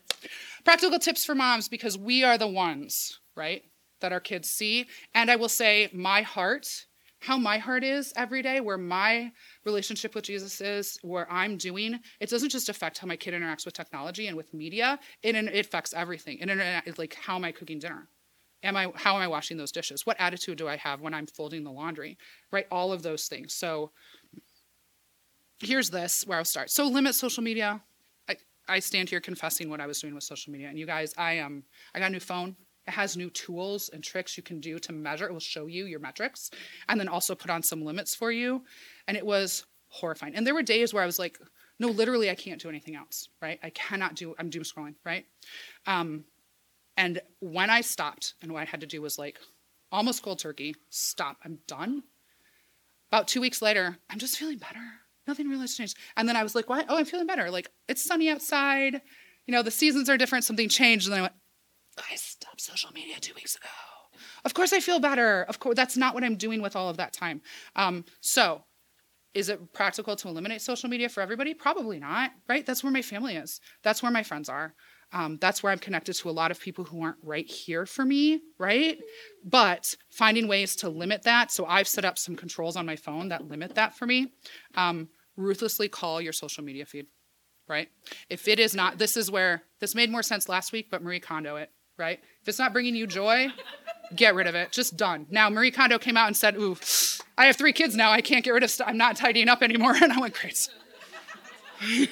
practical 0.65 0.99
tips 0.99 1.27
for 1.27 1.35
moms 1.35 1.69
because 1.69 1.99
we 1.99 2.25
are 2.25 2.39
the 2.39 2.49
ones, 2.49 3.21
right, 3.37 3.65
that 4.01 4.13
our 4.13 4.21
kids 4.21 4.49
see. 4.49 4.87
And 5.15 5.31
I 5.31 5.37
will 5.37 5.49
say, 5.51 5.91
my 5.93 6.23
heart 6.23 6.87
how 7.23 7.39
my 7.39 7.57
heart 7.57 7.85
is 7.85 8.13
every 8.17 8.43
day, 8.43 8.61
where 8.61 8.77
my 8.77 9.31
relationship 9.65 10.15
with 10.15 10.25
Jesus 10.25 10.61
is, 10.61 10.99
where 11.03 11.31
I'm 11.31 11.57
doing, 11.57 12.01
it 12.19 12.29
doesn't 12.29 12.49
just 12.49 12.69
affect 12.69 12.99
how 12.99 13.07
my 13.07 13.17
kid 13.17 13.33
interacts 13.33 13.65
with 13.65 13.75
technology 13.75 14.27
and 14.27 14.37
with 14.37 14.53
media. 14.53 14.99
It, 15.23 15.37
it 15.37 15.67
affects 15.67 15.95
everything. 15.95 16.39
It, 16.41 16.99
like 16.99 17.15
how 17.15 17.37
am 17.37 17.45
I 17.45 17.53
cooking 17.53 17.79
dinner? 17.79 18.09
Am 18.65 18.77
I 18.77 18.89
how 18.95 19.15
am 19.15 19.23
I 19.23 19.29
washing 19.29 19.57
those 19.57 19.71
dishes? 19.71 20.05
What 20.05 20.17
attitude 20.21 20.59
do 20.59 20.67
I 20.69 20.77
have 20.77 21.01
when 21.01 21.15
I'm 21.15 21.27
folding 21.27 21.63
the 21.63 21.71
laundry? 21.71 22.19
Right, 22.51 22.67
all 22.73 22.93
of 22.93 23.03
those 23.03 23.29
things. 23.29 23.55
So 23.55 23.93
here's 25.61 25.91
this 25.91 26.25
where 26.27 26.39
I'll 26.39 26.45
start. 26.45 26.71
So 26.71 26.89
limit 26.89 27.15
social 27.15 27.43
media. 27.45 27.83
I, 28.29 28.37
I 28.69 28.79
stand 28.81 29.11
here 29.11 29.21
confessing 29.21 29.71
what 29.71 29.81
I 29.81 29.87
was 29.87 30.01
doing 30.01 30.15
with 30.15 30.25
social 30.25 30.53
media. 30.53 30.69
And 30.69 30.79
you 30.79 30.87
guys, 30.87 31.15
I 31.17 31.35
am 31.35 31.47
um, 31.47 31.63
I 31.95 32.01
got 32.01 32.07
a 32.07 32.11
new 32.11 32.21
phone. 32.21 32.57
It 32.87 32.93
has 32.93 33.17
new 33.17 33.31
tools 33.31 33.91
and 33.93 34.03
tricks 34.03 34.37
you 34.37 34.43
can 34.43 34.61
do 34.61 34.79
to 34.81 34.93
measure. 34.93 35.27
It 35.27 35.33
will 35.33 35.41
show 35.41 35.67
you 35.67 35.87
your 35.87 36.01
metrics 36.01 36.51
and 36.89 36.99
then 36.99 37.09
also 37.09 37.35
put 37.35 37.51
on 37.51 37.63
some 37.63 37.85
limits 37.85 38.15
for 38.15 38.33
you. 38.33 38.65
And 39.07 39.17
it 39.17 39.25
was 39.25 39.65
horrifying. 39.89 40.35
And 40.35 40.47
there 40.47 40.55
were 40.55 40.63
days 40.63 40.93
where 40.93 41.03
I 41.03 41.07
was 41.07 41.19
like, 41.19 41.39
no, 41.79 41.89
literally, 41.89 42.31
I 42.31 42.35
can't 42.35 42.61
do 42.61 42.69
anything 42.69 42.97
else, 42.97 43.29
right? 43.41 43.59
I 43.63 43.71
cannot 43.71 44.15
do, 44.15 44.35
I'm 44.39 44.51
doom 44.51 44.63
scrolling, 44.63 44.95
right? 45.05 45.27
Um, 45.87 46.25
and 46.97 47.21
when 47.41 47.71
I 47.71 47.81
stopped, 47.81 48.35
and 48.43 48.53
what 48.53 48.63
I 48.63 48.67
had 48.67 48.81
to 48.81 48.87
do 48.87 49.01
was 49.01 49.19
like 49.19 49.39
almost 49.91 50.23
cold 50.23 50.39
turkey, 50.39 50.75
stop, 50.91 51.39
I'm 51.45 51.59
done. 51.67 52.03
About 53.11 53.29
two 53.29 53.41
weeks 53.41 53.63
later, 53.63 53.99
I'm 54.11 54.19
just 54.19 54.39
feeling 54.39 54.59
better. 54.59 54.81
Nothing 55.27 55.49
really 55.49 55.69
changed. 55.69 55.97
And 56.17 56.29
then 56.29 56.37
I 56.37 56.43
was 56.43 56.55
like, 56.55 56.69
what? 56.69 56.87
Oh, 56.89 56.99
I'm 56.99 57.05
feeling 57.05 57.27
better. 57.27 57.51
Like, 57.51 57.69
it's 57.89 58.03
sunny 58.03 58.29
outside. 58.29 59.01
You 59.47 59.53
know, 59.53 59.63
the 59.63 59.71
seasons 59.71 60.09
are 60.09 60.17
different, 60.17 60.45
something 60.45 60.69
changed. 60.69 61.07
And 61.07 61.13
then 61.13 61.19
I 61.21 61.23
went, 61.23 61.35
I 61.99 62.17
stopped 62.17 62.61
social 62.61 62.93
media 62.93 63.17
two 63.21 63.35
weeks 63.35 63.57
ago. 63.57 63.69
Of 64.45 64.55
course, 64.55 64.73
I 64.73 64.81
feel 64.81 65.01
better. 65.01 65.43
Of 65.49 65.59
course, 65.59 65.77
that's 65.77 65.97
not 65.97 66.15
what 66.15 66.25
I'm 66.25 66.37
doing 66.37 66.63
with 66.63 66.77
all 66.77 66.89
of 66.89 66.97
that 66.97 67.13
time. 67.13 67.43
Um, 67.77 68.05
so, 68.21 68.65
is 69.35 69.49
it 69.49 69.73
practical 69.73 70.15
to 70.17 70.29
eliminate 70.29 70.61
social 70.61 70.91
media 70.91 71.09
for 71.09 71.23
everybody? 71.23 71.55
Probably 71.55 71.99
not, 71.99 72.33
right? 72.49 72.67
That's 72.67 72.85
where 72.85 72.93
my 72.93 73.01
family 73.03 73.37
is. 73.37 73.61
That's 73.83 74.03
where 74.03 74.13
my 74.13 74.23
friends 74.23 74.49
are. 74.49 74.75
Um, 75.15 75.39
that's 75.41 75.63
where 75.63 75.73
I'm 75.73 75.79
connected 75.79 76.15
to 76.15 76.31
a 76.31 76.33
lot 76.33 76.51
of 76.51 76.61
people 76.61 76.85
who 76.85 77.03
aren't 77.03 77.19
right 77.23 77.49
here 77.49 77.85
for 77.87 78.05
me, 78.05 78.41
right? 78.59 78.99
But 79.45 79.95
finding 80.11 80.49
ways 80.49 80.77
to 80.77 80.89
limit 80.89 81.23
that. 81.23 81.51
So 81.51 81.67
I've 81.67 81.89
set 81.89 82.05
up 82.05 82.19
some 82.19 82.37
controls 82.37 82.77
on 82.77 82.87
my 82.87 82.97
phone 82.97 83.29
that 83.29 83.49
limit 83.49 83.75
that 83.75 83.95
for 83.95 84.07
me. 84.07 84.33
Um, 84.75 85.09
ruthlessly 85.37 85.89
call 85.89 86.21
your 86.21 86.33
social 86.33 86.65
media 86.65 86.87
feed, 86.87 87.07
right? 87.69 87.89
If 88.31 88.49
it 88.49 88.59
is 88.59 88.75
not, 88.75 88.99
this 88.99 89.17
is 89.17 89.31
where 89.31 89.63
this 89.81 89.95
made 89.95 90.11
more 90.11 90.23
sense 90.23 90.49
last 90.49 90.73
week, 90.73 90.89
but 90.91 91.03
Marie 91.03 91.21
Kondo 91.21 91.57
it 91.57 91.71
right? 92.03 92.21
If 92.43 92.49
it's 92.49 92.59
not 92.59 92.73
bringing 92.73 92.97
you 92.97 93.07
joy, 93.07 93.49
get 94.15 94.35
rid 94.35 94.49
of 94.49 94.55
it. 94.57 94.73
Just 94.73 94.97
done. 94.97 95.27
Now, 95.31 95.49
Marie 95.49 95.71
Kondo 95.71 95.99
came 95.99 96.17
out 96.17 96.27
and 96.27 96.37
said, 96.37 96.57
Ooh, 96.57 96.77
I 97.39 97.47
have 97.47 97.57
three 97.57 97.73
kids 97.73 97.95
now. 97.95 98.11
I 98.11 98.21
can't 98.21 98.45
get 98.45 98.51
rid 98.51 98.65
of 98.65 98.71
stuff. 98.71 98.89
I'm 98.89 98.99
not 98.99 99.17
tidying 99.17 99.49
up 99.49 99.63
anymore. 99.63 99.95
And 100.03 100.13
I 100.13 100.21
went, 100.21 100.35
Great. 100.35 100.69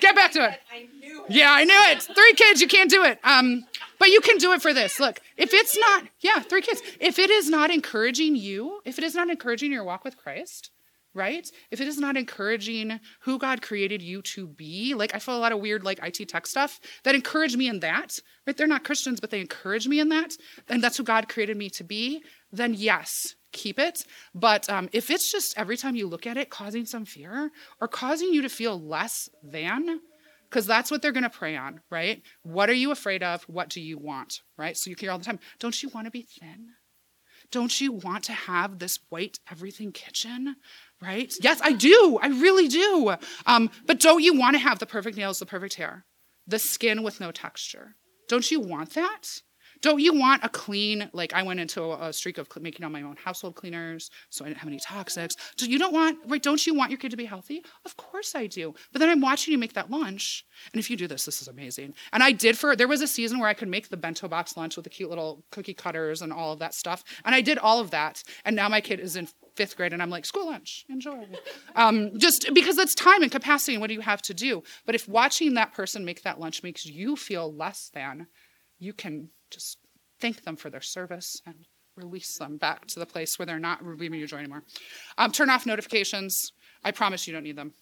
get 0.00 0.14
back 0.14 0.32
to 0.32 0.44
it. 0.50 0.60
I 0.72 0.88
knew 0.98 1.24
it. 1.24 1.30
Yeah, 1.30 1.52
I 1.52 1.64
knew 1.64 1.80
it. 1.92 2.02
Three 2.02 2.32
kids, 2.34 2.60
you 2.60 2.68
can't 2.68 2.90
do 2.90 3.04
it. 3.04 3.18
Um, 3.22 3.66
but 3.98 4.08
you 4.08 4.20
can 4.20 4.38
do 4.38 4.52
it 4.52 4.62
for 4.62 4.72
this. 4.72 4.98
Look, 4.98 5.20
if 5.36 5.52
it's 5.52 5.76
not, 5.76 6.04
yeah, 6.20 6.40
three 6.40 6.62
kids. 6.62 6.82
If 7.00 7.18
it 7.18 7.30
is 7.30 7.50
not 7.50 7.70
encouraging 7.70 8.36
you, 8.36 8.80
if 8.84 8.98
it 8.98 9.04
is 9.04 9.14
not 9.14 9.28
encouraging 9.28 9.72
your 9.72 9.84
walk 9.84 10.04
with 10.04 10.16
Christ, 10.16 10.70
right? 11.18 11.50
If 11.72 11.80
it 11.80 11.88
is 11.88 11.98
not 11.98 12.16
encouraging 12.16 13.00
who 13.20 13.38
God 13.38 13.60
created 13.60 14.00
you 14.00 14.22
to 14.22 14.46
be, 14.46 14.94
like 14.94 15.14
I 15.14 15.18
feel 15.18 15.36
a 15.36 15.38
lot 15.38 15.52
of 15.52 15.58
weird 15.58 15.84
like 15.84 15.98
IT 16.02 16.28
tech 16.28 16.46
stuff 16.46 16.80
that 17.02 17.16
encourage 17.16 17.56
me 17.56 17.68
in 17.68 17.80
that, 17.80 18.18
right? 18.46 18.56
They're 18.56 18.68
not 18.68 18.84
Christians, 18.84 19.20
but 19.20 19.30
they 19.30 19.40
encourage 19.40 19.88
me 19.88 19.98
in 19.98 20.08
that, 20.10 20.36
and 20.68 20.82
that's 20.82 20.96
who 20.96 21.02
God 21.02 21.28
created 21.28 21.56
me 21.56 21.68
to 21.70 21.84
be, 21.84 22.22
then 22.52 22.72
yes, 22.72 23.34
keep 23.52 23.78
it. 23.78 24.04
But 24.34 24.70
um, 24.70 24.88
if 24.92 25.10
it's 25.10 25.30
just 25.30 25.58
every 25.58 25.76
time 25.76 25.96
you 25.96 26.06
look 26.06 26.26
at 26.26 26.36
it 26.36 26.50
causing 26.50 26.86
some 26.86 27.04
fear 27.04 27.50
or 27.80 27.88
causing 27.88 28.32
you 28.32 28.42
to 28.42 28.48
feel 28.48 28.80
less 28.80 29.28
than, 29.42 30.00
because 30.48 30.66
that's 30.66 30.90
what 30.90 31.02
they're 31.02 31.12
going 31.12 31.24
to 31.24 31.30
prey 31.30 31.56
on, 31.56 31.80
right? 31.90 32.22
What 32.42 32.70
are 32.70 32.74
you 32.74 32.92
afraid 32.92 33.22
of? 33.22 33.42
What 33.44 33.68
do 33.68 33.80
you 33.80 33.98
want, 33.98 34.40
right? 34.56 34.76
So 34.76 34.88
you 34.88 34.96
hear 34.98 35.10
all 35.10 35.18
the 35.18 35.24
time, 35.24 35.40
don't 35.58 35.82
you 35.82 35.90
want 35.90 36.06
to 36.06 36.10
be 36.10 36.22
thin? 36.22 36.68
Don't 37.50 37.80
you 37.80 37.92
want 37.92 38.24
to 38.24 38.32
have 38.32 38.78
this 38.78 38.98
white 39.08 39.38
everything 39.50 39.92
kitchen? 39.92 40.56
Right? 41.00 41.32
Yes, 41.40 41.60
I 41.62 41.72
do. 41.72 42.18
I 42.20 42.28
really 42.28 42.66
do. 42.68 43.14
Um, 43.46 43.70
but 43.86 44.00
don't 44.00 44.22
you 44.22 44.36
want 44.36 44.54
to 44.54 44.58
have 44.58 44.80
the 44.80 44.86
perfect 44.86 45.16
nails, 45.16 45.38
the 45.38 45.46
perfect 45.46 45.74
hair, 45.74 46.04
the 46.46 46.58
skin 46.58 47.02
with 47.02 47.20
no 47.20 47.30
texture? 47.30 47.94
Don't 48.28 48.50
you 48.50 48.60
want 48.60 48.94
that? 48.94 49.42
Don't 49.80 50.00
you 50.00 50.14
want 50.14 50.44
a 50.44 50.48
clean, 50.48 51.08
like 51.12 51.32
I 51.32 51.42
went 51.42 51.60
into 51.60 51.92
a, 51.92 52.12
streak 52.12 52.38
of 52.38 52.48
making 52.60 52.84
all 52.84 52.90
my 52.90 53.02
own 53.02 53.16
household 53.16 53.54
cleaners 53.54 54.10
so 54.30 54.44
I 54.44 54.48
didn't 54.48 54.60
have 54.60 54.68
any 54.68 54.80
toxics. 54.80 55.36
So 55.56 55.66
you 55.66 55.78
don't 55.78 55.92
want, 55.92 56.18
right? 56.26 56.42
Don't 56.42 56.66
you 56.66 56.74
want 56.74 56.90
your 56.90 56.98
kid 56.98 57.10
to 57.10 57.16
be 57.16 57.24
healthy? 57.24 57.62
Of 57.84 57.96
course 57.96 58.34
I 58.34 58.46
do. 58.46 58.74
But 58.92 58.98
then 59.00 59.08
I'm 59.08 59.20
watching 59.20 59.52
you 59.52 59.58
make 59.58 59.74
that 59.74 59.90
lunch. 59.90 60.44
And 60.72 60.80
if 60.80 60.90
you 60.90 60.96
do 60.96 61.06
this, 61.06 61.24
this 61.24 61.40
is 61.40 61.48
amazing. 61.48 61.94
And 62.12 62.22
I 62.22 62.32
did 62.32 62.58
for, 62.58 62.74
there 62.74 62.88
was 62.88 63.02
a 63.02 63.06
season 63.06 63.38
where 63.38 63.48
I 63.48 63.54
could 63.54 63.68
make 63.68 63.88
the 63.88 63.96
bento 63.96 64.26
box 64.28 64.56
lunch 64.56 64.76
with 64.76 64.84
the 64.84 64.90
cute 64.90 65.10
little 65.10 65.44
cookie 65.50 65.74
cutters 65.74 66.22
and 66.22 66.32
all 66.32 66.52
of 66.52 66.58
that 66.58 66.74
stuff. 66.74 67.04
And 67.24 67.34
I 67.34 67.40
did 67.40 67.58
all 67.58 67.80
of 67.80 67.90
that. 67.90 68.22
And 68.44 68.56
now 68.56 68.68
my 68.68 68.80
kid 68.80 69.00
is 69.00 69.16
in 69.16 69.28
fifth 69.54 69.76
grade 69.76 69.92
and 69.92 70.00
I'm 70.00 70.10
like, 70.10 70.24
school 70.24 70.46
lunch, 70.46 70.86
enjoy. 70.88 71.26
um, 71.76 72.18
just 72.18 72.52
because 72.54 72.76
that's 72.76 72.94
time 72.94 73.22
and 73.22 73.30
capacity 73.30 73.74
and 73.74 73.80
what 73.80 73.88
do 73.88 73.94
you 73.94 74.00
have 74.00 74.22
to 74.22 74.34
do? 74.34 74.62
But 74.86 74.94
if 74.94 75.08
watching 75.08 75.54
that 75.54 75.74
person 75.74 76.04
make 76.04 76.22
that 76.22 76.40
lunch 76.40 76.62
makes 76.62 76.86
you 76.86 77.16
feel 77.16 77.52
less 77.52 77.90
than, 77.92 78.28
you 78.78 78.92
can 78.92 79.30
just 79.50 79.78
thank 80.20 80.42
them 80.42 80.56
for 80.56 80.70
their 80.70 80.80
service 80.80 81.40
and 81.46 81.54
release 81.96 82.38
them 82.38 82.56
back 82.56 82.86
to 82.86 82.98
the 82.98 83.06
place 83.06 83.38
where 83.38 83.46
they're 83.46 83.58
not 83.58 83.84
leaving 83.84 84.18
your 84.18 84.28
joy 84.28 84.38
anymore. 84.38 84.62
Um, 85.16 85.32
turn 85.32 85.50
off 85.50 85.66
notifications. 85.66 86.52
I 86.84 86.92
promise 86.92 87.26
you 87.26 87.32
don't 87.32 87.42
need 87.42 87.56
them. 87.56 87.72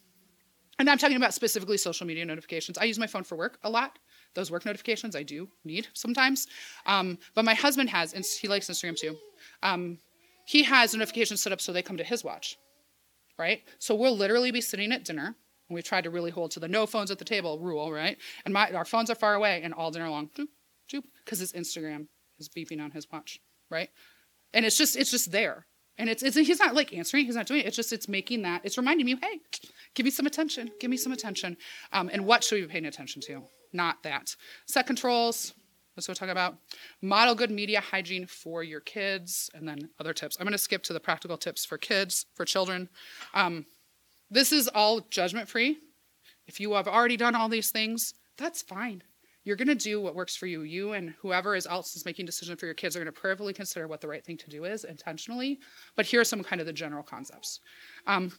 And 0.78 0.90
I'm 0.90 0.98
talking 0.98 1.16
about 1.16 1.34
specifically 1.34 1.78
social 1.78 2.06
media 2.06 2.24
notifications. 2.24 2.76
I 2.78 2.84
use 2.84 2.98
my 2.98 3.06
phone 3.06 3.24
for 3.24 3.36
work 3.36 3.58
a 3.62 3.70
lot. 3.70 3.98
Those 4.34 4.50
work 4.50 4.66
notifications 4.66 5.16
I 5.16 5.22
do 5.22 5.48
need 5.64 5.88
sometimes. 5.94 6.46
Um, 6.84 7.18
but 7.34 7.44
my 7.44 7.54
husband 7.54 7.88
has, 7.90 8.12
and 8.12 8.24
he 8.24 8.48
likes 8.48 8.68
Instagram 8.68 8.96
too. 8.96 9.16
Um, 9.62 9.98
he 10.44 10.62
has 10.64 10.94
notifications 10.94 11.40
set 11.40 11.52
up 11.52 11.60
so 11.60 11.72
they 11.72 11.82
come 11.82 11.96
to 11.96 12.04
his 12.04 12.22
watch, 12.22 12.58
right? 13.38 13.62
So 13.78 13.94
we'll 13.94 14.16
literally 14.16 14.50
be 14.50 14.60
sitting 14.60 14.92
at 14.92 15.04
dinner, 15.04 15.26
and 15.26 15.74
we've 15.74 15.84
tried 15.84 16.04
to 16.04 16.10
really 16.10 16.30
hold 16.30 16.50
to 16.52 16.60
the 16.60 16.68
no 16.68 16.86
phones 16.86 17.10
at 17.10 17.18
the 17.18 17.24
table 17.24 17.58
rule, 17.58 17.90
right? 17.90 18.18
And 18.44 18.52
my, 18.52 18.70
our 18.72 18.84
phones 18.84 19.08
are 19.10 19.14
far 19.14 19.34
away, 19.34 19.62
and 19.62 19.72
all 19.72 19.90
dinner 19.90 20.10
long, 20.10 20.30
because 21.24 21.38
his 21.38 21.52
Instagram 21.52 22.08
is 22.38 22.48
beeping 22.48 22.82
on 22.82 22.90
his 22.90 23.06
watch, 23.10 23.40
right? 23.70 23.90
And 24.52 24.64
it's 24.64 24.76
just 24.76 24.96
it's 24.96 25.10
just 25.10 25.32
there. 25.32 25.66
And 25.98 26.10
it's, 26.10 26.22
it's 26.22 26.36
he's 26.36 26.58
not 26.58 26.74
like 26.74 26.92
answering, 26.92 27.24
he's 27.24 27.36
not 27.36 27.46
doing 27.46 27.60
it. 27.60 27.66
It's 27.66 27.76
just 27.76 27.92
it's 27.92 28.08
making 28.08 28.42
that, 28.42 28.60
it's 28.64 28.76
reminding 28.76 29.06
me, 29.06 29.16
hey, 29.22 29.40
give 29.94 30.04
me 30.04 30.10
some 30.10 30.26
attention, 30.26 30.70
give 30.78 30.90
me 30.90 30.96
some 30.96 31.12
attention. 31.12 31.56
Um, 31.92 32.10
and 32.12 32.26
what 32.26 32.44
should 32.44 32.56
we 32.56 32.62
be 32.62 32.72
paying 32.72 32.84
attention 32.84 33.22
to? 33.22 33.42
Not 33.72 34.02
that. 34.02 34.36
Set 34.66 34.86
controls, 34.86 35.54
that's 35.94 36.06
what 36.06 36.12
we're 36.20 36.26
talking 36.26 36.32
about. 36.32 36.58
Model 37.00 37.34
good 37.34 37.50
media 37.50 37.80
hygiene 37.80 38.26
for 38.26 38.62
your 38.62 38.80
kids, 38.80 39.48
and 39.54 39.66
then 39.66 39.88
other 39.98 40.12
tips. 40.12 40.36
I'm 40.38 40.44
going 40.44 40.52
to 40.52 40.58
skip 40.58 40.82
to 40.84 40.92
the 40.92 41.00
practical 41.00 41.38
tips 41.38 41.64
for 41.64 41.78
kids, 41.78 42.26
for 42.34 42.44
children. 42.44 42.90
Um, 43.32 43.64
this 44.30 44.52
is 44.52 44.68
all 44.68 45.00
judgment 45.00 45.48
free. 45.48 45.78
If 46.46 46.60
you 46.60 46.74
have 46.74 46.86
already 46.86 47.16
done 47.16 47.34
all 47.34 47.48
these 47.48 47.70
things, 47.70 48.12
that's 48.36 48.60
fine 48.60 49.02
you're 49.46 49.56
going 49.56 49.68
to 49.68 49.76
do 49.76 50.00
what 50.00 50.16
works 50.16 50.34
for 50.34 50.46
you. 50.46 50.62
You 50.62 50.92
and 50.92 51.14
whoever 51.20 51.54
is 51.54 51.68
else 51.68 51.94
is 51.94 52.04
making 52.04 52.26
decision 52.26 52.56
for 52.56 52.66
your 52.66 52.74
kids 52.74 52.96
are 52.96 52.98
going 52.98 53.06
to 53.06 53.12
prayerfully 53.12 53.52
consider 53.52 53.86
what 53.86 54.00
the 54.00 54.08
right 54.08 54.24
thing 54.24 54.36
to 54.38 54.50
do 54.50 54.64
is 54.64 54.82
intentionally. 54.82 55.60
But 55.94 56.04
here 56.04 56.20
are 56.20 56.24
some 56.24 56.42
kind 56.42 56.60
of 56.60 56.66
the 56.66 56.72
general 56.72 57.04
concepts. 57.04 57.60
Um, 58.08 58.32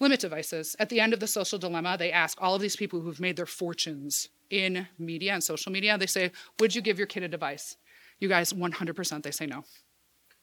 limit 0.00 0.20
devices. 0.20 0.74
At 0.78 0.88
the 0.88 1.00
end 1.00 1.12
of 1.12 1.20
the 1.20 1.26
social 1.26 1.58
dilemma, 1.58 1.96
they 1.98 2.10
ask 2.10 2.38
all 2.40 2.54
of 2.54 2.62
these 2.62 2.76
people 2.76 3.02
who've 3.02 3.20
made 3.20 3.36
their 3.36 3.44
fortunes 3.44 4.30
in 4.48 4.88
media 4.98 5.34
and 5.34 5.44
social 5.44 5.70
media, 5.70 5.98
they 5.98 6.06
say, 6.06 6.32
Would 6.58 6.74
you 6.74 6.80
give 6.80 6.96
your 6.96 7.08
kid 7.08 7.24
a 7.24 7.28
device? 7.28 7.76
You 8.18 8.30
guys, 8.30 8.54
100% 8.54 9.22
they 9.22 9.30
say 9.32 9.44
no. 9.44 9.64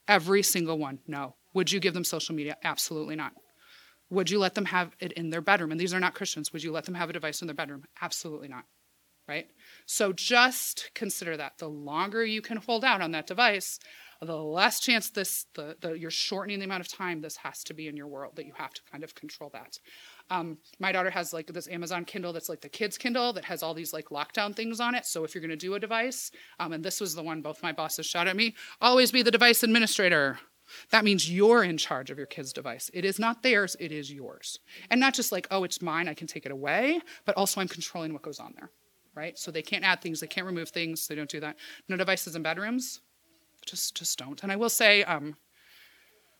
Every 0.07 0.43
single 0.43 0.77
one, 0.77 0.99
no. 1.07 1.33
Would 1.55 1.71
you 1.71 1.79
give 1.79 1.95
them 1.95 2.03
social 2.03 2.35
media? 2.35 2.57
Absolutely 2.63 3.15
not. 3.15 3.33
Would 4.11 4.29
you 4.29 4.37
let 4.37 4.53
them 4.53 4.65
have 4.65 4.95
it 4.99 5.13
in 5.13 5.31
their 5.31 5.41
bedroom? 5.41 5.71
And 5.71 5.79
these 5.79 5.95
are 5.95 5.99
not 5.99 6.13
Christians. 6.13 6.53
Would 6.53 6.61
you 6.61 6.71
let 6.71 6.85
them 6.85 6.93
have 6.93 7.09
a 7.09 7.13
device 7.13 7.41
in 7.41 7.47
their 7.47 7.55
bedroom? 7.55 7.85
Absolutely 8.01 8.47
not 8.47 8.65
right? 9.27 9.49
So 9.85 10.13
just 10.13 10.91
consider 10.93 11.37
that. 11.37 11.57
The 11.57 11.69
longer 11.69 12.25
you 12.25 12.41
can 12.41 12.57
hold 12.57 12.83
out 12.83 13.01
on 13.01 13.11
that 13.11 13.27
device, 13.27 13.79
the 14.21 14.37
less 14.37 14.79
chance 14.79 15.09
this 15.09 15.47
the, 15.55 15.75
the 15.81 15.93
you're 15.93 16.11
shortening 16.11 16.59
the 16.59 16.65
amount 16.65 16.81
of 16.81 16.87
time 16.87 17.21
this 17.21 17.37
has 17.37 17.63
to 17.63 17.73
be 17.73 17.87
in 17.87 17.97
your 17.97 18.07
world 18.07 18.35
that 18.35 18.45
you 18.45 18.53
have 18.55 18.71
to 18.73 18.81
kind 18.91 19.03
of 19.03 19.15
control 19.15 19.49
that. 19.51 19.79
Um, 20.29 20.59
my 20.79 20.91
daughter 20.91 21.09
has 21.09 21.33
like 21.33 21.47
this 21.47 21.67
Amazon 21.67 22.05
Kindle 22.05 22.31
that's 22.31 22.47
like 22.47 22.61
the 22.61 22.69
kids 22.69 22.97
Kindle 22.97 23.33
that 23.33 23.45
has 23.45 23.63
all 23.63 23.73
these 23.73 23.93
like 23.93 24.09
lockdown 24.09 24.55
things 24.55 24.79
on 24.79 24.93
it. 24.93 25.05
So 25.05 25.23
if 25.23 25.33
you're 25.33 25.41
going 25.41 25.49
to 25.49 25.55
do 25.55 25.73
a 25.73 25.79
device, 25.79 26.31
um, 26.59 26.71
and 26.71 26.83
this 26.85 27.01
was 27.01 27.15
the 27.15 27.23
one 27.23 27.41
both 27.41 27.63
my 27.63 27.71
bosses 27.71 28.05
shot 28.05 28.27
at 28.27 28.35
me, 28.35 28.55
always 28.79 29.11
be 29.11 29.23
the 29.23 29.31
device 29.31 29.63
administrator. 29.63 30.39
That 30.91 31.03
means 31.03 31.29
you're 31.29 31.63
in 31.63 31.77
charge 31.77 32.11
of 32.11 32.17
your 32.17 32.27
kid's 32.27 32.53
device. 32.53 32.89
It 32.93 33.03
is 33.03 33.19
not 33.19 33.43
theirs, 33.43 33.75
it 33.79 33.91
is 33.91 34.11
yours. 34.11 34.59
And 34.89 35.01
not 35.01 35.15
just 35.15 35.31
like, 35.31 35.47
oh, 35.51 35.63
it's 35.63 35.81
mine, 35.81 36.07
I 36.07 36.13
can 36.13 36.27
take 36.27 36.45
it 36.45 36.51
away, 36.51 37.01
but 37.25 37.35
also 37.35 37.59
I'm 37.59 37.67
controlling 37.67 38.13
what 38.13 38.21
goes 38.21 38.39
on 38.39 38.53
there 38.55 38.69
right? 39.15 39.37
So 39.37 39.51
they 39.51 39.61
can't 39.61 39.83
add 39.83 40.01
things, 40.01 40.19
they 40.19 40.27
can't 40.27 40.47
remove 40.47 40.69
things, 40.69 41.07
they 41.07 41.15
don't 41.15 41.29
do 41.29 41.39
that. 41.39 41.57
No 41.87 41.97
devices 41.97 42.35
in 42.35 42.43
bedrooms, 42.43 43.01
just 43.65 43.95
just 43.95 44.17
don't. 44.17 44.41
And 44.43 44.51
I 44.51 44.55
will 44.55 44.69
say, 44.69 45.03
um, 45.03 45.35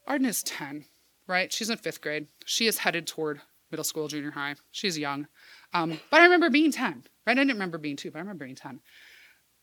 Arden 0.07 0.27
is 0.27 0.43
10, 0.43 0.85
right? 1.27 1.51
She's 1.51 1.69
in 1.69 1.77
fifth 1.77 2.01
grade. 2.01 2.27
She 2.45 2.67
is 2.67 2.79
headed 2.79 3.07
toward 3.07 3.41
middle 3.69 3.83
school, 3.83 4.07
junior 4.07 4.31
high. 4.31 4.55
She's 4.71 4.97
young. 4.97 5.27
Um, 5.73 5.99
but 6.09 6.19
I 6.19 6.25
remember 6.25 6.49
being 6.49 6.71
10, 6.71 7.03
right? 7.25 7.31
I 7.31 7.33
didn't 7.33 7.53
remember 7.53 7.77
being 7.77 7.95
two, 7.95 8.11
but 8.11 8.19
I 8.19 8.21
remember 8.21 8.45
being 8.45 8.55
10. 8.55 8.81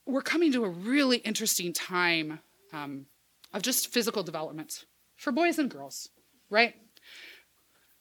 We're 0.06 0.22
coming 0.22 0.52
to 0.52 0.64
a 0.64 0.68
really 0.70 1.18
interesting 1.18 1.72
time 1.72 2.40
um, 2.72 3.06
of 3.52 3.62
just 3.62 3.92
physical 3.92 4.22
development 4.22 4.86
for 5.16 5.32
boys 5.32 5.59
and 5.59 5.70
girls, 5.70 6.09
right? 6.48 6.74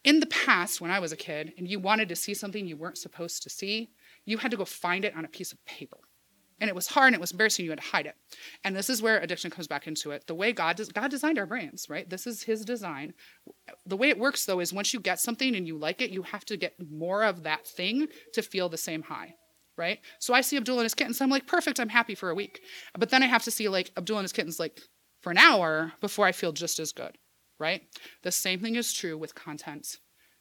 In 0.03 0.22
the 0.22 0.28
past, 0.28 0.80
when 0.80 0.91
I 0.91 0.99
was 0.99 1.12
a 1.12 1.18
kid 1.18 1.53
and 1.58 1.68
you 1.68 1.80
wanted 1.80 2.08
to 2.10 2.16
see 2.16 2.34
something 2.34 2.66
you 2.66 2.78
weren't 2.78 2.97
supposed 2.97 3.43
to 3.43 3.49
see, 3.49 3.89
you 4.28 4.38
had 4.38 4.52
to 4.52 4.58
go 4.58 4.66
find 4.66 5.06
it 5.06 5.16
on 5.16 5.26
a 5.26 5.30
piece 5.30 5.52
of 5.54 5.66
paper. 5.66 5.98
And 6.60 6.68
it 6.68 6.76
was 6.76 6.88
hard 6.88 7.08
and 7.08 7.16
it 7.16 7.22
was 7.22 7.32
embarrassing. 7.32 7.66
You 7.66 7.72
had 7.72 7.80
to 7.80 7.88
hide 7.88 8.08
it. 8.08 8.16
And 8.64 8.76
this 8.76 8.90
is 8.90 9.02
where 9.02 9.20
addiction 9.20 9.52
comes 9.52 9.68
back 9.68 9.88
into 9.88 10.12
it. 10.12 10.28
The 10.28 10.36
way 10.36 10.52
God 10.52 10.76
does, 10.76 10.90
God 10.90 11.10
designed 11.10 11.40
our 11.40 11.46
brains, 11.46 11.88
right? 11.90 12.10
This 12.10 12.28
is 12.28 12.44
His 12.44 12.66
design. 12.66 13.14
The 13.86 13.96
way 13.96 14.10
it 14.10 14.20
works, 14.20 14.46
though, 14.46 14.60
is 14.60 14.74
once 14.74 14.94
you 14.94 15.00
get 15.00 15.20
something 15.20 15.56
and 15.56 15.66
you 15.66 15.78
like 15.78 16.02
it, 16.02 16.10
you 16.10 16.24
have 16.24 16.44
to 16.46 16.58
get 16.58 16.74
more 16.92 17.24
of 17.24 17.44
that 17.44 17.66
thing 17.66 18.08
to 18.34 18.42
feel 18.42 18.70
the 18.70 18.78
same 18.78 19.04
high, 19.04 19.36
right? 19.78 20.00
So 20.20 20.34
I 20.34 20.42
see 20.42 20.58
Abdul 20.58 20.80
and 20.80 20.86
his 20.86 20.96
kittens. 20.96 21.22
I'm 21.22 21.30
like, 21.30 21.48
perfect. 21.48 21.80
I'm 21.80 21.90
happy 21.90 22.16
for 22.16 22.30
a 22.30 22.36
week. 22.36 22.62
But 22.98 23.12
then 23.12 23.24
I 23.24 23.28
have 23.28 23.44
to 23.44 23.52
see 23.52 23.70
like 23.70 23.92
Abdul 23.96 24.18
and 24.18 24.26
his 24.26 24.34
kittens 24.34 24.60
like 24.60 24.82
for 25.22 25.32
an 25.32 25.38
hour 25.38 25.94
before 26.02 26.26
I 26.26 26.32
feel 26.32 26.52
just 26.52 26.80
as 26.80 26.92
good, 26.92 27.18
right? 27.60 27.84
The 28.24 28.32
same 28.32 28.60
thing 28.60 28.76
is 28.76 28.92
true 28.92 29.18
with 29.18 29.36
content, 29.36 29.98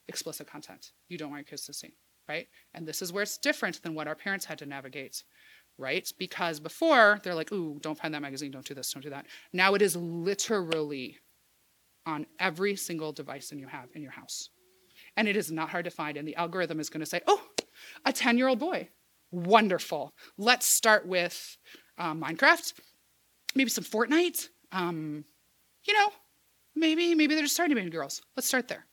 explicit 0.09 0.47
content. 0.47 0.93
You 1.09 1.19
don't 1.19 1.31
want 1.31 1.41
your 1.41 1.51
kids 1.51 1.67
to 1.67 1.75
see 1.75 1.95
right? 2.29 2.49
And 2.75 2.87
this 2.87 3.03
is 3.03 3.13
where 3.13 3.23
it's 3.23 3.39
different 3.39 3.83
than 3.83 3.95
what 3.95 4.09
our 4.09 4.15
parents 4.15 4.45
had 4.45 4.59
to 4.59 4.67
navigate, 4.67 5.23
right? 5.79 6.11
Because 6.19 6.61
before 6.61 7.21
they're 7.23 7.35
like, 7.35 7.53
ooh, 7.53 7.79
don't 7.81 7.99
find 7.99 8.15
that 8.15 8.23
magazine, 8.23 8.51
don't 8.51 8.67
do 8.67 8.75
this, 8.75 8.93
don't 8.93 9.03
do 9.03 9.11
that. 9.11 9.27
Now 9.53 9.75
it 9.75 9.83
is 9.83 9.97
literally 9.97 11.19
on 12.07 12.27
every 12.39 12.77
single 12.77 13.13
device 13.13 13.49
that 13.49 13.59
you 13.59 13.67
have 13.67 13.89
in 13.95 14.03
your 14.03 14.13
house. 14.13 14.51
And 15.17 15.29
it 15.29 15.37
is 15.37 15.51
not 15.51 15.71
hard 15.71 15.85
to 15.85 15.91
find. 15.91 16.17
And 16.17 16.27
the 16.27 16.37
algorithm 16.37 16.81
is 16.81 16.89
going 16.89 17.01
to 17.01 17.07
say, 17.07 17.21
oh, 17.27 17.43
a 18.05 18.13
10 18.13 18.39
year 18.39 18.49
old 18.49 18.59
boy. 18.59 18.89
Wonderful. 19.31 20.13
Let's 20.39 20.67
start 20.67 21.07
with 21.07 21.57
um, 21.99 22.23
Minecraft, 22.23 22.73
maybe 23.55 23.71
some 23.71 23.85
Fortnite. 23.85 24.49
Um, 24.73 25.25
you 25.85 25.95
know, 25.95 26.11
maybe 26.75 27.15
maybe 27.15 27.35
they're 27.35 27.45
just 27.45 27.55
starting 27.55 27.77
to 27.77 27.83
be 27.83 27.91
girls. 27.91 28.23
Let's 28.37 28.47
start 28.47 28.69
there. 28.69 28.87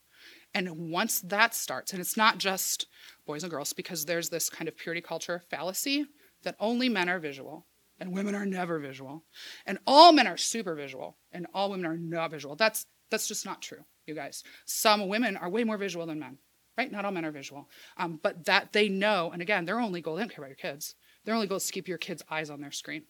And 0.56 0.92
once 0.92 1.22
that 1.22 1.56
starts, 1.56 1.94
and 1.94 2.02
it's 2.02 2.18
not 2.18 2.38
just 2.38 2.88
boys 3.26 3.44
and 3.44 3.52
girls 3.52 3.74
because 3.74 4.06
there's 4.06 4.30
this 4.30 4.50
kind 4.50 4.68
of 4.68 4.78
purity 4.78 5.02
culture 5.02 5.42
fallacy 5.50 6.06
that 6.44 6.56
only 6.60 6.90
men 6.90 7.10
are 7.10 7.20
visual 7.20 7.66
and 8.00 8.14
women 8.14 8.36
are 8.36 8.46
never 8.46 8.80
visual. 8.80 9.24
And 9.66 9.80
all 9.88 10.12
men 10.12 10.28
are 10.28 10.38
super 10.38 10.76
visual 10.76 11.18
and 11.32 11.48
all 11.54 11.72
women 11.72 11.86
are 11.86 11.98
not 11.98 12.32
visual. 12.32 12.56
That's 12.56 12.86
that's 13.10 13.28
just 13.28 13.46
not 13.46 13.62
true 13.62 13.86
you 14.06 14.16
guys. 14.16 14.44
Some 14.66 15.08
women 15.08 15.38
are 15.38 15.50
way 15.50 15.64
more 15.64 15.78
visual 15.78 16.06
than 16.06 16.20
men 16.20 16.38
right? 16.76 16.92
Not 16.92 17.06
all 17.06 17.12
men 17.12 17.24
are 17.24 17.32
visual. 17.32 17.70
Um, 17.98 18.20
but 18.24 18.46
that 18.46 18.74
they 18.74 18.90
know 18.90 19.30
and 19.32 19.42
again 19.42 19.66
their 19.66 19.80
only 19.80 20.02
goal 20.02 20.16
they 20.16 20.22
don't 20.22 20.30
care 20.30 20.44
about 20.44 20.50
your 20.50 20.72
kids. 20.72 20.96
Their 21.26 21.36
only 21.36 21.48
goal 21.48 21.58
is 21.58 21.68
to 21.68 21.72
keep 21.72 21.88
your 21.88 21.98
kids 21.98 22.24
eyes 22.30 22.50
on 22.50 22.62
their 22.62 22.72
screen. 22.72 23.04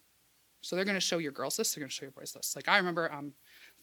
So 0.62 0.76
they're 0.76 0.86
going 0.86 0.96
to 0.96 1.02
show 1.02 1.18
your 1.18 1.32
girls 1.32 1.58
this 1.58 1.74
they're 1.74 1.82
going 1.82 1.90
to 1.90 1.96
show 1.96 2.06
your 2.06 2.12
boys 2.12 2.34
this. 2.34 2.56
Like 2.56 2.68
i 2.68 2.78
remember 2.78 3.12
um, 3.12 3.34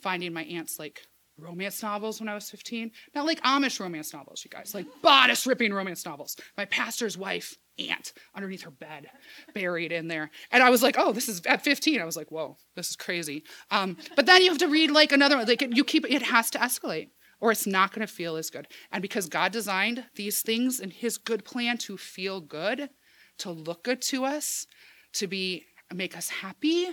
finding 0.01 0.33
my 0.33 0.45
aunt's 0.45 0.78
like 0.78 1.07
romance 1.41 1.82
novels 1.82 2.20
when 2.20 2.28
I 2.28 2.34
was 2.34 2.51
15. 2.51 2.91
Not 3.14 3.26
like 3.26 3.43
Amish 3.43 3.80
romance 3.80 4.12
novels, 4.12 4.45
you 4.45 4.51
guys, 4.51 4.74
like 4.74 4.86
bodice 5.03 5.47
ripping 5.47 5.72
romance 5.72 6.05
novels. 6.05 6.36
My 6.57 6.64
pastor's 6.64 7.16
wife, 7.16 7.57
aunt, 7.78 8.12
underneath 8.34 8.62
her 8.62 8.70
bed, 8.70 9.07
buried 9.55 9.93
in 9.93 10.09
there. 10.09 10.30
And 10.51 10.62
I 10.62 10.70
was 10.70 10.82
like, 10.82 10.97
oh, 10.99 11.12
this 11.12 11.28
is 11.28 11.41
at 11.47 11.64
15. 11.64 12.01
I 12.01 12.05
was 12.05 12.16
like, 12.16 12.30
whoa, 12.30 12.57
this 12.76 12.91
is 12.91 12.97
crazy. 12.97 13.45
Um, 13.70 13.97
but 14.16 14.26
then 14.26 14.43
you 14.43 14.49
have 14.49 14.59
to 14.59 14.68
read 14.68 14.91
like 14.91 15.12
another 15.12 15.36
one. 15.36 15.47
Like 15.47 15.62
you 15.74 15.84
keep 15.84 16.05
it 16.09 16.22
has 16.22 16.51
to 16.51 16.59
escalate 16.59 17.09
or 17.41 17.51
it's 17.51 17.66
not 17.66 17.93
going 17.93 18.07
to 18.07 18.12
feel 18.12 18.36
as 18.36 18.51
good. 18.51 18.68
And 18.93 19.03
because 19.03 19.28
God 19.28 19.53
designed 19.53 20.05
these 20.14 20.43
things 20.43 20.80
in 20.80 20.91
his 20.91 21.18
good 21.18 21.45
plan 21.45 21.78
to 21.78 21.97
feel 21.97 22.41
good, 22.41 22.91
to 23.38 23.51
look 23.51 23.84
good 23.84 24.03
to 24.03 24.24
us, 24.24 24.66
to 25.14 25.26
be 25.26 25.64
make 25.93 26.16
us 26.16 26.28
happy, 26.28 26.88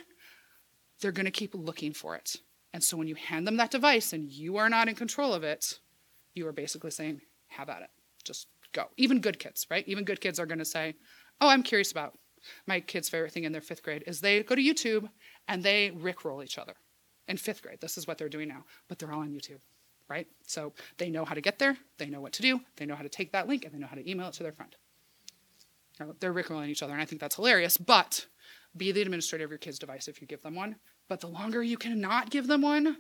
they're 1.02 1.12
going 1.12 1.26
to 1.26 1.32
keep 1.32 1.54
looking 1.54 1.94
for 1.94 2.16
it. 2.16 2.38
And 2.74 2.84
so 2.84 2.98
when 2.98 3.08
you 3.08 3.16
hand 3.16 3.48
them 3.48 3.58
that 3.58 3.72
device 3.72 4.14
and 4.14 4.30
you 4.30 4.58
are 4.58 4.70
not 4.70 4.88
in 4.88 4.96
control 4.96 5.34
of 5.34 5.44
it, 5.44 5.80
you 6.36 6.48
are 6.48 6.52
basically 6.52 6.92
saying, 6.92 7.22
have 7.48 7.70
at 7.70 7.82
it. 7.82 7.90
Just 8.24 8.48
go. 8.74 8.86
Even 8.98 9.22
good 9.22 9.40
kids, 9.40 9.66
right? 9.70 9.88
Even 9.88 10.04
good 10.04 10.22
kids 10.22 10.40
are 10.40 10.46
going 10.46 10.60
to 10.60 10.66
say, 10.66 10.96
oh, 11.42 11.48
I'm 11.48 11.64
curious 11.64 11.92
about. 11.92 12.18
My 12.66 12.80
kid's 12.80 13.10
favorite 13.10 13.32
thing 13.32 13.46
in 13.46 13.52
their 13.52 13.62
fifth 13.62 13.84
grade 13.84 14.04
is 14.06 14.22
they 14.22 14.44
go 14.44 14.56
to 14.56 14.62
YouTube 14.62 15.10
and 15.48 15.64
they 15.64 15.92
rickroll 15.92 16.44
each 16.44 16.58
other. 16.58 16.76
In 17.28 17.38
fifth 17.38 17.62
grade, 17.62 17.82
this 17.82 17.98
is 17.98 18.08
what 18.08 18.18
they're 18.18 18.30
doing 18.30 18.48
now, 18.48 18.64
but 18.88 19.00
they're 19.00 19.12
all 19.12 19.22
on 19.22 19.32
YouTube, 19.32 19.60
right? 20.08 20.28
So 20.46 20.74
they 20.98 21.10
know 21.10 21.26
how 21.26 21.34
to 21.34 21.42
get 21.42 21.60
there, 21.60 21.76
they 21.98 22.08
know 22.08 22.22
what 22.22 22.34
to 22.34 22.42
do, 22.42 22.62
they 22.78 22.86
know 22.86 22.96
how 22.96 23.04
to 23.04 23.10
take 23.10 23.34
that 23.34 23.48
link, 23.48 23.66
and 23.66 23.74
they 23.74 23.80
know 23.80 23.88
how 23.88 23.96
to 23.96 24.10
email 24.10 24.28
it 24.28 24.34
to 24.36 24.44
their 24.44 24.54
friend. 24.54 24.74
They're 26.20 26.34
rickrolling 26.34 26.70
each 26.70 26.84
other, 26.84 26.94
and 26.94 27.02
I 27.02 27.06
think 27.06 27.20
that's 27.20 27.36
hilarious, 27.36 27.76
but 27.76 28.28
be 28.78 28.92
the 28.92 29.02
administrator 29.02 29.44
of 29.44 29.52
your 29.52 29.58
kid's 29.58 29.80
device 29.80 30.08
if 30.08 30.22
you 30.22 30.28
give 30.28 30.42
them 30.44 30.56
one. 30.56 30.78
But 31.08 31.22
the 31.22 31.28
longer 31.28 31.64
you 31.64 31.78
cannot 31.78 32.30
give 32.30 32.48
them 32.48 32.62
one, 32.62 32.98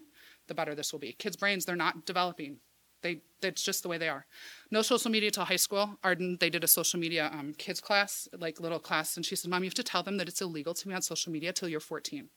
the 0.48 0.54
better 0.54 0.76
this 0.76 0.92
will 0.92 1.00
be. 1.00 1.14
Kids' 1.14 1.36
brains, 1.36 1.66
they're 1.66 1.76
not 1.76 2.06
developing. 2.06 2.58
They, 3.02 3.22
that's 3.42 3.62
just 3.62 3.84
the 3.84 3.90
way 3.90 3.98
they 3.98 4.10
are. 4.10 4.26
No 4.72 4.82
social 4.82 5.12
media 5.12 5.30
till 5.30 5.46
high 5.46 5.58
school. 5.58 5.98
Arden, 6.04 6.38
they 6.40 6.50
did 6.50 6.64
a 6.64 6.68
social 6.68 7.00
media 7.00 7.30
um, 7.32 7.54
kids 7.58 7.80
class, 7.80 8.28
like 8.38 8.60
little 8.60 8.80
class, 8.80 9.16
and 9.18 9.26
she 9.26 9.36
said, 9.36 9.52
"Mom, 9.52 9.64
you 9.64 9.68
have 9.68 9.76
to 9.76 9.84
tell 9.84 10.04
them 10.04 10.18
that 10.18 10.28
it's 10.28 10.42
illegal 10.42 10.74
to 10.74 10.88
be 10.88 10.94
on 10.94 11.02
social 11.02 11.32
media 11.32 11.54
till 11.54 11.70
you're 11.70 11.80
14." 11.80 12.30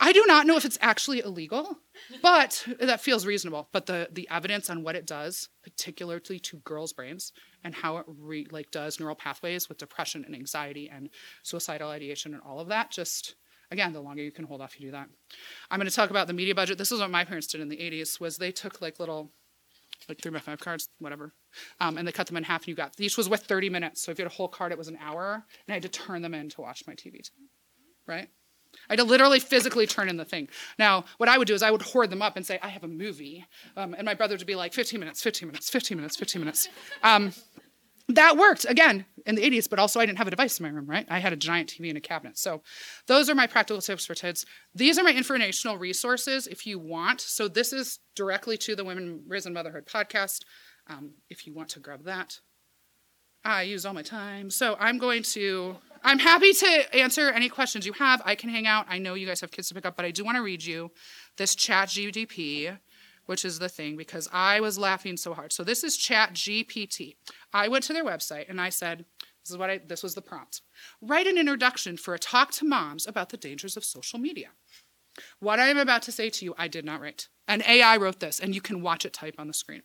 I 0.00 0.12
do 0.12 0.24
not 0.26 0.46
know 0.46 0.56
if 0.56 0.64
it's 0.64 0.78
actually 0.80 1.20
illegal, 1.20 1.78
but 2.20 2.66
that 2.80 3.00
feels 3.00 3.26
reasonable. 3.26 3.68
But 3.72 3.86
the 3.86 4.08
the 4.10 4.28
evidence 4.30 4.68
on 4.68 4.82
what 4.82 4.96
it 4.96 5.06
does, 5.06 5.48
particularly 5.62 6.38
to 6.40 6.56
girls' 6.58 6.92
brains, 6.92 7.32
and 7.62 7.74
how 7.74 7.98
it 7.98 8.04
re, 8.06 8.46
like 8.50 8.70
does 8.70 8.98
neural 8.98 9.14
pathways 9.14 9.68
with 9.68 9.78
depression 9.78 10.24
and 10.24 10.34
anxiety 10.34 10.88
and 10.88 11.10
suicidal 11.42 11.90
ideation 11.90 12.34
and 12.34 12.42
all 12.42 12.58
of 12.58 12.68
that, 12.68 12.90
just 12.90 13.36
again, 13.74 13.92
the 13.92 14.00
longer 14.00 14.22
you 14.22 14.32
can 14.32 14.46
hold 14.46 14.62
off, 14.62 14.80
you 14.80 14.86
do 14.86 14.92
that. 14.92 15.08
I'm 15.70 15.78
going 15.78 15.88
to 15.88 15.94
talk 15.94 16.10
about 16.10 16.26
the 16.26 16.32
media 16.32 16.54
budget. 16.54 16.78
This 16.78 16.90
is 16.90 17.00
what 17.00 17.10
my 17.10 17.24
parents 17.24 17.46
did 17.48 17.60
in 17.60 17.68
the 17.68 17.76
80s. 17.76 18.18
Was 18.20 18.38
they 18.38 18.50
took 18.50 18.80
like 18.80 18.98
little 18.98 19.30
like 20.08 20.20
three 20.20 20.32
by 20.32 20.38
five 20.38 20.60
cards, 20.60 20.88
whatever. 20.98 21.32
Um, 21.80 21.98
and 21.98 22.06
they 22.06 22.12
cut 22.12 22.26
them 22.26 22.36
in 22.36 22.44
half, 22.44 22.62
and 22.62 22.68
you 22.68 22.74
got 22.74 22.98
each 22.98 23.16
was 23.16 23.28
with 23.28 23.42
30 23.42 23.70
minutes. 23.70 24.02
So 24.02 24.10
if 24.10 24.18
you 24.18 24.24
had 24.24 24.32
a 24.32 24.34
whole 24.34 24.48
card, 24.48 24.72
it 24.72 24.78
was 24.78 24.88
an 24.88 24.98
hour, 25.00 25.34
and 25.34 25.72
I 25.72 25.72
had 25.74 25.82
to 25.82 25.88
turn 25.88 26.22
them 26.22 26.34
in 26.34 26.48
to 26.50 26.60
watch 26.60 26.84
my 26.86 26.94
TV, 26.94 27.20
right? 28.06 28.28
I 28.88 28.92
had 28.92 28.98
to 28.98 29.04
literally 29.04 29.38
physically 29.40 29.86
turn 29.86 30.08
in 30.08 30.16
the 30.16 30.24
thing. 30.24 30.48
Now, 30.78 31.04
what 31.18 31.28
I 31.28 31.38
would 31.38 31.46
do 31.46 31.54
is 31.54 31.62
I 31.62 31.70
would 31.70 31.82
hoard 31.82 32.10
them 32.10 32.22
up 32.22 32.36
and 32.36 32.44
say, 32.44 32.58
I 32.60 32.68
have 32.68 32.84
a 32.84 32.88
movie. 32.88 33.46
Um, 33.76 33.94
and 33.94 34.04
my 34.04 34.14
brother 34.14 34.36
would 34.36 34.46
be 34.46 34.56
like, 34.56 34.72
15 34.72 34.98
minutes, 34.98 35.22
15 35.22 35.48
minutes, 35.48 35.70
15 35.70 35.96
minutes, 35.96 36.16
15 36.16 36.40
minutes. 36.40 36.68
Um, 37.02 37.32
that 38.08 38.36
worked, 38.36 38.66
again, 38.66 39.06
in 39.24 39.34
the 39.34 39.42
80s, 39.42 39.68
but 39.68 39.78
also 39.78 39.98
I 39.98 40.06
didn't 40.06 40.18
have 40.18 40.26
a 40.26 40.30
device 40.30 40.58
in 40.58 40.64
my 40.64 40.70
room, 40.70 40.86
right? 40.86 41.06
I 41.08 41.18
had 41.18 41.32
a 41.32 41.36
giant 41.36 41.70
TV 41.70 41.88
in 41.88 41.96
a 41.96 42.00
cabinet. 42.00 42.36
So 42.36 42.62
those 43.06 43.30
are 43.30 43.34
my 43.34 43.46
practical 43.46 43.80
tips 43.80 44.04
for 44.04 44.14
kids. 44.14 44.44
These 44.74 44.98
are 44.98 45.04
my 45.04 45.12
informational 45.12 45.78
resources 45.78 46.46
if 46.46 46.66
you 46.66 46.78
want. 46.78 47.20
So 47.20 47.48
this 47.48 47.72
is 47.72 48.00
directly 48.14 48.58
to 48.58 48.76
the 48.76 48.84
Women 48.84 49.22
Risen 49.26 49.54
Motherhood 49.54 49.86
podcast 49.86 50.40
um, 50.86 51.12
if 51.30 51.46
you 51.46 51.54
want 51.54 51.70
to 51.70 51.80
grab 51.80 52.04
that. 52.04 52.40
I 53.44 53.62
use 53.62 53.84
all 53.84 53.94
my 53.94 54.02
time. 54.02 54.50
So 54.50 54.76
I'm 54.78 54.98
going 54.98 55.22
to 55.22 55.76
I'm 56.06 56.18
happy 56.18 56.52
to 56.52 56.94
answer 56.94 57.30
any 57.30 57.48
questions 57.48 57.86
you 57.86 57.94
have. 57.94 58.20
I 58.26 58.34
can 58.34 58.50
hang 58.50 58.66
out. 58.66 58.84
I 58.90 58.98
know 58.98 59.14
you 59.14 59.26
guys 59.26 59.40
have 59.40 59.50
kids 59.50 59.68
to 59.68 59.74
pick 59.74 59.86
up, 59.86 59.96
but 59.96 60.04
I 60.04 60.10
do 60.10 60.22
want 60.22 60.36
to 60.36 60.42
read 60.42 60.62
you 60.62 60.90
this 61.38 61.54
chat 61.54 61.88
GPT, 61.88 62.76
which 63.26 63.44
is 63.44 63.58
the 63.58 63.68
thing, 63.68 63.96
because 63.96 64.28
I 64.32 64.60
was 64.60 64.78
laughing 64.78 65.16
so 65.16 65.34
hard. 65.34 65.52
So 65.52 65.64
this 65.64 65.84
is 65.84 65.96
chat 65.96 66.34
GPT. 66.34 67.16
I 67.52 67.68
went 67.68 67.84
to 67.84 67.92
their 67.92 68.04
website 68.04 68.48
and 68.48 68.60
I 68.60 68.68
said, 68.68 69.04
this 69.44 69.50
is 69.50 69.58
what 69.58 69.70
I 69.70 69.78
this 69.78 70.02
was 70.02 70.14
the 70.14 70.22
prompt. 70.22 70.62
Write 71.02 71.26
an 71.26 71.36
introduction 71.36 71.96
for 71.96 72.14
a 72.14 72.18
talk 72.18 72.50
to 72.52 72.64
moms 72.64 73.06
about 73.06 73.28
the 73.28 73.36
dangers 73.36 73.76
of 73.76 73.84
social 73.84 74.18
media. 74.18 74.48
What 75.38 75.60
I 75.60 75.68
am 75.68 75.78
about 75.78 76.02
to 76.02 76.12
say 76.12 76.30
to 76.30 76.44
you, 76.44 76.54
I 76.56 76.66
did 76.66 76.84
not 76.84 77.00
write. 77.00 77.28
An 77.46 77.62
AI 77.68 77.96
wrote 77.98 78.20
this, 78.20 78.40
and 78.40 78.54
you 78.54 78.60
can 78.60 78.80
watch 78.82 79.04
it 79.04 79.12
type 79.12 79.34
on 79.38 79.46
the 79.46 79.54
screen. 79.54 79.82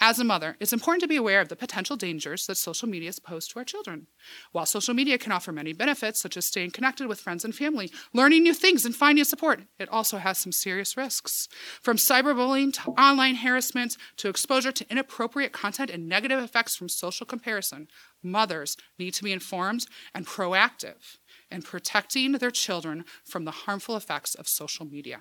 As 0.00 0.18
a 0.18 0.24
mother, 0.24 0.56
it's 0.60 0.72
important 0.72 1.00
to 1.02 1.08
be 1.08 1.16
aware 1.16 1.40
of 1.40 1.48
the 1.48 1.56
potential 1.56 1.96
dangers 1.96 2.46
that 2.46 2.56
social 2.56 2.88
media 2.88 3.12
pose 3.22 3.46
to 3.48 3.58
our 3.58 3.64
children. 3.64 4.06
While 4.52 4.66
social 4.66 4.94
media 4.94 5.18
can 5.18 5.32
offer 5.32 5.52
many 5.52 5.72
benefits, 5.72 6.20
such 6.20 6.36
as 6.36 6.46
staying 6.46 6.70
connected 6.70 7.06
with 7.06 7.20
friends 7.20 7.44
and 7.44 7.54
family, 7.54 7.90
learning 8.12 8.42
new 8.42 8.54
things, 8.54 8.84
and 8.84 8.94
finding 8.94 9.24
support, 9.24 9.62
it 9.78 9.88
also 9.88 10.18
has 10.18 10.38
some 10.38 10.52
serious 10.52 10.96
risks. 10.96 11.48
From 11.82 11.96
cyberbullying 11.96 12.72
to 12.74 12.90
online 12.90 13.36
harassment 13.36 13.96
to 14.16 14.28
exposure 14.28 14.72
to 14.72 14.90
inappropriate 14.90 15.52
content 15.52 15.90
and 15.90 16.08
negative 16.08 16.42
effects 16.42 16.76
from 16.76 16.88
social 16.88 17.26
comparison, 17.26 17.88
mothers 18.22 18.76
need 18.98 19.14
to 19.14 19.24
be 19.24 19.32
informed 19.32 19.86
and 20.14 20.26
proactive 20.26 21.18
in 21.50 21.62
protecting 21.62 22.32
their 22.32 22.50
children 22.50 23.04
from 23.24 23.44
the 23.44 23.50
harmful 23.50 23.96
effects 23.96 24.34
of 24.34 24.48
social 24.48 24.86
media. 24.86 25.20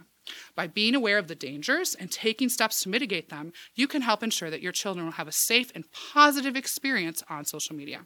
By 0.55 0.67
being 0.67 0.95
aware 0.95 1.17
of 1.17 1.27
the 1.27 1.35
dangers 1.35 1.95
and 1.95 2.11
taking 2.11 2.49
steps 2.49 2.83
to 2.83 2.89
mitigate 2.89 3.29
them, 3.29 3.51
you 3.75 3.87
can 3.87 4.01
help 4.01 4.23
ensure 4.23 4.49
that 4.49 4.61
your 4.61 4.71
children 4.71 5.05
will 5.05 5.13
have 5.13 5.27
a 5.27 5.33
safe 5.33 5.71
and 5.75 5.85
positive 5.91 6.55
experience 6.55 7.23
on 7.29 7.45
social 7.45 7.75
media. 7.75 8.05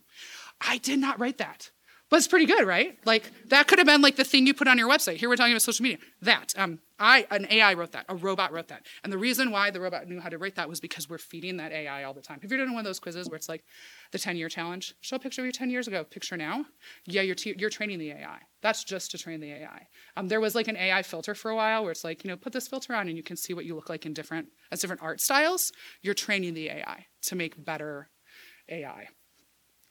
I 0.60 0.78
did 0.78 1.00
not 1.00 1.20
write 1.20 1.38
that. 1.38 1.72
But 2.10 2.18
it's 2.18 2.28
pretty 2.28 2.46
good, 2.46 2.66
right? 2.66 2.98
Like 3.06 3.32
that 3.50 3.68
could 3.68 3.80
have 3.80 3.86
been 3.86 4.02
like 4.02 4.16
the 4.16 4.24
thing 4.24 4.48
you 4.48 4.54
put 4.54 4.68
on 4.68 4.78
your 4.78 4.90
website. 4.90 5.18
Here 5.18 5.28
we're 5.28 5.36
talking 5.36 5.52
about 5.52 5.62
social 5.62 5.84
media. 5.84 5.98
That 6.22 6.54
um, 6.58 6.80
I 6.98 7.28
an 7.32 7.48
AI 7.50 7.74
wrote 7.74 7.92
that. 7.92 8.06
A 8.08 8.16
robot 8.16 8.54
wrote 8.54 8.70
that. 8.70 8.86
And 9.04 9.12
the 9.12 9.18
reason 9.18 9.52
why 9.52 9.72
the 9.72 9.82
robot 9.82 10.08
knew 10.08 10.22
how 10.22 10.30
to 10.30 10.38
write 10.38 10.56
that 10.56 10.70
was 10.70 10.80
because 10.80 11.10
we're 11.10 11.18
feeding 11.18 11.58
that 11.58 11.74
AI 11.74 12.06
all 12.06 12.14
the 12.14 12.22
time. 12.22 12.40
Have 12.42 12.52
you 12.52 12.58
done 12.58 12.72
one 12.72 12.80
of 12.80 12.86
those 12.86 13.00
quizzes 13.00 13.30
where 13.30 13.36
it's 13.36 13.50
like 13.50 13.66
the 14.12 14.20
10 14.20 14.38
year 14.38 14.48
challenge? 14.48 14.96
Show 15.02 15.18
a 15.18 15.20
picture 15.20 15.42
of 15.42 15.48
you 15.48 15.52
10 15.52 15.70
years 15.70 15.88
ago. 15.90 16.06
Picture 16.06 16.38
now. 16.38 16.66
Yeah, 17.06 17.24
you're 17.24 17.36
t- 17.36 17.56
you're 17.58 17.70
training 17.70 18.00
the 18.00 18.12
AI. 18.12 18.40
That's 18.62 18.86
just 18.86 19.12
to 19.12 19.18
train 19.18 19.42
the 19.42 19.52
AI. 19.52 19.88
Um, 20.16 20.30
there 20.30 20.40
was 20.40 20.56
like 20.56 20.70
an 20.70 20.78
AI 20.78 21.04
filter 21.04 21.36
for 21.36 21.52
a 21.52 21.56
while 21.58 21.84
where 21.84 21.92
it's 21.92 22.06
like 22.06 22.24
you 22.24 22.30
know 22.30 22.38
put 22.38 22.54
this 22.54 22.70
filter 22.70 22.96
on 22.96 23.10
and 23.10 23.18
you 23.18 23.24
can 23.24 23.36
see 23.36 23.54
what 23.54 23.66
you 23.66 23.76
look 23.76 23.90
like 23.90 24.06
in 24.06 24.14
different 24.14 24.48
as 24.72 24.80
different 24.80 25.04
art 25.04 25.20
styles. 25.20 25.74
You're 26.02 26.14
training 26.14 26.54
the 26.54 26.70
AI 26.70 27.06
to 27.24 27.36
make 27.36 27.64
better 27.64 28.10
AI 28.70 29.10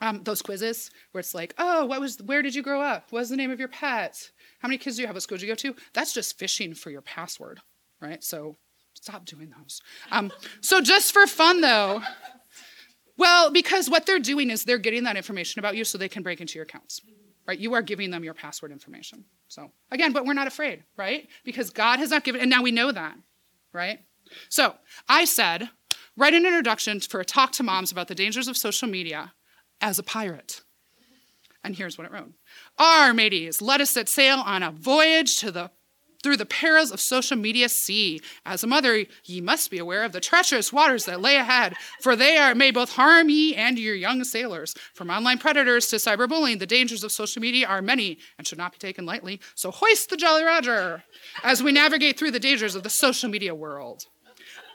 um, 0.00 0.22
those 0.24 0.42
quizzes 0.42 0.90
where 1.12 1.20
it's 1.20 1.34
like, 1.34 1.54
oh, 1.58 1.86
what 1.86 2.00
was, 2.00 2.18
where 2.22 2.42
did 2.42 2.54
you 2.54 2.62
grow 2.62 2.82
up? 2.82 3.06
What 3.10 3.20
was 3.20 3.30
the 3.30 3.36
name 3.36 3.50
of 3.50 3.58
your 3.58 3.68
pet? 3.68 4.30
How 4.60 4.68
many 4.68 4.78
kids 4.78 4.96
do 4.96 5.02
you 5.02 5.06
have? 5.06 5.16
What 5.16 5.22
school 5.22 5.38
did 5.38 5.46
you 5.46 5.50
go 5.50 5.54
to? 5.56 5.74
That's 5.92 6.12
just 6.12 6.38
fishing 6.38 6.74
for 6.74 6.90
your 6.90 7.00
password, 7.00 7.60
right? 8.00 8.22
So 8.22 8.56
stop 8.94 9.24
doing 9.24 9.52
those. 9.56 9.80
Um, 10.10 10.32
so 10.60 10.80
just 10.80 11.12
for 11.12 11.26
fun 11.26 11.60
though, 11.60 12.02
well, 13.16 13.50
because 13.50 13.88
what 13.88 14.04
they're 14.04 14.18
doing 14.18 14.50
is 14.50 14.64
they're 14.64 14.78
getting 14.78 15.04
that 15.04 15.16
information 15.16 15.58
about 15.58 15.76
you 15.76 15.84
so 15.84 15.96
they 15.96 16.08
can 16.08 16.22
break 16.22 16.40
into 16.40 16.56
your 16.56 16.64
accounts, 16.64 17.00
right? 17.46 17.58
You 17.58 17.72
are 17.74 17.82
giving 17.82 18.10
them 18.10 18.24
your 18.24 18.34
password 18.34 18.72
information. 18.72 19.24
So 19.48 19.70
again, 19.90 20.12
but 20.12 20.26
we're 20.26 20.34
not 20.34 20.46
afraid, 20.46 20.84
right? 20.96 21.28
Because 21.44 21.70
God 21.70 21.98
has 22.00 22.10
not 22.10 22.24
given, 22.24 22.42
and 22.42 22.50
now 22.50 22.62
we 22.62 22.70
know 22.70 22.92
that, 22.92 23.16
right? 23.72 24.00
So 24.50 24.74
I 25.08 25.24
said, 25.24 25.70
write 26.16 26.34
an 26.34 26.44
introduction 26.44 27.00
for 27.00 27.20
a 27.20 27.24
talk 27.24 27.52
to 27.52 27.62
moms 27.62 27.92
about 27.92 28.08
the 28.08 28.14
dangers 28.14 28.48
of 28.48 28.56
social 28.56 28.88
media 28.88 29.32
as 29.80 29.98
a 29.98 30.02
pirate. 30.02 30.62
And 31.62 31.74
here's 31.74 31.98
what 31.98 32.06
it 32.06 32.12
wrote 32.12 32.32
Our 32.78 33.12
mateys, 33.12 33.60
let 33.60 33.80
us 33.80 33.90
set 33.90 34.08
sail 34.08 34.38
on 34.38 34.62
a 34.62 34.70
voyage 34.70 35.38
to 35.38 35.50
the 35.50 35.70
through 36.22 36.36
the 36.36 36.46
perils 36.46 36.90
of 36.90 37.00
social 37.00 37.36
media 37.36 37.68
sea. 37.68 38.20
As 38.44 38.64
a 38.64 38.66
mother, 38.66 39.04
ye 39.24 39.40
must 39.40 39.70
be 39.70 39.78
aware 39.78 40.02
of 40.02 40.10
the 40.10 40.20
treacherous 40.20 40.72
waters 40.72 41.04
that 41.04 41.20
lay 41.20 41.36
ahead, 41.36 41.74
for 42.00 42.16
they 42.16 42.36
are, 42.36 42.52
may 42.52 42.72
both 42.72 42.92
harm 42.92 43.28
ye 43.28 43.54
and 43.54 43.78
your 43.78 43.94
young 43.94 44.24
sailors. 44.24 44.74
From 44.92 45.08
online 45.08 45.38
predators 45.38 45.86
to 45.88 45.96
cyberbullying, 45.96 46.58
the 46.58 46.66
dangers 46.66 47.04
of 47.04 47.12
social 47.12 47.40
media 47.40 47.68
are 47.68 47.80
many 47.80 48.18
and 48.38 48.46
should 48.46 48.58
not 48.58 48.72
be 48.72 48.78
taken 48.78 49.06
lightly. 49.06 49.40
So 49.54 49.70
hoist 49.70 50.10
the 50.10 50.16
Jolly 50.16 50.42
Roger 50.42 51.04
as 51.44 51.62
we 51.62 51.70
navigate 51.70 52.18
through 52.18 52.32
the 52.32 52.40
dangers 52.40 52.74
of 52.74 52.82
the 52.82 52.90
social 52.90 53.30
media 53.30 53.54
world. 53.54 54.06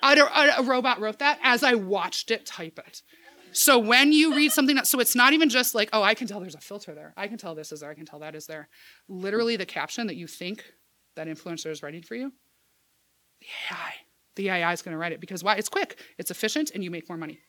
A, 0.03 0.17
a, 0.17 0.53
a 0.59 0.63
robot 0.63 1.01
wrote 1.01 1.19
that 1.19 1.37
as 1.43 1.63
I 1.63 1.75
watched 1.75 2.31
it 2.31 2.45
type 2.45 2.79
it. 2.79 3.01
So 3.53 3.77
when 3.79 4.11
you 4.13 4.35
read 4.35 4.51
something, 4.51 4.75
that, 4.75 4.87
so 4.87 4.99
it's 4.99 5.15
not 5.15 5.33
even 5.33 5.49
just 5.49 5.75
like, 5.75 5.89
oh, 5.93 6.03
I 6.03 6.13
can 6.13 6.27
tell 6.27 6.39
there's 6.39 6.55
a 6.55 6.59
filter 6.59 6.93
there. 6.93 7.13
I 7.17 7.27
can 7.27 7.37
tell 7.37 7.55
this 7.55 7.71
is 7.71 7.81
there. 7.81 7.89
I 7.89 7.93
can 7.93 8.05
tell 8.05 8.19
that 8.19 8.35
is 8.35 8.45
there. 8.45 8.69
Literally, 9.07 9.55
the 9.55 9.65
caption 9.65 10.07
that 10.07 10.15
you 10.15 10.27
think 10.27 10.63
that 11.15 11.27
influencer 11.27 11.67
is 11.67 11.83
writing 11.83 12.01
for 12.01 12.15
you, 12.15 12.31
the 13.41 13.47
AI, 13.69 13.93
the 14.35 14.49
AI 14.49 14.73
is 14.73 14.81
going 14.81 14.93
to 14.93 14.97
write 14.97 15.11
it 15.11 15.19
because 15.19 15.43
why? 15.43 15.55
It's 15.55 15.69
quick, 15.69 15.99
it's 16.17 16.31
efficient, 16.31 16.71
and 16.73 16.83
you 16.83 16.91
make 16.91 17.09
more 17.09 17.17
money. 17.17 17.39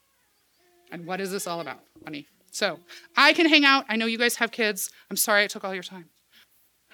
And 0.90 1.06
what 1.06 1.20
is 1.20 1.30
this 1.30 1.46
all 1.46 1.60
about? 1.60 1.80
Money. 2.04 2.26
So 2.50 2.78
I 3.16 3.32
can 3.32 3.48
hang 3.48 3.64
out. 3.64 3.84
I 3.88 3.96
know 3.96 4.06
you 4.06 4.18
guys 4.18 4.36
have 4.36 4.50
kids. 4.50 4.90
I'm 5.10 5.16
sorry 5.16 5.44
I 5.44 5.46
took 5.46 5.64
all 5.64 5.72
your 5.72 5.82
time. 5.82 6.10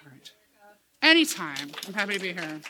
All 0.04 0.10
right. 0.12 0.30
Anytime. 1.02 1.72
I'm 1.86 1.94
happy 1.94 2.14
to 2.14 2.20
be 2.20 2.32
here. 2.32 2.60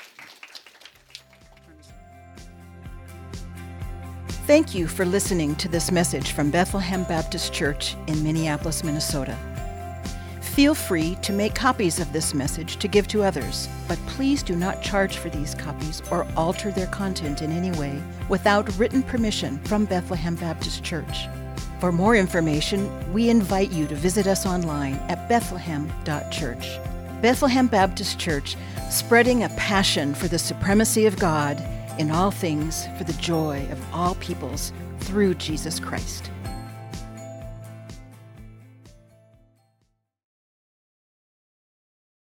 Thank 4.48 4.74
you 4.74 4.88
for 4.88 5.04
listening 5.04 5.56
to 5.56 5.68
this 5.68 5.90
message 5.90 6.32
from 6.32 6.50
Bethlehem 6.50 7.04
Baptist 7.04 7.52
Church 7.52 7.96
in 8.06 8.22
Minneapolis, 8.22 8.82
Minnesota. 8.82 9.36
Feel 10.40 10.74
free 10.74 11.16
to 11.16 11.34
make 11.34 11.54
copies 11.54 12.00
of 12.00 12.10
this 12.14 12.32
message 12.32 12.78
to 12.78 12.88
give 12.88 13.06
to 13.08 13.22
others, 13.22 13.68
but 13.86 13.98
please 14.06 14.42
do 14.42 14.56
not 14.56 14.80
charge 14.80 15.18
for 15.18 15.28
these 15.28 15.54
copies 15.54 16.00
or 16.10 16.26
alter 16.34 16.70
their 16.70 16.86
content 16.86 17.42
in 17.42 17.52
any 17.52 17.78
way 17.78 18.02
without 18.30 18.74
written 18.78 19.02
permission 19.02 19.58
from 19.64 19.84
Bethlehem 19.84 20.34
Baptist 20.36 20.82
Church. 20.82 21.26
For 21.78 21.92
more 21.92 22.16
information, 22.16 23.12
we 23.12 23.28
invite 23.28 23.70
you 23.70 23.86
to 23.86 23.94
visit 23.94 24.26
us 24.26 24.46
online 24.46 24.94
at 25.10 25.28
bethlehem.church. 25.28 26.78
Bethlehem 27.20 27.66
Baptist 27.66 28.18
Church, 28.18 28.56
spreading 28.88 29.44
a 29.44 29.50
passion 29.50 30.14
for 30.14 30.26
the 30.26 30.38
supremacy 30.38 31.04
of 31.04 31.18
God 31.18 31.62
in 31.98 32.10
all 32.10 32.30
things 32.30 32.86
for 32.96 33.04
the 33.04 33.12
joy 33.14 33.66
of 33.70 33.94
all 33.94 34.14
peoples 34.16 34.72
through 35.00 35.34
Jesus 35.34 35.80
Christ. 35.80 36.30